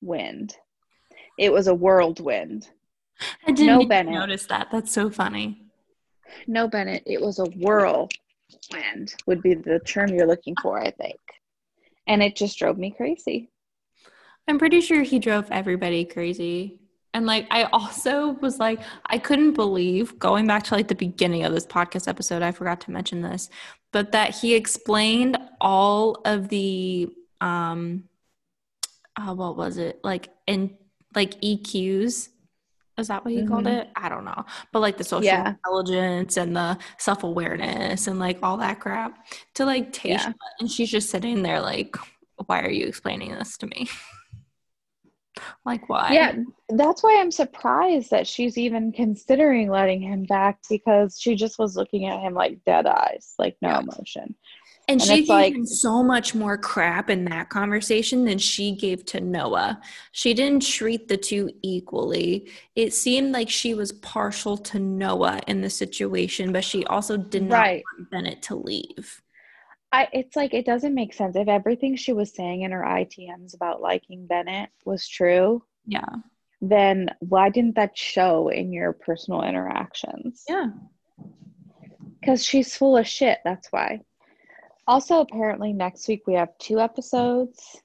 wind. 0.00 0.54
It 1.38 1.52
was 1.52 1.66
a 1.68 1.74
whirlwind. 1.74 2.68
I 3.46 3.52
didn't 3.52 3.66
No, 3.66 3.86
Bennett. 3.86 4.14
notice 4.14 4.46
that. 4.46 4.68
That's 4.72 4.92
so 4.92 5.10
funny. 5.10 5.62
No, 6.46 6.68
Bennett, 6.68 7.02
it 7.06 7.20
was 7.20 7.38
a 7.38 7.44
whirlwind, 7.44 8.08
would 9.26 9.42
be 9.42 9.54
the 9.54 9.80
term 9.80 10.08
you're 10.14 10.26
looking 10.26 10.54
for, 10.62 10.78
I 10.80 10.90
think. 10.90 11.18
And 12.06 12.22
it 12.22 12.36
just 12.36 12.58
drove 12.58 12.78
me 12.78 12.92
crazy. 12.96 13.50
I'm 14.48 14.58
pretty 14.58 14.80
sure 14.80 15.02
he 15.02 15.18
drove 15.18 15.50
everybody 15.50 16.04
crazy. 16.04 16.79
And 17.12 17.26
like 17.26 17.46
I 17.50 17.64
also 17.64 18.30
was 18.40 18.58
like 18.58 18.80
I 19.06 19.18
couldn't 19.18 19.54
believe 19.54 20.18
going 20.18 20.46
back 20.46 20.62
to 20.64 20.74
like 20.74 20.88
the 20.88 20.94
beginning 20.94 21.44
of 21.44 21.52
this 21.52 21.66
podcast 21.66 22.06
episode, 22.08 22.42
I 22.42 22.52
forgot 22.52 22.80
to 22.82 22.90
mention 22.92 23.20
this, 23.20 23.50
but 23.92 24.12
that 24.12 24.34
he 24.34 24.54
explained 24.54 25.36
all 25.60 26.20
of 26.24 26.48
the 26.48 27.08
um 27.40 28.04
uh, 29.16 29.34
what 29.34 29.56
was 29.56 29.76
it? 29.76 30.00
Like 30.04 30.28
in 30.46 30.76
like 31.14 31.40
EQs. 31.40 32.28
Is 32.98 33.08
that 33.08 33.24
what 33.24 33.32
he 33.32 33.46
called 33.46 33.64
Mhm. 33.64 33.80
it? 33.80 33.88
I 33.96 34.08
don't 34.10 34.24
know. 34.26 34.44
But 34.72 34.80
like 34.80 34.98
the 34.98 35.04
social 35.04 35.24
Yeah. 35.24 35.48
intelligence 35.50 36.36
and 36.36 36.54
the 36.54 36.76
self-awareness 36.98 38.06
and 38.06 38.18
like 38.18 38.38
all 38.42 38.58
that 38.58 38.78
crap 38.78 39.26
to 39.54 39.64
like 39.64 39.92
Tayshia 39.92 40.04
Yeah. 40.10 40.32
and 40.60 40.70
she's 40.70 40.90
just 40.90 41.08
sitting 41.10 41.42
there 41.42 41.60
like 41.60 41.96
why 42.46 42.60
are 42.60 42.70
you 42.70 42.86
explaining 42.86 43.32
this 43.34 43.56
to 43.58 43.66
me? 43.66 43.88
like 45.64 45.88
why? 45.88 46.10
Yeah, 46.12 46.36
that's 46.68 47.02
why 47.02 47.18
I'm 47.20 47.30
surprised 47.30 48.10
that 48.10 48.26
she's 48.26 48.56
even 48.58 48.92
considering 48.92 49.70
letting 49.70 50.00
him 50.02 50.24
back 50.24 50.58
because 50.68 51.18
she 51.20 51.34
just 51.36 51.58
was 51.58 51.76
looking 51.76 52.06
at 52.06 52.20
him 52.20 52.34
like 52.34 52.64
dead 52.64 52.86
eyes, 52.86 53.34
like 53.38 53.56
no 53.62 53.70
Yeah. 53.70 53.80
emotion. 53.80 54.34
And, 54.88 55.00
And 55.00 55.02
she 55.02 55.16
gave 55.20 55.28
like- 55.28 55.54
him 55.54 55.66
so 55.66 56.02
much 56.02 56.34
more 56.34 56.58
crap 56.58 57.10
in 57.10 57.24
that 57.26 57.48
conversation 57.48 58.24
than 58.24 58.38
she 58.38 58.72
gave 58.74 59.04
to 59.06 59.20
Noah. 59.20 59.80
She 60.10 60.34
didn't 60.34 60.66
treat 60.66 61.06
the 61.06 61.16
two 61.16 61.50
equally. 61.62 62.50
It 62.74 62.92
seemed 62.92 63.30
like 63.32 63.48
she 63.48 63.72
was 63.74 63.92
partial 63.92 64.56
to 64.58 64.80
Noah 64.80 65.40
in 65.46 65.60
the 65.60 65.70
situation, 65.70 66.52
but 66.52 66.64
she 66.64 66.84
also 66.86 67.16
did 67.16 67.44
not 67.44 67.58
Right. 67.58 67.84
want 67.98 68.10
Bennett 68.10 68.42
to 68.42 68.56
leave. 68.56 69.22
I 69.92 70.08
it's 70.12 70.36
like 70.36 70.54
it 70.54 70.64
doesn't 70.66 70.94
make 70.94 71.12
sense 71.14 71.34
if 71.36 71.48
everything 71.48 71.96
she 71.96 72.12
was 72.12 72.32
saying 72.34 72.62
in 72.62 72.70
her 72.70 72.82
ITMs 72.84 73.54
about 73.54 73.80
liking 73.80 74.26
Bennett 74.26 74.70
was 74.84 75.08
true, 75.08 75.64
Yeah. 75.86 76.04
then 76.60 77.10
why 77.20 77.50
didn't 77.50 77.74
that 77.76 77.96
show 77.98 78.48
in 78.48 78.72
your 78.72 78.92
personal 78.92 79.42
interactions? 79.42 80.44
Yeah. 80.48 80.66
Because 82.20 82.44
she's 82.44 82.76
full 82.76 82.96
of 82.96 83.06
shit, 83.06 83.38
that's 83.44 83.68
why. 83.72 84.00
Also, 84.86 85.20
apparently 85.20 85.72
next 85.72 86.06
week 86.08 86.22
we 86.26 86.34
have 86.34 86.56
two 86.58 86.78
episodes. 86.80 87.80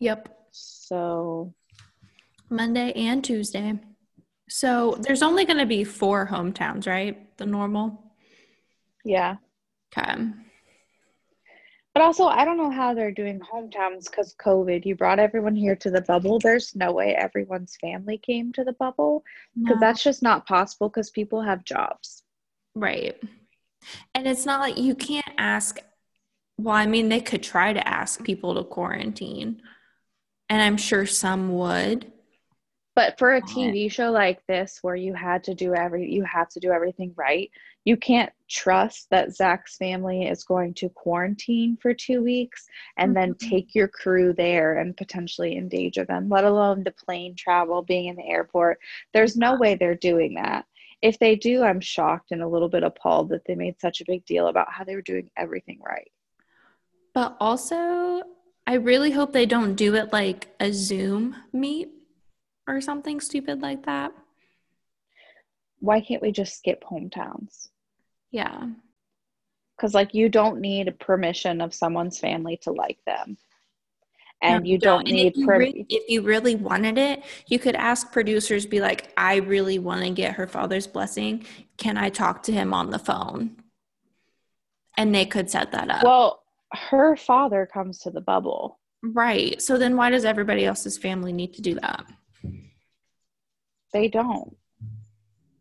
Yep. 0.00 0.28
So 0.52 1.54
Monday 2.50 2.92
and 2.92 3.24
Tuesday. 3.24 3.78
So 4.48 4.96
there's 5.00 5.22
only 5.22 5.44
going 5.44 5.58
to 5.58 5.66
be 5.66 5.82
four 5.84 6.26
hometowns, 6.28 6.86
right? 6.86 7.36
The 7.36 7.46
normal. 7.46 8.14
yeah. 9.04 9.36
Okay. 9.96 10.22
But 11.96 12.02
also, 12.02 12.26
I 12.26 12.44
don't 12.44 12.58
know 12.58 12.68
how 12.68 12.92
they're 12.92 13.10
doing 13.10 13.40
hometowns 13.40 14.04
because 14.04 14.34
COVID. 14.34 14.84
You 14.84 14.94
brought 14.94 15.18
everyone 15.18 15.56
here 15.56 15.74
to 15.76 15.90
the 15.90 16.02
bubble. 16.02 16.38
There's 16.38 16.76
no 16.76 16.92
way 16.92 17.14
everyone's 17.14 17.74
family 17.80 18.18
came 18.18 18.52
to 18.52 18.64
the 18.64 18.74
bubble 18.74 19.24
because 19.54 19.76
No. 19.76 19.80
that's 19.80 20.02
just 20.02 20.22
not 20.22 20.46
possible 20.46 20.90
because 20.90 21.08
people 21.08 21.40
have 21.40 21.64
jobs. 21.64 22.22
Right. 22.74 23.18
And 24.14 24.26
it's 24.26 24.44
not 24.44 24.60
like 24.60 24.76
you 24.76 24.94
can't 24.94 25.24
ask. 25.38 25.78
Well, 26.58 26.76
I 26.76 26.84
mean, 26.84 27.08
they 27.08 27.22
could 27.22 27.42
try 27.42 27.72
to 27.72 27.88
ask 27.88 28.22
people 28.22 28.56
to 28.56 28.64
quarantine, 28.64 29.62
and 30.50 30.60
I'm 30.60 30.76
sure 30.76 31.06
some 31.06 31.54
would. 31.54 32.12
But 32.94 33.18
for 33.18 33.36
a 33.36 33.40
TV 33.40 33.90
show 33.90 34.10
like 34.10 34.44
this, 34.46 34.80
where 34.82 34.96
you 34.96 35.14
had 35.14 35.44
to 35.44 35.54
do 35.54 35.74
every, 35.74 36.12
you 36.12 36.24
have 36.24 36.50
to 36.50 36.60
do 36.60 36.72
everything 36.72 37.14
right. 37.16 37.50
You 37.86 37.96
can't 37.96 38.32
trust 38.48 39.08
that 39.10 39.32
Zach's 39.32 39.76
family 39.76 40.26
is 40.26 40.42
going 40.42 40.74
to 40.74 40.88
quarantine 40.88 41.78
for 41.80 41.94
two 41.94 42.20
weeks 42.20 42.66
and 42.96 43.16
then 43.16 43.34
Mhm. 43.34 43.38
take 43.38 43.74
your 43.76 43.86
crew 43.86 44.32
there 44.32 44.78
and 44.78 44.96
potentially 44.96 45.56
endanger 45.56 46.04
them. 46.04 46.28
Let 46.28 46.44
alone 46.44 46.82
the 46.82 46.90
plane 46.90 47.36
travel, 47.36 47.82
being 47.82 48.06
in 48.06 48.16
the 48.16 48.26
airport. 48.26 48.80
There's 49.12 49.36
no 49.36 49.56
way 49.56 49.76
they're 49.76 49.94
doing 49.94 50.34
that. 50.34 50.66
If 51.00 51.20
they 51.20 51.36
do, 51.36 51.62
I'm 51.62 51.80
shocked 51.80 52.32
and 52.32 52.42
a 52.42 52.48
little 52.48 52.68
bit 52.68 52.82
appalled 52.82 53.28
that 53.28 53.44
they 53.44 53.54
made 53.54 53.80
such 53.80 54.00
a 54.00 54.04
big 54.04 54.24
deal 54.26 54.48
about 54.48 54.72
how 54.72 54.82
they 54.82 54.96
were 54.96 55.02
doing 55.02 55.30
everything 55.36 55.80
right. 55.80 56.10
But 57.14 57.36
also, 57.38 58.22
I 58.66 58.74
really 58.74 59.12
hope 59.12 59.32
they 59.32 59.46
don't 59.46 59.76
do 59.76 59.94
it 59.94 60.12
like 60.12 60.48
a 60.58 60.72
Zoom 60.72 61.36
meet 61.52 61.92
or 62.66 62.80
something 62.80 63.20
stupid 63.20 63.62
like 63.62 63.86
that. 63.86 64.12
Why 65.78 66.00
can't 66.00 66.22
we 66.22 66.32
just 66.32 66.56
skip 66.56 66.82
hometowns? 66.82 67.68
Yeah. 68.30 68.66
because 69.76 69.94
like 69.94 70.14
you 70.14 70.28
don't 70.28 70.60
need 70.60 70.98
permission 70.98 71.60
of 71.60 71.72
someone's 71.74 72.18
family 72.18 72.56
to 72.62 72.72
like 72.72 72.98
them 73.06 73.36
and 74.42 74.64
No, 74.64 74.70
you 74.70 74.78
don't 74.78 75.00
And 75.06 75.16
need 75.16 75.26
if 75.28 75.36
you, 75.36 75.46
per- 75.46 75.58
re- 75.58 75.86
if 75.88 76.10
you 76.10 76.20
really 76.22 76.54
wanted 76.56 76.98
it, 76.98 77.22
you 77.46 77.58
could 77.58 77.74
ask 77.74 78.12
producers, 78.12 78.66
be 78.66 78.80
like, 78.80 79.10
I 79.16 79.36
really 79.36 79.78
want 79.78 80.02
to 80.02 80.10
get 80.10 80.34
her 80.34 80.46
father's 80.46 80.86
blessing. 80.86 81.46
Can 81.78 81.96
I 81.96 82.10
talk 82.10 82.42
to 82.44 82.52
him 82.52 82.74
on 82.74 82.90
the 82.90 82.98
phone? 82.98 83.56
And 84.98 85.14
they 85.14 85.24
could 85.24 85.50
set 85.50 85.72
that 85.72 85.90
up. 85.90 86.02
well 86.04 86.42
her 86.72 87.16
father 87.16 87.64
comes 87.72 87.98
to 88.00 88.10
the 88.10 88.20
bubble 88.20 88.78
right. 89.02 89.62
So 89.62 89.78
then 89.78 89.96
why 89.96 90.10
does 90.10 90.24
everybody 90.24 90.64
else's 90.66 90.98
family 90.98 91.32
need 91.32 91.54
to 91.54 91.62
do 91.62 91.74
that? 91.76 92.04
they 93.92 94.08
don't 94.08 94.54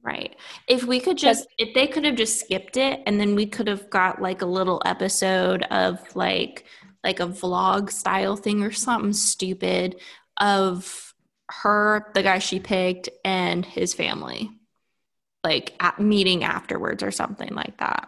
Right. 0.06 0.36
If 0.68 0.84
we 0.84 1.00
could 1.00 1.18
just, 1.18 1.48
if 1.58 1.74
they 1.74 1.88
could 1.88 2.06
have 2.06 2.16
just 2.16 2.40
skipped 2.40 2.78
it 2.78 3.02
and 3.08 3.20
then 3.20 3.34
we 3.34 3.48
could 3.48 3.68
have 3.68 3.90
got 3.90 4.22
like 4.22 4.44
a 4.44 4.46
little 4.46 4.80
episode 4.86 5.64
of 5.64 6.00
like, 6.16 6.66
like 7.04 7.20
a 7.20 7.26
vlog 7.26 7.92
style 7.92 8.36
thing 8.36 8.62
or 8.62 8.72
something 8.72 9.14
stupid 9.14 10.00
of 10.40 11.16
her, 11.50 12.12
the 12.14 12.22
guy 12.22 12.38
she 12.38 12.60
picked, 12.60 13.10
and 13.24 13.66
his 13.66 13.96
family, 13.96 14.52
like 15.44 15.74
at 15.80 16.00
meeting 16.00 16.44
afterwards 16.44 17.02
or 17.02 17.10
something 17.10 17.56
like 17.56 17.78
that. 17.78 18.08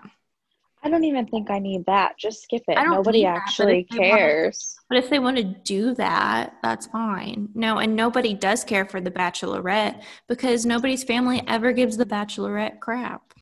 I 0.87 0.89
don't 0.89 1.03
even 1.03 1.27
think 1.27 1.49
i 1.51 1.59
need 1.59 1.85
that 1.85 2.17
just 2.17 2.41
skip 2.43 2.63
it 2.67 2.77
nobody 2.85 3.23
that, 3.23 3.33
but 3.35 3.41
actually 3.41 3.85
wanna- 3.91 4.01
cares 4.03 4.75
But 4.89 4.97
if 4.99 5.09
they 5.09 5.19
want 5.19 5.35
to 5.35 5.43
do 5.43 5.93
that, 5.95 6.53
that's 6.63 6.87
fine. 6.87 7.49
No, 7.53 7.79
and 7.79 7.93
nobody 7.93 8.33
does 8.33 8.63
care 8.63 8.85
for 8.85 9.01
the 9.01 9.11
bachelorette 9.11 10.01
because 10.29 10.65
nobody's 10.65 11.03
family 11.03 11.41
ever 11.45 11.73
gives 11.73 11.97
the 11.97 12.05
bachelorette 12.05 12.79
crap. 12.79 13.33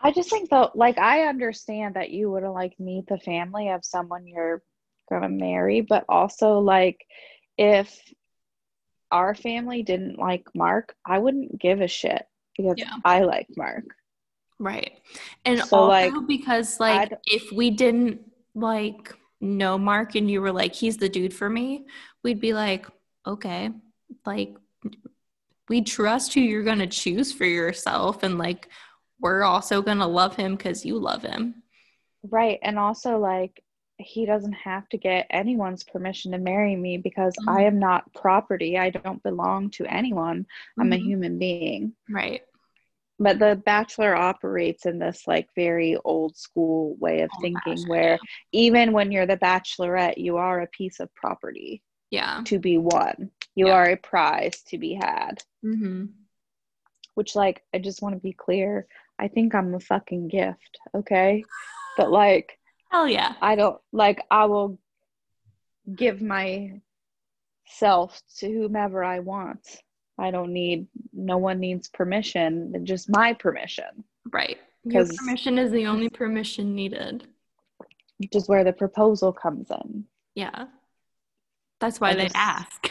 i 0.00 0.12
just 0.12 0.30
think 0.30 0.48
though 0.50 0.70
like 0.76 0.98
i 0.98 1.22
understand 1.32 1.96
that 1.96 2.10
you 2.10 2.30
wouldn't 2.30 2.54
like 2.54 2.78
meet 2.78 3.06
the 3.08 3.18
family 3.18 3.68
of 3.70 3.84
someone 3.84 4.24
you're 4.28 4.62
gonna 5.10 5.28
marry 5.28 5.80
but 5.80 6.04
also 6.08 6.58
like 6.60 7.04
if 7.56 7.88
our 9.10 9.34
family 9.34 9.82
didn't 9.82 10.16
like 10.18 10.46
mark 10.54 10.94
i 11.04 11.18
wouldn't 11.18 11.58
give 11.58 11.80
a 11.80 11.88
shit 11.88 12.24
because 12.56 12.76
Yeah. 12.78 12.94
i 13.04 13.20
like 13.20 13.48
mark 13.56 13.84
Right. 14.58 15.00
And 15.44 15.60
So, 15.60 15.76
also 15.76 16.10
like, 16.10 16.26
because 16.26 16.80
like 16.80 17.12
if 17.26 17.52
we 17.52 17.70
didn't 17.70 18.20
like 18.54 19.14
know 19.40 19.78
Mark 19.78 20.14
and 20.16 20.30
you 20.30 20.40
were 20.40 20.52
like, 20.52 20.74
he's 20.74 20.96
the 20.96 21.08
dude 21.08 21.34
for 21.34 21.48
me, 21.48 21.86
we'd 22.22 22.40
be 22.40 22.52
like, 22.54 22.86
okay, 23.26 23.70
like 24.26 24.54
we 25.68 25.82
trust 25.82 26.34
who 26.34 26.40
you're 26.40 26.62
going 26.64 26.78
to 26.78 26.86
choose 26.86 27.32
for 27.32 27.44
yourself 27.44 28.22
and 28.22 28.38
like 28.38 28.68
we're 29.20 29.42
also 29.42 29.82
going 29.82 29.98
to 29.98 30.06
love 30.06 30.34
him 30.36 30.56
cuz 30.56 30.84
you 30.84 30.98
love 30.98 31.22
him. 31.22 31.62
Right. 32.22 32.58
And 32.62 32.78
also 32.78 33.18
like 33.18 33.62
he 33.98 34.26
doesn't 34.26 34.52
have 34.52 34.88
to 34.90 34.96
get 34.96 35.26
anyone's 35.30 35.82
permission 35.82 36.32
to 36.32 36.38
marry 36.38 36.76
me 36.76 36.98
because 36.98 37.36
Mhm. 37.40 37.48
I 37.48 37.62
am 37.64 37.78
not 37.78 38.12
property. 38.14 38.78
I 38.78 38.90
don't 38.90 39.22
belong 39.22 39.70
to 39.70 39.86
anyone. 39.86 40.46
I'm 40.78 40.92
a 40.92 40.96
Mhm. 40.96 41.04
human 41.04 41.38
being. 41.38 41.94
Right. 42.08 42.42
But 43.20 43.40
the 43.40 43.56
bachelor 43.56 44.14
operates 44.14 44.86
in 44.86 45.00
this 45.00 45.26
like 45.26 45.48
very 45.56 45.96
old 46.04 46.36
school 46.36 46.94
way 47.00 47.22
of 47.22 47.30
thinking 47.40 47.82
where 47.88 48.16
even 48.52 48.92
when 48.92 49.10
you're 49.10 49.26
the 49.26 49.36
bachelorette, 49.36 50.18
you 50.18 50.36
are 50.36 50.60
a 50.60 50.68
piece 50.68 51.00
of 51.00 51.12
property 51.14 51.82
Yeah. 52.10 52.42
to 52.44 52.60
be 52.60 52.78
won. 52.78 53.32
You 53.56 53.66
Yeah. 53.68 53.74
are 53.74 53.90
a 53.90 53.96
prize 53.96 54.62
to 54.68 54.78
be 54.78 54.94
had. 54.94 55.42
Mhm. 55.64 56.12
Which 57.14 57.34
like 57.34 57.64
I 57.74 57.78
just 57.78 58.02
want 58.02 58.14
to 58.14 58.20
be 58.20 58.32
clear. 58.32 58.86
I 59.18 59.26
think 59.26 59.52
I'm 59.52 59.74
a 59.74 59.80
fucking 59.80 60.28
gift, 60.28 60.78
okay? 60.94 61.42
But 61.96 62.12
like 62.12 62.56
Hell 62.90 63.08
yeah. 63.08 63.34
I 63.42 63.56
don't 63.56 63.80
like 63.90 64.24
I 64.30 64.44
will 64.44 64.78
give 65.92 66.22
myself 66.22 66.80
to 68.36 68.48
whomever 68.52 69.02
I 69.02 69.18
want. 69.18 69.82
I 70.18 70.30
don't 70.30 70.52
need 70.52 70.86
no 71.12 71.38
one 71.38 71.60
needs 71.60 71.88
permission, 71.88 72.84
just 72.84 73.08
my 73.08 73.32
permission, 73.34 74.04
Right. 74.30 74.58
Your 74.84 75.04
'Cause- 75.04 75.16
permission 75.16 75.58
is 75.58 75.70
the 75.72 75.86
only 75.86 76.08
permission 76.08 76.74
needed. 76.74 77.26
which 78.18 78.34
is 78.34 78.48
where 78.48 78.64
the 78.64 78.72
proposal 78.72 79.32
comes 79.32 79.70
in. 79.70 80.04
Yeah. 80.34 80.66
That's 81.80 82.00
why 82.00 82.10
I 82.10 82.14
they 82.14 82.22
just- 82.24 82.36
ask. 82.36 82.90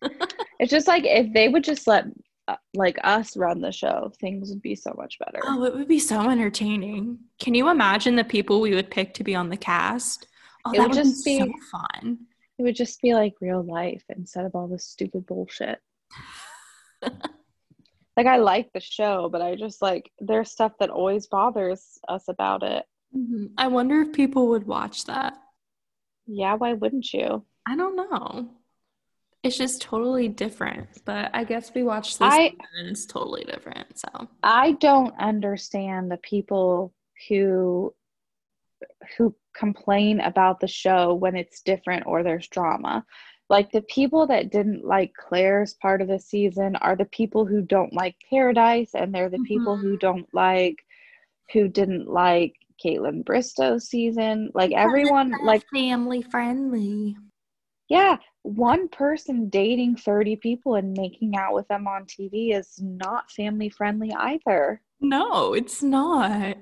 It's 0.60 0.70
just 0.70 0.86
like 0.88 1.04
if 1.04 1.32
they 1.34 1.48
would 1.48 1.64
just 1.64 1.86
let 1.86 2.06
uh, 2.48 2.56
like 2.74 2.98
us 3.04 3.36
run 3.36 3.60
the 3.60 3.72
show, 3.72 4.12
things 4.20 4.48
would 4.50 4.62
be 4.62 4.74
so 4.74 4.94
much 4.96 5.18
better. 5.18 5.40
Oh, 5.44 5.64
it 5.64 5.74
would 5.74 5.88
be 5.88 5.98
so 5.98 6.30
entertaining. 6.30 7.18
Can 7.40 7.54
you 7.54 7.68
imagine 7.70 8.16
the 8.16 8.24
people 8.24 8.60
we 8.60 8.74
would 8.74 8.90
pick 8.90 9.12
to 9.14 9.24
be 9.24 9.34
on 9.34 9.48
the 9.50 9.56
cast? 9.56 10.26
Oh, 10.64 10.72
It 10.72 10.78
would 10.78 10.88
would 10.88 10.94
just 10.94 11.24
be 11.24 11.38
so 11.40 11.46
be- 11.46 11.54
fun. 11.70 12.18
It 12.58 12.62
would 12.62 12.76
just 12.76 13.02
be 13.02 13.12
like 13.14 13.34
real 13.40 13.62
life 13.62 14.04
instead 14.10 14.44
of 14.46 14.54
all 14.54 14.68
this 14.68 14.84
stupid 14.86 15.26
bullshit. 15.26 15.80
like 18.16 18.26
I 18.26 18.36
like 18.36 18.72
the 18.72 18.80
show, 18.80 19.28
but 19.30 19.42
I 19.42 19.54
just 19.56 19.82
like 19.82 20.10
there's 20.18 20.50
stuff 20.50 20.72
that 20.80 20.90
always 20.90 21.26
bothers 21.26 21.98
us 22.08 22.24
about 22.28 22.62
it. 22.62 22.84
Mhm. 23.16 23.50
I 23.58 23.68
wonder 23.68 24.00
if 24.02 24.12
people 24.12 24.48
would 24.48 24.66
watch 24.66 25.04
that. 25.06 25.34
Yeah, 26.26 26.54
why 26.54 26.72
wouldn't 26.72 27.12
you? 27.12 27.44
I 27.66 27.76
don't 27.76 27.96
know. 27.96 28.50
It's 29.42 29.58
just 29.58 29.82
totally 29.82 30.28
different. 30.28 30.88
But 31.04 31.30
I 31.34 31.44
guess 31.44 31.72
we 31.74 31.82
watched 31.82 32.18
this 32.18 32.32
I- 32.32 32.54
and 32.78 32.88
it's 32.88 33.04
totally 33.06 33.44
different. 33.44 33.98
So 33.98 34.08
I 34.42 34.72
don't 34.72 35.14
understand 35.18 36.10
the 36.10 36.16
people 36.18 36.94
who 37.28 37.94
who 39.16 39.34
complain 39.54 40.20
about 40.20 40.60
the 40.60 40.66
show 40.66 41.14
when 41.14 41.36
it's 41.36 41.62
different 41.62 42.06
or 42.06 42.22
there's 42.22 42.48
drama. 42.48 43.04
Like 43.50 43.70
the 43.72 43.82
people 43.82 44.26
that 44.28 44.50
didn't 44.50 44.84
like 44.84 45.12
Clare's 45.14 45.74
part 45.74 46.00
of 46.00 46.08
the 46.08 46.18
season 46.18 46.76
are 46.76 46.96
the 46.96 47.04
people 47.04 47.44
who 47.44 47.60
don't 47.60 47.92
like 47.92 48.16
Paradise 48.30 48.90
and 48.94 49.14
they're 49.14 49.28
the 49.28 49.44
people 49.46 49.76
who 49.76 49.90
mm-hmm. 49.90 49.98
don't 49.98 50.28
like 50.32 50.76
who 51.52 51.68
didn't 51.68 52.08
like 52.08 52.54
Kaitlyn 52.84 53.24
Bristowe's 53.24 53.88
season. 53.88 54.50
Like 54.54 54.72
everyone 54.72 55.34
like 55.44 55.64
family 55.72 56.22
friendly. 56.22 57.16
yeah, 57.88 58.16
one 58.42 58.88
person 58.88 59.48
dating 59.48 59.96
30 59.96 60.36
people 60.36 60.74
and 60.74 60.96
making 60.96 61.36
out 61.36 61.54
with 61.54 61.68
them 61.68 61.86
on 61.86 62.04
TV 62.04 62.56
is 62.56 62.78
not 62.80 63.30
family 63.30 63.68
friendly 63.68 64.12
either. 64.12 64.80
No, 65.00 65.54
it's 65.54 65.82
not. 65.82 66.56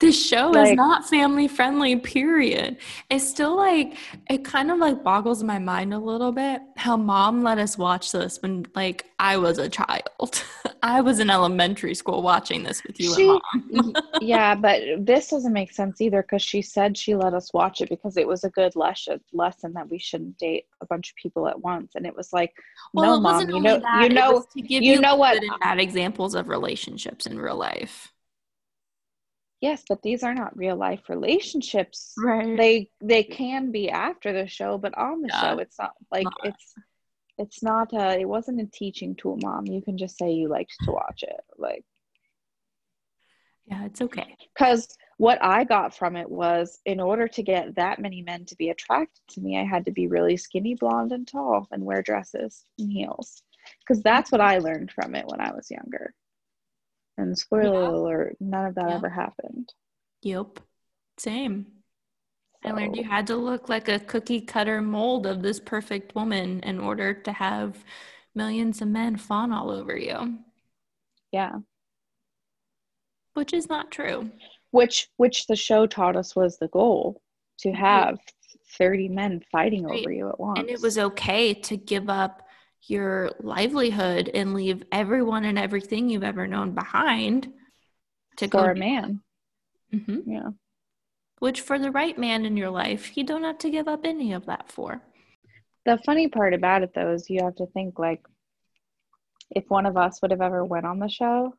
This 0.00 0.28
show 0.28 0.54
is 0.54 0.74
not 0.74 1.08
family 1.08 1.48
friendly, 1.48 1.96
period. 1.96 2.76
It's 3.10 3.28
still 3.28 3.56
like, 3.56 3.96
it 4.30 4.44
kind 4.44 4.70
of 4.70 4.78
like 4.78 5.02
boggles 5.02 5.42
my 5.42 5.58
mind 5.58 5.92
a 5.92 5.98
little 5.98 6.30
bit 6.30 6.62
how 6.76 6.96
mom 6.96 7.42
let 7.42 7.58
us 7.58 7.76
watch 7.76 8.12
this 8.12 8.40
when 8.40 8.64
like 8.76 9.06
I 9.18 9.36
was 9.38 9.58
a 9.58 9.68
child. 9.68 10.44
I 10.84 11.00
was 11.00 11.18
in 11.18 11.30
elementary 11.30 11.96
school 11.96 12.22
watching 12.22 12.62
this 12.62 12.84
with 12.84 13.00
you 13.00 13.12
She- 13.16 13.40
and 13.54 13.72
mom. 13.72 13.94
Yeah, 14.20 14.54
but 14.54 14.80
this 15.00 15.30
doesn't 15.30 15.52
make 15.52 15.72
sense 15.72 16.00
either 16.00 16.22
because 16.22 16.42
she 16.42 16.62
said 16.62 16.96
she 16.96 17.16
let 17.16 17.34
us 17.34 17.52
watch 17.52 17.80
it 17.80 17.88
because 17.88 18.16
it 18.16 18.26
was 18.26 18.44
a 18.44 18.50
good 18.50 18.76
lesson 18.76 19.20
lesson 19.32 19.72
that 19.72 19.90
we 19.90 19.98
shouldn't 19.98 20.38
date 20.38 20.66
a 20.80 20.86
bunch 20.86 21.10
of 21.10 21.16
people 21.16 21.48
at 21.48 21.60
once. 21.60 21.96
And 21.96 22.06
it 22.06 22.14
was 22.14 22.32
like, 22.32 22.54
Well, 22.94 23.16
no, 23.16 23.20
mom, 23.20 23.50
you 23.50 23.60
know, 23.60 23.80
that, 23.80 24.02
you 24.04 24.10
know, 24.10 24.32
was 24.34 24.46
to 24.54 24.62
give 24.62 24.82
you 24.84 24.92
you 24.92 25.00
know 25.00 25.16
what? 25.16 25.42
bad 25.60 25.80
examples 25.80 26.36
of 26.36 26.48
relationships 26.48 27.26
in 27.26 27.40
real 27.40 27.56
life. 27.56 28.12
Yes, 29.60 29.82
but 29.88 30.02
these 30.02 30.22
are 30.22 30.34
not 30.34 30.56
real 30.56 30.76
life 30.76 31.08
relationships. 31.08 32.14
Right. 32.16 32.56
They 32.56 32.90
they 33.00 33.22
can 33.24 33.70
be 33.70 33.90
after 33.90 34.32
the 34.32 34.46
show, 34.46 34.78
but 34.78 34.96
on 34.96 35.22
the 35.22 35.28
Yeah. 35.28 35.40
show, 35.40 35.58
it's 35.58 35.78
not 35.78 35.92
like 36.10 36.24
Not. 36.24 36.36
it's 36.44 36.74
it's 37.38 37.62
not 37.62 37.92
a 37.92 38.18
it 38.18 38.28
wasn't 38.28 38.60
a 38.60 38.66
teaching 38.66 39.14
tool, 39.14 39.36
mom. 39.42 39.66
You 39.66 39.82
can 39.82 39.96
just 39.98 40.18
say 40.18 40.32
you 40.32 40.48
liked 40.48 40.74
to 40.84 40.92
watch 40.92 41.22
it, 41.22 41.40
like. 41.56 41.84
yeah, 43.66 43.84
it's 43.84 44.00
okay. 44.00 44.34
Because 44.54 44.96
what 45.18 45.38
I 45.42 45.64
got 45.64 45.94
from 45.94 46.16
it 46.16 46.28
was 46.30 46.78
in 46.86 47.00
order 47.00 47.28
to 47.28 47.42
get 47.42 47.74
that 47.76 47.98
many 47.98 48.22
men 48.22 48.44
to 48.46 48.56
be 48.56 48.70
attracted 48.70 49.20
to 49.30 49.40
me, 49.40 49.58
I 49.58 49.64
had 49.64 49.84
to 49.86 49.92
be 49.92 50.06
really 50.08 50.36
skinny, 50.36 50.74
blonde, 50.74 51.12
and 51.12 51.26
tall 51.28 51.68
and 51.70 51.84
wear 51.84 52.02
dresses 52.02 52.64
and 52.78 52.90
heels. 52.90 53.42
Because 53.80 54.02
that's 54.02 54.32
what 54.32 54.40
I 54.40 54.58
learned 54.58 54.90
from 54.92 55.14
it 55.14 55.26
when 55.26 55.40
I 55.40 55.52
was 55.52 55.70
younger. 55.70 56.14
And 57.18 57.36
spoiler 57.36 57.82
Yeah. 57.82 57.90
alert, 57.90 58.36
none 58.40 58.64
of 58.66 58.74
that 58.76 58.88
Yeah. 58.88 58.94
ever 58.94 59.10
happened. 59.10 59.74
Yep. 60.22 60.60
Same. 61.18 61.82
I 62.64 62.70
learned 62.72 62.96
you 62.96 63.04
had 63.04 63.26
to 63.28 63.36
look 63.36 63.68
like 63.68 63.88
a 63.88 64.00
cookie 64.00 64.40
cutter 64.40 64.80
mold 64.80 65.26
of 65.26 65.42
this 65.42 65.60
perfect 65.60 66.14
woman 66.14 66.60
in 66.60 66.80
order 66.80 67.12
to 67.14 67.32
have 67.32 67.84
millions 68.34 68.80
of 68.80 68.88
men 68.88 69.16
fawn 69.16 69.52
all 69.52 69.70
over 69.70 69.96
you, 69.96 70.38
yeah. 71.32 71.58
which 73.34 73.52
is 73.52 73.68
not 73.68 73.90
true. 73.90 74.30
Which 74.70 75.08
which 75.16 75.46
the 75.46 75.56
show 75.56 75.86
taught 75.86 76.16
us 76.16 76.34
was 76.36 76.58
the 76.58 76.68
goal 76.68 77.22
to 77.58 77.72
have 77.72 78.18
30 78.76 79.08
men 79.08 79.40
fighting 79.52 79.84
Right. 79.84 80.00
over 80.00 80.12
you 80.12 80.28
at 80.28 80.38
once. 80.38 80.60
And 80.60 80.68
it 80.68 80.80
was 80.80 80.98
okay 80.98 81.54
to 81.54 81.76
give 81.76 82.08
up 82.10 82.47
your 82.86 83.30
livelihood 83.40 84.30
and 84.32 84.54
leave 84.54 84.82
everyone 84.92 85.44
and 85.44 85.58
everything 85.58 86.08
you've 86.08 86.22
ever 86.22 86.46
known 86.46 86.74
behind 86.74 87.52
to 88.36 88.46
go 88.46 88.58
for 88.58 88.66
go 88.66 88.70
a 88.72 88.74
man. 88.74 89.20
hmm 89.90 90.20
Yeah. 90.26 90.50
Which 91.40 91.60
for 91.60 91.78
the 91.78 91.90
right 91.90 92.18
man 92.18 92.44
in 92.44 92.56
your 92.56 92.70
life, 92.70 93.16
you 93.16 93.24
don't 93.24 93.44
have 93.44 93.58
to 93.58 93.70
give 93.70 93.88
up 93.88 94.04
any 94.04 94.32
of 94.32 94.46
that 94.46 94.70
for. 94.70 95.02
The 95.84 95.98
funny 95.98 96.28
part 96.28 96.54
about 96.54 96.82
it 96.82 96.92
though 96.94 97.12
is 97.12 97.30
you 97.30 97.42
have 97.44 97.56
to 97.56 97.66
think 97.66 97.98
like 97.98 98.22
if 99.50 99.64
one 99.68 99.86
of 99.86 99.96
us 99.96 100.20
would 100.20 100.30
have 100.30 100.42
ever 100.42 100.64
went 100.64 100.86
on 100.86 100.98
the 100.98 101.08
show, 101.08 101.54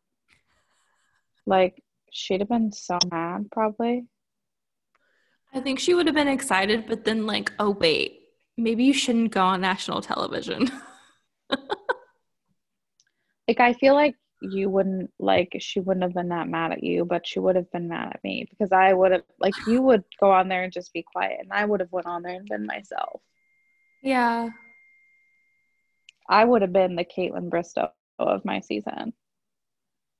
like 1.45 1.81
she'd 2.11 2.41
have 2.41 2.49
been 2.49 2.71
so 2.71 2.99
mad 3.09 3.47
probably. 3.51 4.05
I 5.53 5.59
think 5.59 5.79
she 5.79 5.95
would 5.95 6.05
have 6.05 6.15
been 6.15 6.27
excited, 6.27 6.85
but 6.87 7.05
then 7.05 7.25
like, 7.25 7.51
oh 7.57 7.71
wait, 7.71 8.21
maybe 8.57 8.83
you 8.83 8.93
shouldn't 8.93 9.31
go 9.31 9.41
on 9.41 9.61
national 9.61 10.01
television. 10.01 10.69
Like 13.49 13.59
I 13.61 13.73
feel 13.73 13.95
like 13.95 14.13
you 14.41 14.69
wouldn't 14.69 15.09
like 15.17 15.55
she 15.59 15.79
wouldn't 15.79 16.03
have 16.03 16.13
been 16.13 16.29
that 16.29 16.47
mad 16.47 16.71
at 16.71 16.83
you, 16.83 17.03
but 17.03 17.25
she 17.25 17.39
would 17.39 17.55
have 17.55 17.71
been 17.71 17.89
mad 17.89 18.11
at 18.13 18.23
me 18.23 18.45
because 18.47 18.71
I 18.71 18.93
would 18.93 19.11
have 19.11 19.23
like 19.39 19.55
you 19.65 19.81
would 19.81 20.03
go 20.19 20.31
on 20.31 20.47
there 20.47 20.61
and 20.61 20.71
just 20.71 20.93
be 20.93 21.01
quiet 21.01 21.39
and 21.41 21.51
I 21.51 21.65
would 21.65 21.79
have 21.79 21.91
went 21.91 22.05
on 22.05 22.21
there 22.21 22.35
and 22.35 22.47
been 22.47 22.67
myself. 22.67 23.21
yeah. 24.03 24.49
I 26.29 26.45
would 26.45 26.61
have 26.61 26.71
been 26.71 26.95
the 26.95 27.03
Kaitlyn 27.03 27.49
Bristowe 27.49 27.89
of 28.19 28.45
my 28.45 28.59
season. 28.59 29.13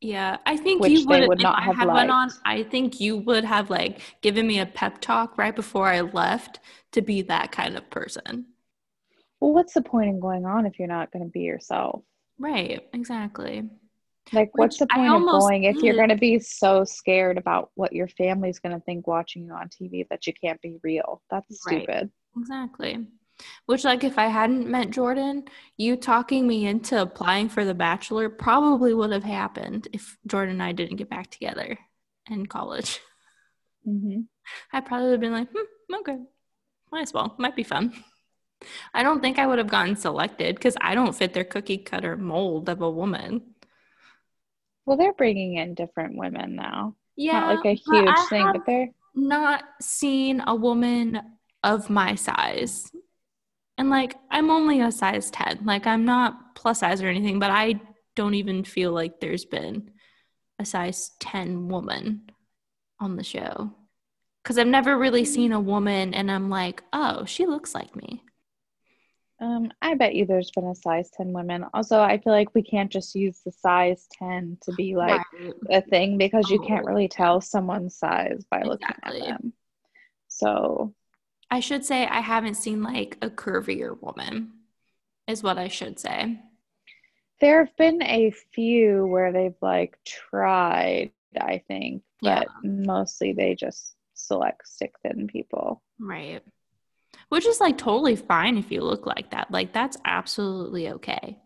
Yeah, 0.02 0.38
I 0.48 0.58
think 0.58 0.88
you 0.88 1.06
would. 1.06 1.28
would 1.28 1.44
not 1.44 1.60
I 1.60 1.66
have 1.66 1.76
had 1.76 1.88
went 1.88 2.10
on. 2.10 2.32
I 2.46 2.64
think 2.64 3.00
you 3.00 3.18
would 3.18 3.44
have 3.44 3.70
like 3.70 4.00
given 4.22 4.48
me 4.48 4.60
a 4.60 4.66
pep 4.66 5.02
talk 5.02 5.38
right 5.38 5.56
before 5.56 5.86
I 5.86 6.02
left 6.02 6.62
to 6.94 7.04
be 7.04 7.22
that 7.24 7.52
kind 7.52 7.78
of 7.78 7.88
person. 7.92 8.48
Well, 9.40 9.54
what's 9.54 9.76
the 9.76 9.84
point 9.84 10.10
in 10.10 10.20
going 10.20 10.46
on 10.46 10.66
if 10.66 10.80
you're 10.80 10.88
not 10.88 11.12
going 11.12 11.26
to 11.26 11.32
be 11.32 11.42
yourself? 11.42 12.02
Right. 12.40 12.82
Exactly. 12.94 13.70
Like, 14.32 14.52
what's 14.58 14.78
the 14.78 14.88
point 14.88 15.14
of 15.14 15.26
going 15.26 15.64
if 15.64 15.82
you're 15.82 15.96
going 15.96 16.10
to 16.10 16.16
be 16.16 16.40
so 16.40 16.84
scared 16.84 17.38
about 17.38 17.72
what 17.76 17.94
your 17.94 18.08
family's 18.08 18.60
going 18.60 18.76
to 18.76 18.84
think 18.86 19.08
watching 19.08 19.46
you 19.46 19.54
on 19.54 19.70
TV 19.70 20.08
that 20.10 20.28
you 20.28 20.34
can't 20.34 20.62
be 20.62 20.78
real? 20.84 21.22
That's 21.32 21.66
Right. 21.66 21.84
stupid. 21.84 22.12
Exactly. 22.38 23.08
Which, 23.66 23.86
like, 23.86 24.04
if 24.04 24.18
I 24.18 24.28
hadn't 24.28 24.70
met 24.70 24.92
Jordan, 24.92 25.46
you 25.78 25.96
talking 25.96 26.48
me 26.48 26.68
into 26.68 27.02
applying 27.02 27.50
for 27.50 27.66
The 27.66 27.74
Bachelor 27.74 28.30
probably 28.30 28.94
would 28.94 29.12
have 29.12 29.24
happened 29.24 29.88
if 29.94 30.18
Jordan 30.28 30.56
and 30.56 30.64
I 30.64 30.74
didn't 30.74 30.98
get 30.98 31.10
back 31.10 31.32
together 31.32 31.78
in 32.30 32.46
college. 32.46 33.00
hmm 33.84 34.22
I 34.74 34.82
probably 34.82 35.08
would 35.08 35.14
have 35.14 35.22
been 35.22 35.32
like, 35.32 35.48
hmm, 35.52 35.96
okay, 35.96 36.18
might 36.92 37.02
as 37.04 37.14
well, 37.14 37.36
might 37.38 37.56
be 37.56 37.64
fun. 37.64 37.94
I 38.94 39.04
don't 39.04 39.22
think 39.22 39.40
I 39.40 39.48
would 39.48 39.58
have 39.58 39.70
gotten 39.70 39.96
selected 39.96 40.56
because 40.56 40.76
I 40.82 40.96
don't 40.96 41.16
fit 41.16 41.34
their 41.34 41.44
cookie 41.44 41.78
cutter 41.78 42.18
mold 42.18 42.70
of 42.70 42.82
a 42.82 42.90
woman. 42.90 43.42
Well, 44.86 44.98
they're 44.98 45.14
bringing 45.14 45.56
in 45.56 45.76
different 45.76 46.18
women 46.18 46.56
now. 46.56 46.96
Yeah, 47.16 47.42
Not 47.42 47.56
like 47.56 47.66
a 47.66 47.74
huge 47.76 48.20
thing, 48.30 48.50
but 48.52 48.66
they're 48.66 48.90
not 49.14 49.64
seen 49.82 50.42
a 50.46 50.56
woman 50.56 51.22
of 51.64 51.90
my 51.90 52.16
size. 52.16 52.92
And 53.78 53.90
like, 53.90 54.16
I'm 54.32 54.50
only 54.50 54.82
a 54.82 54.92
size 54.92 55.30
10. 55.32 55.62
Like, 55.66 55.86
I'm 55.86 56.06
not 56.06 56.56
plus 56.56 56.80
size 56.80 57.02
or 57.02 57.08
anything, 57.08 57.40
but 57.40 57.52
I 57.52 57.80
don't 58.16 58.34
even 58.34 58.64
feel 58.64 58.92
like 58.92 59.20
there's 59.20 59.46
been 59.46 59.92
a 60.60 60.66
size 60.66 61.12
10 61.20 61.70
woman 61.70 62.30
on 63.00 63.16
the 63.16 63.24
show. 63.24 63.72
Because 64.44 64.58
I've 64.58 64.68
never 64.68 64.98
really 64.98 65.24
hmm. 65.24 65.32
seen 65.32 65.52
a 65.52 65.60
woman 65.60 66.14
and 66.14 66.32
I'm 66.32 66.50
like, 66.50 66.84
oh, 66.92 67.26
she 67.26 67.46
looks 67.46 67.76
like 67.76 67.96
me. 67.96 68.24
Um, 69.42 69.72
I 69.82 69.96
bet 69.96 70.16
you 70.16 70.26
there's 70.26 70.52
been 70.52 70.68
a 70.68 70.76
size 70.76 71.10
10 71.12 71.32
women. 71.32 71.66
Also, 71.74 72.00
I 72.00 72.18
feel 72.18 72.34
like 72.34 72.54
we 72.54 72.62
can't 72.62 72.92
just 72.92 73.16
use 73.16 73.40
the 73.40 73.52
size 73.52 74.08
10 74.12 74.58
to 74.64 74.74
be 74.74 74.96
like 74.96 75.22
Right. 75.34 75.54
a 75.70 75.82
thing 75.82 76.18
because 76.18 76.50
you 76.50 76.60
can't 76.60 76.86
Oh. 76.86 76.88
really 76.88 77.08
tell 77.08 77.40
someone's 77.42 77.96
size 77.96 78.44
by 78.50 78.64
looking 78.64 78.88
Exactly. 78.90 79.22
at 79.22 79.28
them. 79.42 79.54
So, 80.28 80.94
I 81.52 81.60
should 81.62 81.86
say 81.86 82.06
I 82.08 82.22
haven't 82.22 82.56
seen 82.56 82.84
like 82.84 83.18
a 83.22 83.30
curvier 83.30 84.00
woman, 84.02 84.54
is 85.28 85.44
what 85.44 85.58
I 85.58 85.68
should 85.70 86.00
say. 86.00 86.40
there 87.40 87.64
have 87.66 87.76
been 87.78 88.02
a 88.04 88.32
few 88.54 89.06
where 89.08 89.32
they've 89.32 89.56
like 89.62 89.98
tried, 90.06 91.12
I 91.40 91.60
think, 91.68 92.04
Yeah. 92.22 92.40
but 92.40 92.50
mostly 92.64 93.34
they 93.34 93.56
just 93.56 93.96
select 94.14 94.68
stick 94.68 94.94
thin 95.04 95.28
people. 95.28 95.82
Right. 96.00 96.42
Which 97.30 97.46
is 97.46 97.60
like 97.60 97.78
totally 97.78 98.16
fine 98.16 98.58
if 98.58 98.72
you 98.72 98.82
look 98.82 99.06
like 99.06 99.32
that. 99.32 99.52
Like, 99.52 99.72
that's 99.72 99.98
absolutely 100.06 100.90
okay. 100.90 101.38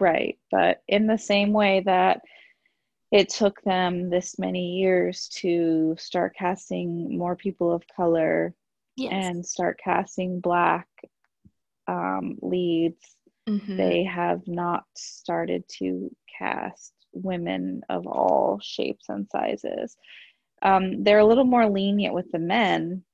Right. 0.00 0.38
But 0.50 0.82
in 0.88 1.06
the 1.06 1.18
same 1.18 1.52
way 1.52 1.82
that 1.86 2.20
it 3.12 3.28
took 3.28 3.62
them 3.62 4.10
this 4.10 4.38
many 4.38 4.78
years 4.80 5.28
to 5.40 5.94
start 5.98 6.34
casting 6.36 7.16
more 7.16 7.36
people 7.36 7.72
of 7.72 7.82
color 7.94 8.54
Yes. 8.96 9.12
and 9.12 9.46
start 9.46 9.78
casting 9.82 10.40
black 10.40 10.88
um, 11.88 12.38
leads, 12.42 13.16
Mhm. 13.48 13.76
they 13.76 14.04
have 14.04 14.46
not 14.46 14.84
started 14.94 15.64
to 15.78 16.14
cast 16.38 16.92
women 17.12 17.82
of 17.88 18.06
all 18.06 18.58
shapes 18.62 19.08
and 19.08 19.28
sizes. 19.30 19.96
Um, 20.62 21.02
they're 21.02 21.18
a 21.18 21.24
little 21.26 21.44
more 21.44 21.68
lenient 21.68 22.14
with 22.14 22.30
the 22.32 22.38
men, 22.38 23.04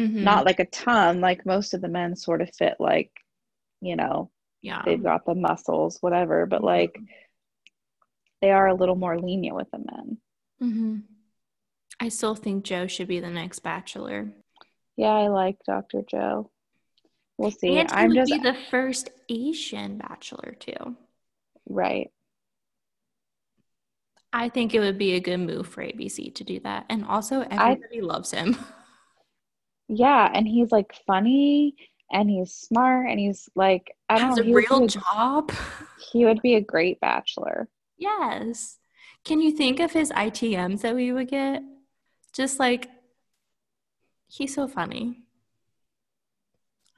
Mhm. 0.00 0.22
not 0.22 0.46
like 0.46 0.60
a 0.60 0.64
ton, 0.64 1.20
like 1.20 1.44
most 1.44 1.74
of 1.74 1.80
the 1.80 1.88
men 1.88 2.16
sort 2.16 2.40
of 2.40 2.54
fit 2.54 2.76
like, 2.80 3.10
you 3.80 3.96
know, 3.96 4.30
yeah. 4.62 4.82
they've 4.84 5.02
got 5.02 5.26
the 5.26 5.34
muscles, 5.34 5.98
whatever, 6.00 6.46
but 6.46 6.64
like 6.64 6.98
they 8.40 8.50
are 8.50 8.68
a 8.68 8.74
little 8.74 8.96
more 8.96 9.18
lenient 9.20 9.56
with 9.56 9.70
the 9.70 9.78
men. 9.78 10.18
mm-hmm. 10.62 10.96
I 12.02 12.08
still 12.08 12.34
think 12.34 12.64
Joe 12.64 12.86
should 12.86 13.08
be 13.08 13.20
the 13.20 13.28
next 13.28 13.58
bachelor. 13.58 14.32
Yeah, 14.96 15.12
I 15.12 15.28
like 15.28 15.58
Dr. 15.66 16.02
Joe. 16.02 16.50
We'll 17.36 17.50
see. 17.50 17.76
and 17.78 17.90
I'm 17.92 18.14
just 18.14 18.32
be 18.32 18.38
the 18.38 18.56
first 18.70 19.10
Asian 19.28 19.98
bachelor 19.98 20.56
too. 20.58 20.96
right. 21.68 22.10
I 24.32 24.48
think 24.48 24.74
it 24.74 24.80
would 24.80 24.96
be 24.96 25.14
a 25.14 25.20
good 25.20 25.38
move 25.38 25.66
for 25.66 25.82
ABC 25.82 26.34
to 26.36 26.44
do 26.44 26.60
that. 26.60 26.86
And 26.88 27.04
also 27.04 27.40
everybody 27.40 28.00
loves 28.00 28.30
him. 28.30 28.56
Yeah, 29.90 30.30
and 30.32 30.46
he's 30.48 30.70
like 30.72 30.94
funny 31.06 31.76
and 32.12 32.30
he's 32.30 32.52
smart 32.54 33.08
and 33.08 33.18
he's 33.20 33.48
like 33.54 33.96
I 34.08 34.18
don't 34.18 34.28
Has 34.28 34.36
know, 34.36 34.42
a 34.42 34.44
he 34.44 34.52
would, 34.54 34.70
real 34.70 34.86
job. 34.86 35.52
he 36.12 36.24
would 36.24 36.42
be 36.42 36.54
a 36.54 36.60
great 36.60 37.00
bachelor. 37.00 37.68
yes. 37.96 38.78
Can 39.24 39.40
you 39.42 39.52
think 39.52 39.80
of 39.80 39.92
his 39.92 40.10
ITMs 40.12 40.80
that 40.80 40.94
we 40.94 41.12
would 41.12 41.28
get? 41.28 41.62
Just 42.32 42.58
like 42.58 42.88
he's 44.28 44.54
so 44.54 44.66
funny. 44.66 45.24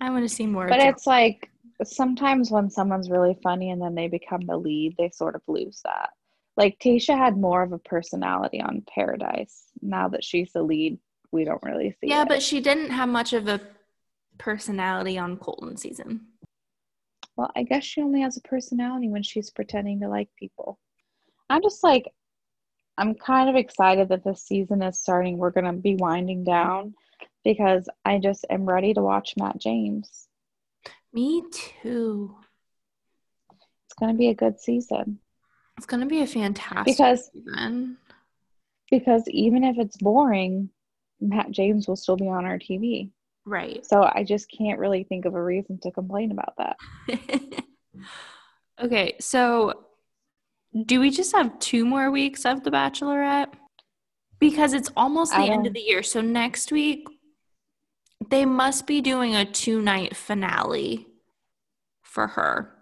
I 0.00 0.10
want 0.10 0.28
to 0.28 0.34
see 0.34 0.46
more 0.46 0.66
But 0.66 0.80
it's 0.80 1.06
like 1.06 1.50
sometimes 1.84 2.50
when 2.50 2.70
someone's 2.70 3.10
really 3.10 3.38
funny 3.42 3.70
and 3.70 3.80
then 3.80 3.94
they 3.94 4.08
become 4.08 4.42
the 4.46 4.56
lead, 4.56 4.96
they 4.98 5.10
sort 5.10 5.34
of 5.34 5.42
lose 5.46 5.80
that. 5.84 6.10
Like 6.56 6.78
Tayshia 6.78 7.16
had 7.16 7.36
more 7.36 7.62
of 7.62 7.72
a 7.72 7.78
personality 7.78 8.60
on 8.60 8.82
Paradise. 8.94 9.64
Now 9.80 10.08
that 10.08 10.24
she's 10.24 10.52
the 10.52 10.62
lead, 10.62 10.98
we 11.32 11.44
don't 11.44 11.62
really 11.62 11.90
see 12.00 12.08
Yeah, 12.08 12.22
it. 12.22 12.28
but 12.28 12.42
she 12.42 12.60
didn't 12.60 12.90
have 12.90 13.08
much 13.08 13.32
of 13.32 13.48
a 13.48 13.60
personality 14.38 15.18
on 15.18 15.36
Colton 15.36 15.76
season. 15.76 16.26
Well, 17.36 17.50
I 17.56 17.62
guess 17.62 17.84
she 17.84 18.02
only 18.02 18.20
has 18.20 18.36
a 18.36 18.40
personality 18.42 19.08
when 19.08 19.22
she's 19.22 19.50
pretending 19.50 20.00
to 20.00 20.08
like 20.08 20.28
people. 20.38 20.78
I'm 21.48 21.62
just 21.62 21.82
like, 21.82 22.12
I'm 22.98 23.14
kind 23.14 23.48
of 23.48 23.56
excited 23.56 24.10
that 24.10 24.22
this 24.24 24.42
season 24.42 24.82
is 24.82 24.98
starting. 24.98 25.38
We're 25.38 25.50
going 25.50 25.64
to 25.64 25.72
be 25.72 25.94
winding 25.96 26.44
down 26.44 26.94
because 27.42 27.88
I 28.04 28.18
just 28.18 28.44
am 28.50 28.66
ready 28.66 28.92
to 28.94 29.00
watch 29.02 29.34
Matt 29.38 29.58
James. 29.58 30.28
Me 31.14 31.42
too. 31.82 32.36
It's 33.86 33.94
going 33.98 34.12
to 34.12 34.18
be 34.18 34.28
a 34.28 34.34
good 34.34 34.60
season 34.60 35.18
It's 35.76 35.86
gonna 35.86 36.06
be 36.06 36.20
a 36.22 36.26
fantastic 36.26 36.96
because 36.96 37.30
season. 37.32 37.96
because 38.90 39.22
even 39.28 39.64
if 39.64 39.76
it's 39.78 39.96
boring, 39.98 40.70
Matt 41.22 41.50
James 41.50 41.88
will 41.88 41.96
still 41.96 42.16
be 42.16 42.28
on 42.28 42.44
our 42.44 42.58
TV. 42.58 43.10
Right. 43.44 43.84
So 43.84 44.02
I 44.02 44.24
just 44.24 44.50
can't 44.50 44.78
really 44.78 45.04
think 45.04 45.24
of 45.24 45.34
a 45.34 45.42
reason 45.42 45.78
to 45.82 45.90
complain 45.90 46.30
about 46.30 46.54
that. 46.58 47.64
okay, 48.82 49.16
so 49.20 49.84
do 50.86 51.00
we 51.00 51.10
just 51.10 51.34
have 51.34 51.58
two 51.58 51.84
more 51.84 52.10
weeks 52.10 52.44
of 52.44 52.62
The 52.62 52.70
Bachelorette? 52.70 53.52
Because 54.38 54.72
it's 54.72 54.90
almost 54.96 55.32
the 55.32 55.44
end 55.44 55.66
of 55.66 55.72
the 55.72 55.80
year. 55.80 56.02
So 56.02 56.20
next 56.20 56.72
week, 56.72 57.06
they 58.28 58.44
must 58.44 58.86
be 58.86 59.00
doing 59.00 59.36
a 59.36 59.44
two 59.44 59.80
night 59.80 60.16
finale 60.16 61.06
for 62.02 62.26
her 62.26 62.72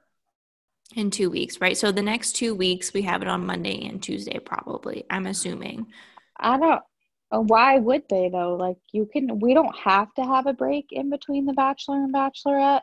in 0.97 1.11
two 1.11 1.31
weeks, 1.31 1.61
right? 1.61 1.77
So 1.77 1.93
the 1.93 2.03
next 2.03 2.33
two 2.33 2.55
weeks, 2.55 2.93
we 2.93 3.03
have 3.03 3.23
it 3.23 3.29
on 3.29 3.47
Monday 3.47 3.87
and 3.87 4.03
Tuesday, 4.03 4.39
probably, 4.39 5.05
I'm 5.11 5.27
assuming. 5.27 5.87
I 6.39 6.59
don't. 6.59 6.83
Why 7.31 7.79
would 7.79 8.09
they 8.09 8.29
though? 8.29 8.57
Like 8.57 8.77
you 8.93 9.07
can. 9.07 9.39
We 9.39 9.55
don't 9.55 9.77
have 9.79 10.13
to 10.15 10.25
have 10.25 10.47
a 10.47 10.53
break 10.53 10.89
in 10.91 11.11
between 11.11 11.47
the 11.47 11.53
Bachelor 11.53 11.97
and 12.03 12.13
Bachelorette 12.13 12.83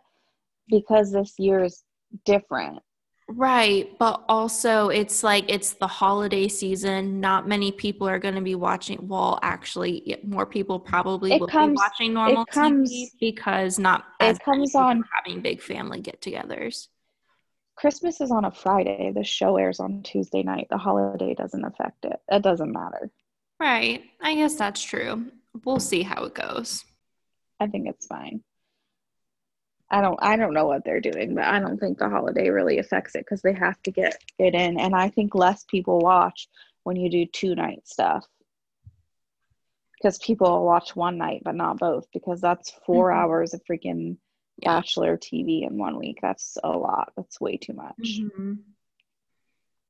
because 0.70 1.12
this 1.12 1.38
year 1.38 1.64
is 1.64 1.84
different. 2.26 2.80
Right, 3.30 3.90
but 4.00 4.24
also 4.30 4.88
it's 4.88 5.22
like 5.22 5.52
it's 5.52 5.74
the 5.74 5.88
holiday 5.88 6.48
season. 6.48 7.20
Not 7.20 7.46
many 7.46 7.74
people 7.74 8.08
are 8.08 8.20
going 8.20 8.36
to 8.36 8.42
be 8.42 8.56
watching. 8.56 9.06
Well, 9.06 9.38
actually, 9.42 10.16
more 10.24 10.46
people 10.46 10.80
probably 10.80 11.34
It 11.34 11.42
will 11.42 11.48
comes- 11.48 11.72
be 11.74 11.76
watching 11.76 12.14
normal 12.14 12.46
comes- 12.46 12.90
TV 12.90 13.10
because 13.20 13.78
not 13.78 14.06
it 14.22 14.28
as 14.28 14.38
comes 14.40 14.74
on- 14.76 15.04
having 15.14 15.42
big 15.42 15.62
family 15.62 16.00
get-togethers. 16.00 16.88
Christmas 17.76 18.22
is 18.22 18.32
on 18.32 18.46
a 18.46 18.52
Friday. 18.52 19.12
The 19.14 19.26
show 19.26 19.58
airs 19.58 19.82
on 19.82 20.04
Tuesday 20.04 20.42
night. 20.42 20.68
The 20.70 20.78
holiday 20.78 21.34
doesn't 21.34 21.66
affect 21.66 22.06
it. 22.06 22.22
It 22.30 22.42
doesn't 22.44 22.72
matter. 22.72 23.12
Right, 23.60 24.04
I 24.22 24.36
guess 24.36 24.56
that's 24.56 24.82
true. 24.84 25.32
We'll 25.66 25.80
see 25.80 26.04
how 26.04 26.26
it 26.26 26.36
goes. 26.36 26.86
I 27.60 27.68
think 27.68 27.88
it's 27.88 28.06
fine. 28.06 28.44
I 29.90 30.02
don't 30.02 30.20
I 30.22 30.36
don't 30.36 30.54
know 30.54 30.66
what 30.68 30.84
they're 30.84 31.00
doing, 31.02 31.34
but 31.34 31.46
I 31.46 31.60
don't 31.60 31.80
think 31.80 31.98
the 31.98 32.10
holiday 32.10 32.50
really 32.50 32.78
affects 32.78 33.16
it 33.16 33.20
because 33.20 33.42
they 33.42 33.54
have 33.54 33.82
to 33.84 33.92
get 33.92 34.22
it 34.38 34.54
in. 34.54 34.80
And 34.80 34.94
I 34.96 35.10
think 35.10 35.34
less 35.34 35.64
people 35.64 36.00
watch 36.00 36.48
when 36.84 36.98
you 36.98 37.10
do 37.10 37.26
two 37.26 37.56
night 37.56 37.88
stuff. 37.88 38.26
Because 39.94 40.20
people 40.20 40.66
watch 40.66 40.96
one 40.96 41.18
night 41.18 41.42
but 41.44 41.56
not 41.56 41.80
both 41.80 42.06
because 42.14 42.40
that's 42.42 42.70
4 42.86 43.10
Mhm. 43.10 43.16
hours 43.16 43.54
of 43.54 43.64
freaking 43.64 44.18
Yeah. 44.58 44.76
bachelor 44.76 45.18
TV 45.18 45.64
in 45.64 45.78
one 45.78 45.98
week. 45.98 46.20
That's 46.22 46.58
a 46.64 46.70
lot. 46.70 47.14
That's 47.16 47.40
way 47.42 47.58
too 47.58 47.74
much, 47.74 47.96
Mhm. 48.00 48.60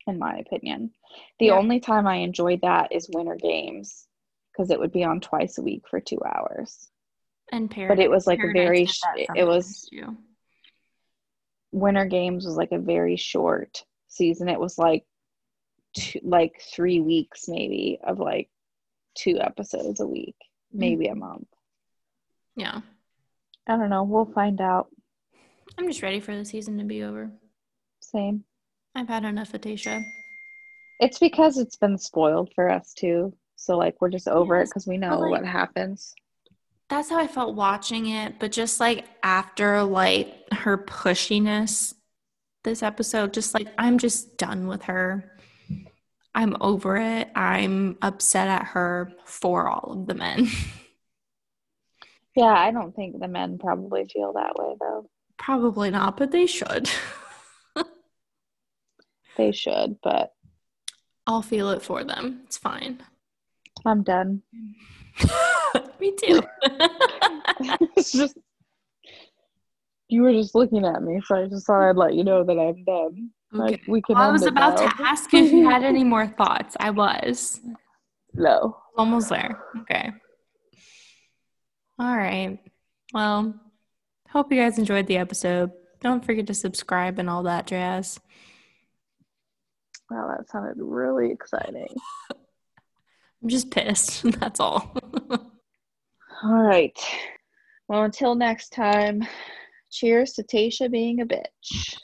In 0.08 0.18
my 0.20 0.38
opinion. 0.38 0.92
The 1.40 1.48
Yeah. 1.48 1.58
only 1.58 1.80
time 1.80 2.08
I 2.08 2.18
enjoyed 2.18 2.62
that 2.62 2.92
is 2.92 3.10
winter 3.14 3.36
games 3.36 4.08
because 4.52 4.72
it 4.72 4.80
would 4.80 4.92
be 4.92 5.04
on 5.04 5.20
twice 5.20 5.58
a 5.58 5.62
week 5.62 5.88
for 5.88 6.00
two 6.00 6.20
hours. 6.24 6.90
And 7.52 7.70
Paradise, 7.72 8.04
it 8.06 8.10
was 8.10 8.28
like 8.28 8.40
a 8.44 8.52
very 8.52 8.86
sh- 8.86 9.02
it 9.36 9.44
was- 9.46 9.88
too. 9.90 10.18
Winter 11.72 12.06
Games 12.06 12.46
was 12.46 12.56
like 12.56 12.72
a 12.72 12.80
very 12.80 13.18
short 13.18 13.86
season. 14.08 14.48
It 14.50 14.60
was 14.60 14.78
like 14.78 15.06
two, 15.94 16.20
like 16.24 16.62
three 16.62 17.02
weeks 17.02 17.48
maybe 17.48 18.00
of 18.04 18.20
like 18.20 18.50
two 19.16 19.40
episodes 19.40 20.00
a 20.00 20.08
week, 20.08 20.38
mm. 20.74 20.80
maybe 20.80 21.08
a 21.08 21.16
month. 21.16 21.48
Yeah, 22.56 22.82
I 23.68 23.78
don't 23.78 23.90
know. 23.90 24.04
We'll 24.06 24.26
find 24.26 24.60
out. 24.62 24.88
I'm 25.78 25.88
just 25.88 26.02
ready 26.02 26.20
for 26.22 26.36
the 26.36 26.46
season 26.46 26.78
to 26.80 26.86
be 26.86 27.04
over. 27.04 27.32
Same. 28.00 28.46
I've 28.98 29.08
had 29.08 29.26
enough 29.26 29.54
of 29.54 29.62
Tayshia. 29.62 30.04
It's 31.00 31.20
because 31.20 31.58
it's 31.60 31.76
been 31.76 31.98
spoiled 32.00 32.52
for 32.56 32.70
us 32.70 32.94
too. 32.94 33.32
So 33.56 33.78
like 33.78 33.96
we're 34.02 34.10
just 34.10 34.28
over 34.28 34.60
it 34.60 34.66
because 34.66 34.88
we 34.88 34.98
know 34.98 35.20
like- 35.20 35.30
what 35.32 35.46
happens. 35.46 36.14
that's 36.90 37.10
how 37.10 37.20
I 37.20 37.28
felt 37.28 37.56
watching 37.56 38.08
it, 38.08 38.40
but 38.40 38.52
just 38.52 38.80
like 38.80 39.06
after 39.22 39.84
like 39.84 40.34
her 40.52 40.78
pushiness 40.78 41.94
this 42.64 42.82
episode, 42.82 43.34
just 43.34 43.54
like 43.54 43.68
I'm 43.78 43.98
just 44.00 44.38
done 44.38 44.68
with 44.68 44.84
her. 44.84 45.32
I'm 46.34 46.56
over 46.62 46.98
it. 46.98 47.30
I'm 47.36 47.98
upset 48.02 48.48
at 48.48 48.64
her 48.68 49.12
for 49.26 49.68
all 49.68 49.92
of 49.94 50.08
the 50.08 50.14
men. 50.16 50.48
Yeah, 52.36 52.46
I 52.54 52.70
don't 52.72 52.96
think 52.96 53.20
the 53.20 53.28
men 53.28 53.58
probably 53.58 54.06
feel 54.06 54.34
that 54.34 54.54
way 54.56 54.76
though. 54.80 55.10
Probably 55.38 55.90
not, 55.92 56.18
but 56.18 56.32
they 56.32 56.46
should. 56.48 56.90
They 59.38 59.52
should, 59.52 59.98
but 60.04 60.32
I'll 61.28 61.42
feel 61.42 61.70
it 61.72 61.82
for 61.82 62.04
them. 62.04 62.42
It's 62.46 62.58
fine. 62.58 63.02
I'm 63.86 64.04
done. 64.04 64.42
Me 66.00 66.14
too. 66.16 66.42
it's 67.96 68.12
just 68.12 68.38
you 70.10 70.22
were 70.22 70.32
just 70.34 70.56
looking 70.56 70.86
at 70.86 71.04
me, 71.04 71.22
so 71.26 71.36
I 71.36 71.48
just 71.48 71.68
thought 71.68 71.88
I'd 71.90 71.98
let 71.98 72.14
you 72.16 72.24
know 72.24 72.44
that 72.44 72.58
I'm 72.58 72.84
done. 72.84 73.30
Like 73.52 73.82
we 73.88 74.02
can. 74.02 74.16
Well, 74.16 74.30
I 74.30 74.32
was 74.32 74.46
about 74.46 74.78
now. 74.80 74.90
to 74.90 75.04
ask 75.04 75.34
if 75.34 75.52
you 75.52 75.70
had 75.70 75.84
any 75.84 76.04
more 76.04 76.28
thoughts. 76.28 76.76
I 76.80 76.90
was 76.90 77.60
No. 78.34 78.78
almost 78.98 79.30
there. 79.30 79.64
Okay. 79.82 80.12
All 82.00 82.16
right. 82.18 82.60
Well, 83.14 83.56
hope 84.30 84.52
you 84.52 84.60
guys 84.62 84.78
enjoyed 84.78 85.08
the 85.08 85.18
episode. 85.18 85.72
Don't 86.02 86.24
forget 86.26 86.48
to 86.48 86.54
subscribe 86.54 87.20
and 87.20 87.30
all 87.30 87.44
that 87.44 87.68
jazz. 87.68 88.20
Wow, 90.10 90.36
that 90.38 90.50
sounded 90.50 90.78
really 90.78 91.32
exciting. 91.32 91.94
I'm 93.42 93.50
just 93.50 93.72
pissed. 93.72 94.24
That's 94.40 94.60
all. 94.60 94.96
All 96.44 96.64
right. 96.64 96.98
Well, 97.88 98.04
until 98.04 98.36
next 98.36 98.70
time, 98.70 99.24
cheers 99.92 100.34
to 100.34 100.44
Tayshia 100.44 100.92
being 100.92 101.22
a 101.22 101.26
bitch. 101.26 101.98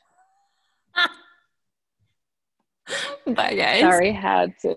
Bye, 3.25 3.55
guys. 3.55 3.81
Sorry, 3.81 4.11
had 4.11 4.53
to. 4.61 4.75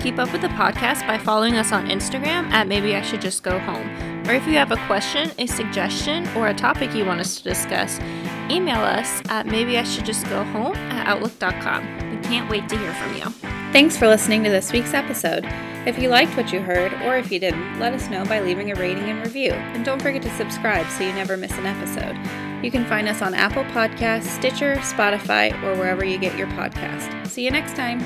Keep 0.00 0.18
up 0.18 0.32
with 0.32 0.40
the 0.40 0.48
podcast 0.48 1.06
by 1.06 1.18
following 1.18 1.56
us 1.56 1.72
on 1.72 1.88
Instagram 1.88 2.50
at 2.50 2.68
Maybe 2.68 2.94
I 2.94 3.02
Should 3.02 3.20
Just 3.20 3.42
Go 3.42 3.58
Home. 3.58 4.05
Or 4.28 4.34
if 4.34 4.46
you 4.46 4.54
have 4.54 4.72
a 4.72 4.86
question, 4.86 5.30
a 5.38 5.46
suggestion, 5.46 6.26
or 6.36 6.48
a 6.48 6.54
topic 6.54 6.94
you 6.94 7.04
want 7.04 7.20
us 7.20 7.36
to 7.36 7.44
discuss, 7.44 8.00
email 8.50 8.80
us 8.80 9.22
at 9.28 9.46
Maybe 9.46 9.78
I 9.78 9.84
Should 9.84 10.04
Just 10.04 10.28
Go 10.28 10.42
Home 10.44 10.74
at 10.74 11.06
Outlook.com. 11.06 12.10
We 12.10 12.22
can't 12.22 12.50
wait 12.50 12.68
to 12.68 12.76
hear 12.76 12.92
from 12.94 13.16
you. 13.16 13.24
Thanks 13.72 13.96
for 13.96 14.08
listening 14.08 14.42
to 14.44 14.50
this 14.50 14.72
week's 14.72 14.94
episode. 14.94 15.44
If 15.86 16.00
you 16.00 16.08
liked 16.08 16.36
what 16.36 16.52
you 16.52 16.60
heard, 16.60 16.92
or 17.04 17.16
if 17.16 17.30
you 17.30 17.38
didn't, 17.38 17.78
let 17.78 17.92
us 17.92 18.08
know 18.08 18.24
by 18.24 18.40
leaving 18.40 18.72
a 18.72 18.74
rating 18.74 19.04
and 19.04 19.20
review. 19.24 19.52
And 19.52 19.84
don't 19.84 20.02
forget 20.02 20.22
to 20.22 20.36
subscribe 20.36 20.88
so 20.90 21.04
you 21.04 21.12
never 21.12 21.36
miss 21.36 21.52
an 21.52 21.66
episode. 21.66 22.16
You 22.64 22.72
can 22.72 22.84
find 22.86 23.06
us 23.08 23.22
on 23.22 23.34
Apple 23.34 23.64
Podcasts, 23.64 24.24
Stitcher, 24.24 24.74
Spotify, 24.76 25.52
or 25.62 25.76
wherever 25.76 26.04
you 26.04 26.18
get 26.18 26.36
your 26.36 26.48
podcast. 26.48 27.28
See 27.28 27.44
you 27.44 27.52
next 27.52 27.76
time. 27.76 28.00